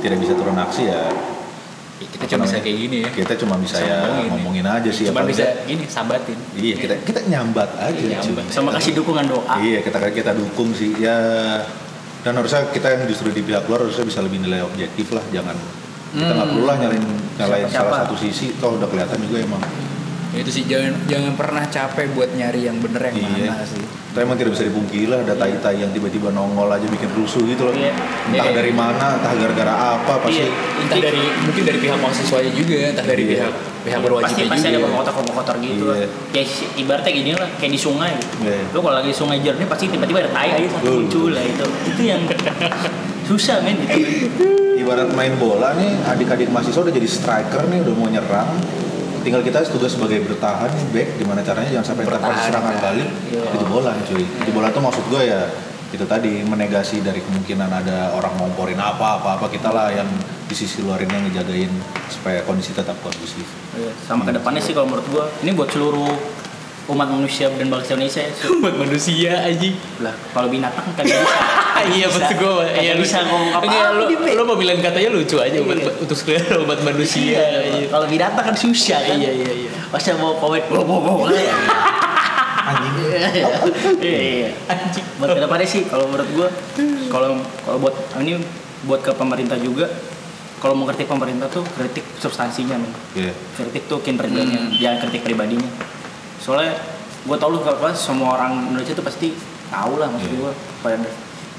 tidak 0.00 0.18
bisa 0.20 0.32
turun 0.36 0.56
aksi 0.56 0.88
Ya, 0.88 1.08
kita 2.04 2.24
cuma 2.26 2.42
bisa 2.42 2.58
kayak 2.58 2.78
gini 2.78 2.96
ya 3.00 3.10
Kita 3.12 3.34
cuma 3.34 3.54
bisa 3.56 3.76
Bisa 3.76 3.84
ya 3.84 3.96
ngomongin. 4.00 4.28
ngomongin 4.30 4.66
aja 4.66 4.90
sih. 4.90 5.04
cuma 5.04 5.22
bisa 5.22 5.42
enggak. 5.44 5.66
gini 5.66 5.84
sambatin 5.86 6.38
Iya 6.52 6.74
kita 6.76 6.94
kita 7.02 7.20
nyambat 7.26 7.70
aja. 7.76 7.98
Iya, 7.98 8.18
nyambat. 8.18 8.44
sama 8.48 8.68
kasih 8.72 8.92
dukungan 8.94 9.24
doa 9.26 9.54
Iya 9.58 9.78
kita 9.80 9.98
kita 10.08 10.32
dukung 10.32 10.70
sih 10.70 10.96
ya 10.96 11.16
dan 12.20 12.32
harusnya 12.32 12.62
kita 12.68 12.86
yang 12.88 13.02
justru 13.04 13.28
di 13.28 13.40
pihak 13.40 13.66
luar 13.66 13.82
harusnya 13.82 14.04
bisa 14.04 14.20
lebih 14.20 14.38
nilai 14.38 14.60
objektif 14.60 15.10
lah 15.10 15.22
jangan 15.28 15.58
kita 16.12 16.28
nggak 16.28 16.38
Hmm. 16.38 16.52
perlu 16.52 16.64
lah 16.64 16.76
nyalain 16.76 17.04
nyalain 17.34 17.66
salah 17.66 17.92
satu 18.00 18.14
sisi 18.14 18.52
toh 18.56 18.76
udah 18.76 18.86
kelihatan 18.86 19.18
juga 19.22 19.38
emang 19.40 19.62
Ya, 20.30 20.40
itu 20.40 20.48
sih 20.50 20.64
jangan 20.64 20.96
jangan 21.04 21.32
pernah 21.34 21.64
capek 21.66 22.08
buat 22.12 22.32
nyari 22.32 22.64
yang 22.64 22.78
bener 22.78 23.02
yang 23.04 23.16
Iya. 23.18 23.48
mana 23.48 23.64
sih 23.64 23.84
tapi 24.12 24.22
emang 24.22 24.36
tidak 24.36 24.52
bisa 24.52 24.68
dipungkiri 24.68 25.08
lah 25.08 25.18
ada 25.18 25.32
tai-tai 25.32 25.76
yang 25.78 25.88
tiba-tiba 25.88 26.28
nongol 26.28 26.68
aja 26.68 26.84
bikin 26.84 27.08
rusuh 27.12 27.40
gitu 27.42 27.64
loh 27.64 27.72
Iya. 27.72 27.96
entah 28.28 28.44
Iya. 28.44 28.52
dari 28.54 28.68
mana 28.70 29.16
entah 29.16 29.32
gara-gara 29.32 29.72
apa 29.96 30.20
pasti 30.20 30.44
Iya. 30.44 30.52
entah 30.84 30.98
dari 31.00 31.22
mungkin 31.40 31.62
dari 31.64 31.78
pihak 31.80 31.96
mahasiswanya 31.96 32.52
juga 32.52 32.76
entah 32.92 33.06
dari 33.06 33.22
Iya. 33.24 33.32
pihak 33.34 33.52
pihak 33.82 34.00
berwajibnya 34.00 34.36
pasti 34.36 34.52
pasti 34.52 34.60
juga 34.62 34.76
ada 34.76 34.84
provokator-provokator 34.86 35.54
gitu 35.58 35.82
Iya. 35.82 35.92
lah. 35.96 36.08
Kayak 36.28 36.46
si- 36.46 36.70
ibaratnya 36.76 37.12
gini 37.14 37.30
lah, 37.32 37.48
kayak 37.56 37.72
di 37.72 37.80
sungai. 37.80 38.12
Iya. 38.38 38.62
Lu 38.68 38.78
kalau 38.78 38.94
lagi 38.94 39.08
di 39.08 39.16
sungai 39.16 39.38
jernih 39.40 39.66
pasti 39.66 39.84
tiba-tiba 39.88 40.18
ada 40.20 40.30
tai 40.30 40.48
aja 40.52 40.68
satu 40.70 40.86
muncul 40.92 41.32
lah 41.32 41.42
itu. 41.42 41.66
Itu 41.88 42.02
yang 42.04 42.20
susah 43.24 43.64
men 43.64 43.80
itu. 43.80 43.96
ibarat 44.74 45.14
main 45.14 45.30
bola 45.36 45.72
nih 45.72 45.94
adik-adik 46.04 46.50
mahasiswa 46.50 46.82
udah 46.82 46.90
jadi 46.90 47.06
striker 47.06 47.62
nih 47.64 47.80
udah 47.80 47.94
mau 47.94 48.10
nyerang 48.10 48.50
tinggal 49.22 49.40
kita 49.40 49.62
tugas 49.64 49.90
sebagai 49.90 50.20
bertahan 50.22 50.68
back 50.90 51.08
gimana 51.16 51.40
caranya 51.40 51.70
jangan 51.72 51.86
sampai 51.88 52.04
Bertahan, 52.04 52.36
serangan 52.42 52.74
ya. 52.74 52.80
balik 52.82 53.08
Iya. 53.28 53.42
itu 53.52 53.64
bola 53.64 53.90
cuy 54.00 54.22
itu 54.22 54.50
bola 54.50 54.68
tuh 54.68 54.82
maksud 54.82 55.04
gue 55.08 55.22
ya 55.24 55.42
itu 55.88 56.04
tadi 56.04 56.40
menegasi 56.42 57.00
dari 57.00 57.20
kemungkinan 57.20 57.68
ada 57.70 58.12
orang 58.12 58.32
ngomporin 58.34 58.76
apa 58.76 59.20
apa 59.20 59.28
apa 59.36 59.46
kita 59.46 59.68
lah 59.68 59.88
yang 59.88 60.08
di 60.42 60.54
sisi 60.54 60.80
luar 60.80 60.98
ini 60.98 61.10
yang 61.10 61.24
ngejagain 61.26 61.72
supaya 62.08 62.40
kondisi 62.42 62.72
tetap 62.72 62.96
kondusif 62.98 63.44
Iya, 63.72 63.92
Sama 64.02 64.22
ke 64.22 64.32
depannya 64.32 64.58
sih 64.58 64.72
kalau 64.72 64.84
menurut 64.86 65.06
gua 65.06 65.24
ini 65.38 65.52
buat 65.52 65.68
seluruh 65.68 66.08
umat 66.88 67.08
manusia 67.08 67.46
dan 67.48 67.68
bangsa 67.68 67.94
Indonesia 67.94 68.20
ya. 68.26 68.32
buat 68.58 68.74
manusia 68.74 69.32
aja 69.38 69.68
lah 70.00 70.14
kalau 70.30 70.48
binatang 70.48 70.82
kan 70.90 71.04
bisa 71.04 71.22
iya 71.88 72.06
Bisa. 72.06 72.16
maksud 72.16 72.36
gue 72.36 72.52
iya, 72.76 72.92
lu- 72.92 73.02
bisa 73.02 73.18
ngomong 73.22 73.50
apa 73.50 73.62
Enggak, 73.64 73.88
lu, 73.92 74.04
lu 74.32 74.42
mau 74.44 74.54
bilang 74.54 74.78
katanya 74.78 75.10
lucu 75.10 75.36
aja 75.36 75.58
buat, 75.58 75.76
Iya. 75.76 75.90
untuk 75.98 76.14
seluruh 76.14 76.62
umat 76.62 76.80
manusia 76.82 77.38
iya. 77.38 77.86
kalau 77.86 78.06
binatang 78.06 78.44
kan 78.44 78.56
susah 78.56 79.00
kan 79.00 79.16
Iya, 79.16 79.30
iya, 79.32 79.52
iya. 79.58 79.70
masa 79.88 80.14
mau 80.14 80.34
komen 80.34 80.62
wow 80.68 80.82
wow 80.82 81.00
wow 81.00 81.18
anjing 82.62 82.94
iya 84.00 84.18
iya 84.38 84.50
anjing 84.66 85.04
buat 85.18 85.30
ke 85.30 85.40
depannya 85.40 85.66
sih 85.66 85.82
kalau 85.84 86.06
menurut 86.06 86.30
gua 86.32 86.48
kalau 87.08 87.28
kalau 87.60 87.78
buat 87.80 87.94
ini 88.18 88.38
buat 88.82 89.00
ke 89.00 89.12
pemerintah 89.12 89.58
juga 89.58 89.90
kalau 90.58 90.74
mau 90.74 90.86
kritik 90.86 91.06
pemerintah 91.06 91.46
tuh 91.48 91.66
kritik 91.68 92.06
substansinya 92.16 92.76
men 92.76 92.92
Iya. 93.14 93.34
kritik 93.56 93.86
tuh 93.86 93.98
kinerjanya 93.98 94.70
jangan 94.72 94.98
kritik 95.02 95.22
pribadinya 95.24 95.66
soalnya 96.38 96.78
gua 97.22 97.36
tau 97.36 97.50
lu 97.50 97.60
kalau 97.60 97.78
semua 97.92 98.34
orang 98.36 98.68
Indonesia 98.68 98.94
tuh 98.94 99.02
pasti 99.02 99.34
tahu 99.68 99.98
lah 99.98 100.06
maksud 100.08 100.30
Iya. 100.30 100.38
gua 100.38 100.50
pada 100.80 100.96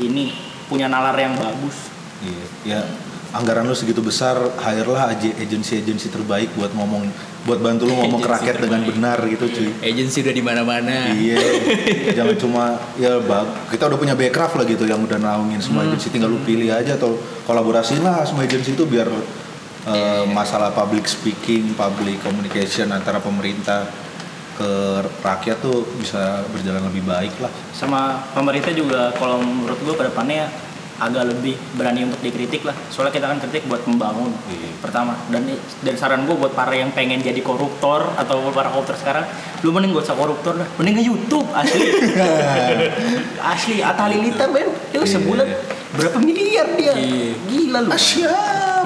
ini 0.01 0.33
punya 0.69 0.89
nalar 0.89 1.13
yang 1.17 1.35
bagus. 1.37 1.91
Iya, 2.23 2.45
ya 2.63 2.81
anggaran 3.33 3.65
lu 3.65 3.73
segitu 3.73 3.99
besar, 4.05 4.37
hire 4.37 4.85
lah 4.85 5.09
aja 5.09 5.29
agensi-agensi 5.41 6.13
terbaik 6.13 6.53
buat 6.53 6.69
ngomong, 6.77 7.09
buat 7.49 7.59
bantu 7.65 7.89
lu 7.89 7.97
ngomong 7.97 8.21
ke 8.21 8.29
rakyat 8.29 8.61
dengan 8.61 8.85
benar 8.85 9.17
gitu 9.25 9.49
cuy. 9.49 9.69
agensi 9.81 10.21
udah 10.21 10.33
di 10.37 10.43
mana-mana. 10.45 11.09
Iya, 11.17 11.41
jangan 12.13 12.37
cuma 12.37 12.63
ya 13.01 13.17
bag, 13.17 13.73
kita 13.73 13.89
udah 13.89 13.97
punya 13.97 14.13
backcraft 14.13 14.61
lah 14.61 14.65
gitu 14.69 14.85
yang 14.85 15.01
udah 15.01 15.17
naungin 15.17 15.57
semua 15.57 15.81
agensi, 15.81 16.13
tinggal 16.13 16.29
lu 16.29 16.39
pilih 16.45 16.69
aja 16.69 16.93
atau 16.93 17.17
kolaborasi 17.49 18.05
lah 18.05 18.21
semua 18.21 18.45
agensi 18.45 18.77
itu 18.77 18.85
biar 18.85 19.09
eh, 19.89 20.23
masalah 20.29 20.69
public 20.69 21.09
speaking, 21.09 21.73
public 21.73 22.21
communication 22.21 22.93
antara 22.93 23.17
pemerintah 23.17 23.89
ke 24.53 24.71
rakyat 25.19 25.57
tuh 25.59 25.81
bisa 25.95 26.45
berjalan 26.49 26.85
lebih 26.85 27.03
baik 27.03 27.33
lah. 27.37 27.49
sama 27.71 28.21
pemerintah 28.31 28.69
juga 28.71 29.09
kalau 29.13 29.41
menurut 29.41 29.79
gua 29.81 29.95
ke 29.97 30.05
depannya 30.07 30.45
agak 30.93 31.25
lebih 31.25 31.57
berani 31.73 32.05
untuk 32.05 32.21
dikritik 32.21 32.63
lah. 32.63 32.71
Soalnya 32.87 33.11
kita 33.11 33.25
kan 33.25 33.41
kritik 33.41 33.65
buat 33.65 33.81
membangun 33.83 34.29
Iya. 34.45 34.77
pertama. 34.77 35.17
Dan 35.27 35.49
dan 35.81 35.95
saran 35.97 36.23
gue 36.23 36.31
buat 36.31 36.53
para 36.53 36.71
yang 36.71 36.93
pengen 36.93 37.19
jadi 37.19 37.41
koruptor 37.41 38.13
atau 38.13 38.53
para 38.53 38.69
koruptor 38.69 38.95
sekarang 38.95 39.25
lu 39.65 39.73
mending 39.73 39.91
gak 39.91 40.05
usah 40.05 40.15
koruptor 40.15 40.53
dah. 40.53 40.67
Mending 40.77 40.95
ke 40.95 41.03
YouTube 41.03 41.49
asli. 41.51 41.91
Asli 43.53 43.81
Atta 43.81 44.07
Halilintar 44.07 44.53
men. 44.53 44.69
Itu 44.93 45.03
Iya. 45.03 45.13
sebulan 45.17 45.47
berapa 45.93 46.17
miliar 46.21 46.67
dia? 46.77 46.93
Iya. 46.93 47.35
gila 47.49 47.79
lu. 47.83 47.91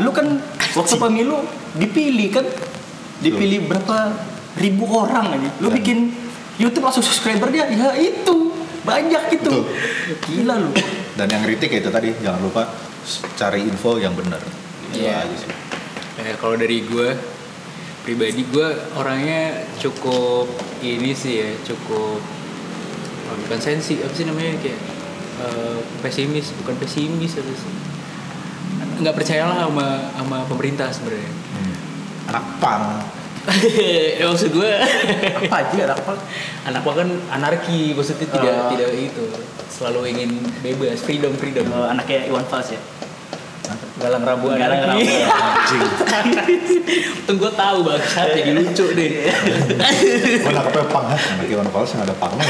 Lu 0.02 0.10
kan 0.16 0.28
waktu 0.74 0.96
pemilu 0.98 1.38
dipilih 1.76 2.28
kan? 2.34 2.46
Dipilih 3.20 3.68
berapa 3.68 4.16
ribu 4.58 4.84
orang 4.88 5.32
aja 5.32 5.50
lu 5.58 5.70
Dan- 5.70 5.78
bikin 5.78 5.98
YouTube 6.58 6.84
langsung 6.84 7.02
subscriber 7.02 7.48
dia 7.48 7.70
ya 7.70 7.94
itu 7.94 8.50
banyak 8.82 9.24
itu 9.32 9.46
Betul. 9.46 9.64
gila 10.26 10.56
lu 10.60 10.72
Dan 11.14 11.28
yang 11.28 11.44
kritik 11.44 11.70
ya 11.70 11.80
itu 11.80 11.90
tadi 11.90 12.10
jangan 12.18 12.42
lupa 12.42 12.64
cari 13.34 13.62
info 13.62 13.98
yang 13.98 14.14
benar. 14.14 14.38
Itu 14.88 15.02
Iya. 15.02 15.18
aja 15.20 15.36
sih. 15.36 15.50
Eh, 16.20 16.36
kalau 16.36 16.54
dari 16.54 16.82
gue 16.82 17.10
pribadi 18.02 18.42
gue 18.44 18.68
orangnya 18.94 19.52
cukup 19.78 20.46
ini 20.80 21.12
sih 21.12 21.34
ya 21.38 21.50
cukup 21.64 22.22
oh, 23.24 23.36
bukan 23.38 23.60
sensi 23.60 23.98
apa 23.98 24.14
sih 24.14 24.24
namanya 24.24 24.56
kayak 24.58 24.80
eh, 25.40 25.78
pesimis 26.00 26.54
bukan 26.56 26.78
pesimis 26.78 27.36
apa 27.36 27.50
sih 27.50 27.74
nggak 28.98 29.14
percayalah 29.14 29.58
sama 29.64 29.88
sama 30.12 30.38
pemerintah 30.46 30.88
sebenarnya 30.88 31.32
Hmm. 31.50 31.76
Anak 32.28 32.46
pang. 32.58 32.86
ya, 34.20 34.28
maksud 34.28 34.52
gue 34.52 34.72
apa 35.48 35.56
aja 35.56 35.80
anak 35.88 35.98
apa 36.04 36.14
anak 36.68 36.82
gua 36.84 36.94
kan 37.00 37.10
anarki 37.32 37.96
maksudnya 37.96 38.28
tidak 38.28 38.44
Oh. 38.44 38.70
tidak 38.76 38.92
itu 38.92 39.24
selalu 39.72 40.12
ingin 40.12 40.30
bebas 40.60 41.00
freedom 41.00 41.32
freedom 41.36 41.64
Eh, 41.64 41.88
anaknya 41.88 42.28
Iwan 42.28 42.44
Fals 42.44 42.76
ya 42.76 42.82
galang 43.98 44.22
rabu 44.22 44.54
Galang 44.54 44.94
Rabu. 44.94 45.02
Anjing. 45.02 45.82
Tuh 47.26 47.34
gue 47.34 47.52
tahu 47.52 47.78
bangsat 47.82 48.30
jadi 48.30 48.54
lucu 48.54 48.86
deh 48.94 49.10
Gua 50.46 50.52
nangkepnya 50.54 50.86
pang 50.88 51.06
kan. 51.10 51.18
Anak 51.18 51.48
Iwan 51.50 51.68
Fals 51.74 51.98
yang 51.98 52.06
ada 52.06 52.14
pangnya. 52.16 52.46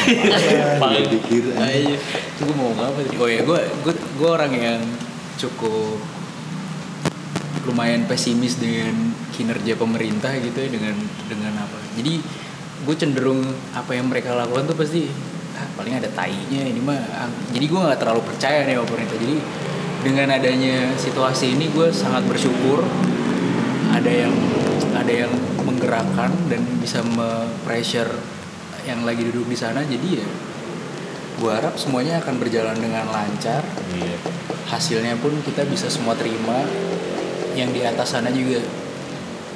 Pang. 0.76 0.92
Dipikir. 0.92 1.56
Ayo, 1.56 1.96
itu 1.96 2.42
gue 2.44 2.52
mau 2.52 2.68
ngomong 2.70 2.86
apa 2.92 3.00
tadi? 3.00 3.16
Oh 3.16 3.30
ya, 3.32 3.42
gue 3.48 3.60
gue 3.64 3.94
gue 3.96 4.30
orang 4.30 4.52
yang 4.52 4.82
cukup 5.40 5.98
lumayan 7.64 8.04
pesimis 8.08 8.60
dengan 8.60 9.16
kinerja 9.38 9.78
pemerintah 9.78 10.34
gitu 10.42 10.58
ya 10.58 10.70
dengan 10.74 10.98
dengan 11.30 11.54
apa. 11.62 11.78
Jadi 11.94 12.18
gue 12.84 12.96
cenderung 12.98 13.46
apa 13.78 13.94
yang 13.94 14.10
mereka 14.10 14.34
lakukan 14.34 14.66
tuh 14.66 14.78
pasti 14.78 15.06
ah, 15.54 15.70
paling 15.78 15.94
ada 15.94 16.10
tainya 16.10 16.66
ini 16.66 16.82
mah. 16.82 16.98
ah." 17.14 17.30
Jadi 17.54 17.66
gue 17.70 17.80
nggak 17.80 18.02
terlalu 18.02 18.22
percaya 18.26 18.66
nih 18.66 18.82
sama 18.82 18.86
pemerintah. 18.90 19.18
Jadi 19.22 19.38
dengan 20.02 20.28
adanya 20.34 20.94
situasi 20.98 21.54
ini 21.54 21.70
gue 21.70 21.94
sangat 21.94 22.26
bersyukur 22.26 22.82
ada 23.94 24.10
yang 24.10 24.34
ada 24.94 25.14
yang 25.26 25.34
menggerakkan 25.66 26.32
dan 26.48 26.62
bisa 26.80 27.02
me-pressure 27.02 28.10
yang 28.86 29.04
lagi 29.04 29.28
duduk 29.28 29.52
di 29.52 29.58
sana 29.58 29.84
jadi 29.84 30.24
ya 30.24 30.28
gue 31.38 31.52
harap 31.54 31.76
semuanya 31.78 32.18
akan 32.24 32.40
berjalan 32.42 32.78
dengan 32.80 33.06
lancar 33.12 33.62
Iya. 33.94 34.18
hasilnya 34.70 35.20
pun 35.22 35.38
kita 35.44 35.68
bisa 35.68 35.92
semua 35.92 36.16
terima 36.18 36.66
yang 37.54 37.74
di 37.74 37.84
atas 37.84 38.16
sana 38.16 38.30
juga 38.32 38.62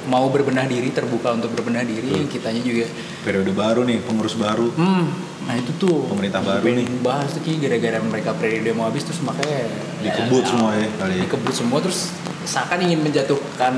mau 0.04 0.26
berbenah 0.26 0.64
diri 0.64 0.88
terbuka 0.88 1.32
untuk 1.32 1.50
berbenah 1.50 1.82
diri 1.82 2.10
yang 2.14 2.26
kitanya 2.26 2.58
juga 2.58 2.86
Periode 3.22 3.50
baru 3.50 3.80
nih, 3.82 3.98
pengurus 4.00 4.34
baru. 4.34 4.68
hmm 4.70 5.06
nah 5.42 5.58
itu 5.58 5.74
tuh 5.76 6.06
Pemerintah 6.06 6.38
baru 6.38 6.62
nih. 6.64 6.86
bahas 7.02 7.26
tuh 7.28 7.42
Ki, 7.42 7.58
gara-gara 7.58 7.98
mereka 7.98 8.30
periode 8.32 8.70
mau 8.70 8.86
habis 8.86 9.02
terus 9.02 9.18
makanya 9.20 9.66
Dikebut 9.98 10.42
semua 10.44 10.70
ya 10.72 10.86
kali 10.96 11.12
ya. 11.12 11.22
dikebut 11.22 11.50
semua 11.52 11.78
terus 11.82 12.14
seakan 12.42 12.78
ingin 12.80 13.02
menjatuhkan 13.02 13.74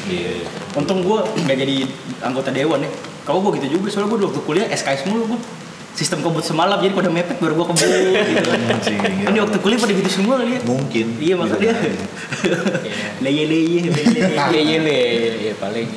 Iya. 0.00 0.46
untung 0.72 1.02
gue 1.02 1.18
nggak 1.44 1.58
jadi 1.58 1.76
anggota 2.20 2.48
dewan 2.48 2.80
ya 2.80 2.90
kalau 3.22 3.42
gue 3.42 3.58
gitu 3.58 3.76
juga 3.76 3.90
soalnya 3.90 4.10
gue 4.12 4.22
waktu 4.24 4.40
kuliah 4.40 4.66
SKS 4.66 5.04
mulu 5.04 5.34
gue 5.34 5.40
sistem 5.92 6.20
kebut 6.20 6.40
semalam 6.40 6.76
jadi 6.76 6.90
pada 6.90 7.08
mepet 7.08 7.36
baru 7.36 7.54
gue 7.56 7.66
kebut 7.68 7.82
gitu 7.82 8.46
kan 8.46 8.60
Anjing. 8.70 8.98
ini 9.26 9.38
waktu 9.38 9.58
kuliah 9.58 9.76
pada 9.76 9.92
gitu 9.92 10.10
semua 10.12 10.34
kali 10.38 10.52
ya 10.52 10.60
Mungkin. 10.62 11.06
iya. 11.16 11.34
Iya. 11.36 11.74
leye 13.24 13.44
leye 13.44 13.78
leye 13.84 14.20
Iya 14.48 14.60
iya 14.60 14.78
le, 14.78 14.98
ya 15.42 15.54
paling 15.56 15.88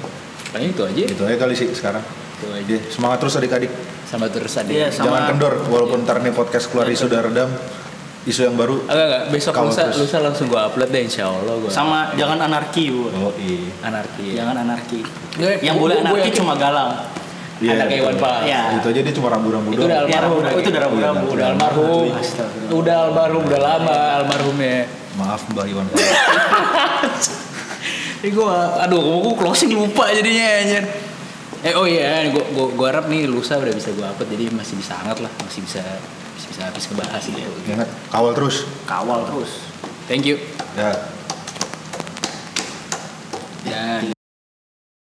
paling 0.49 0.69
itu 0.69 0.81
aja. 0.83 1.01
Itu 1.07 1.23
aja 1.23 1.37
kali 1.37 1.53
sih 1.53 1.69
sekarang. 1.71 2.03
Itu 2.35 2.47
aja. 2.49 2.75
Semangat 2.87 3.17
terus 3.19 3.33
adik-adik. 3.35 3.71
Sama 4.03 4.27
terus 4.27 4.53
ada. 4.53 4.67
Iya, 4.67 4.87
sama- 4.89 5.09
Jangan 5.09 5.23
kendor 5.31 5.53
walaupun 5.67 6.03
ntar 6.03 6.19
nih 6.19 6.29
podcast 6.31 6.67
keluar 6.67 6.85
isu 6.85 7.07
udah 7.07 7.21
redam. 7.23 7.49
Isu 8.23 8.45
yang 8.45 8.55
baru. 8.55 8.79
Agak 8.85 9.03
enggak, 9.03 9.23
besok 9.31 9.53
lusa, 9.57 9.83
terus. 9.85 9.97
lusa 9.99 10.17
langsung 10.19 10.47
gua 10.47 10.67
upload 10.67 10.87
deh 10.87 11.01
insya 11.01 11.27
Allah 11.27 11.59
gua. 11.59 11.67
sama 11.67 12.13
jangan 12.13 12.39
anarki 12.41 12.87
bu 12.87 13.11
Oh 13.11 13.33
iya. 13.35 13.67
anarki. 13.81 14.31
jangan 14.31 14.55
anarki 14.59 15.03
Nggak, 15.35 15.59
yang 15.59 15.75
gua- 15.75 15.83
boleh 15.91 15.95
gua 15.99 16.07
anarki 16.13 16.29
cuma 16.33 16.53
galang 16.55 16.91
Iya. 17.63 17.73
Anak 17.79 17.89
Iwan 17.93 18.15
Fals. 18.17 18.43
Iya. 18.43 18.61
Itu 18.75 18.87
aja 18.89 18.99
dia 18.99 19.13
cuma 19.13 19.27
rambu-rambu 19.29 19.69
Itu 19.69 19.81
udah 19.81 19.97
doang. 19.97 20.09
Ya, 20.09 20.17
almarhum. 20.19 20.39
rambu- 20.39 20.59
itu 20.59 20.69
udah 20.69 20.81
rambu-rambu. 20.83 21.23
Iya, 21.23 21.31
Udah 21.33 21.47
almarhum. 21.47 22.05
Udah 22.73 22.95
almarhum, 23.01 23.41
udah 23.45 23.59
lama 23.61 23.97
almarhumnya. 24.19 24.77
Maaf 25.13 25.41
Mbak 25.47 25.65
Iwan 25.67 25.85
Fals. 25.87 27.25
Ini 28.23 28.31
gua 28.31 28.55
aduh 28.79 28.99
gua 29.21 29.35
closing 29.37 29.71
lupa 29.71 30.07
jadinya 30.09 30.47
anjir. 30.57 30.83
Eh 31.59 31.71
oh 31.71 31.83
iya, 31.83 32.27
gua, 32.27 32.43
gua, 32.49 32.67
gua 32.73 32.87
harap 32.89 33.05
nih 33.07 33.23
lusa 33.25 33.55
udah 33.55 33.71
bisa 33.71 33.91
gua 33.91 34.07
upload 34.09 34.27
jadi 34.29 34.47
masih 34.49 34.75
bisa 34.75 34.95
hangat 34.95 35.19
lah, 35.19 35.31
masih 35.39 35.59
bisa 35.59 35.79
masih 36.33 36.47
bisa 36.49 36.61
habis 36.63 36.83
kebahas 36.85 37.23
gitu. 37.25 37.51
Ingat 37.67 37.87
kawal 38.09 38.31
terus. 38.31 38.63
kawal 38.83 39.23
terus 39.23 39.51
Thank 40.03 40.23
you. 40.23 40.35
Ya. 40.73 40.91
Dan 43.63 44.11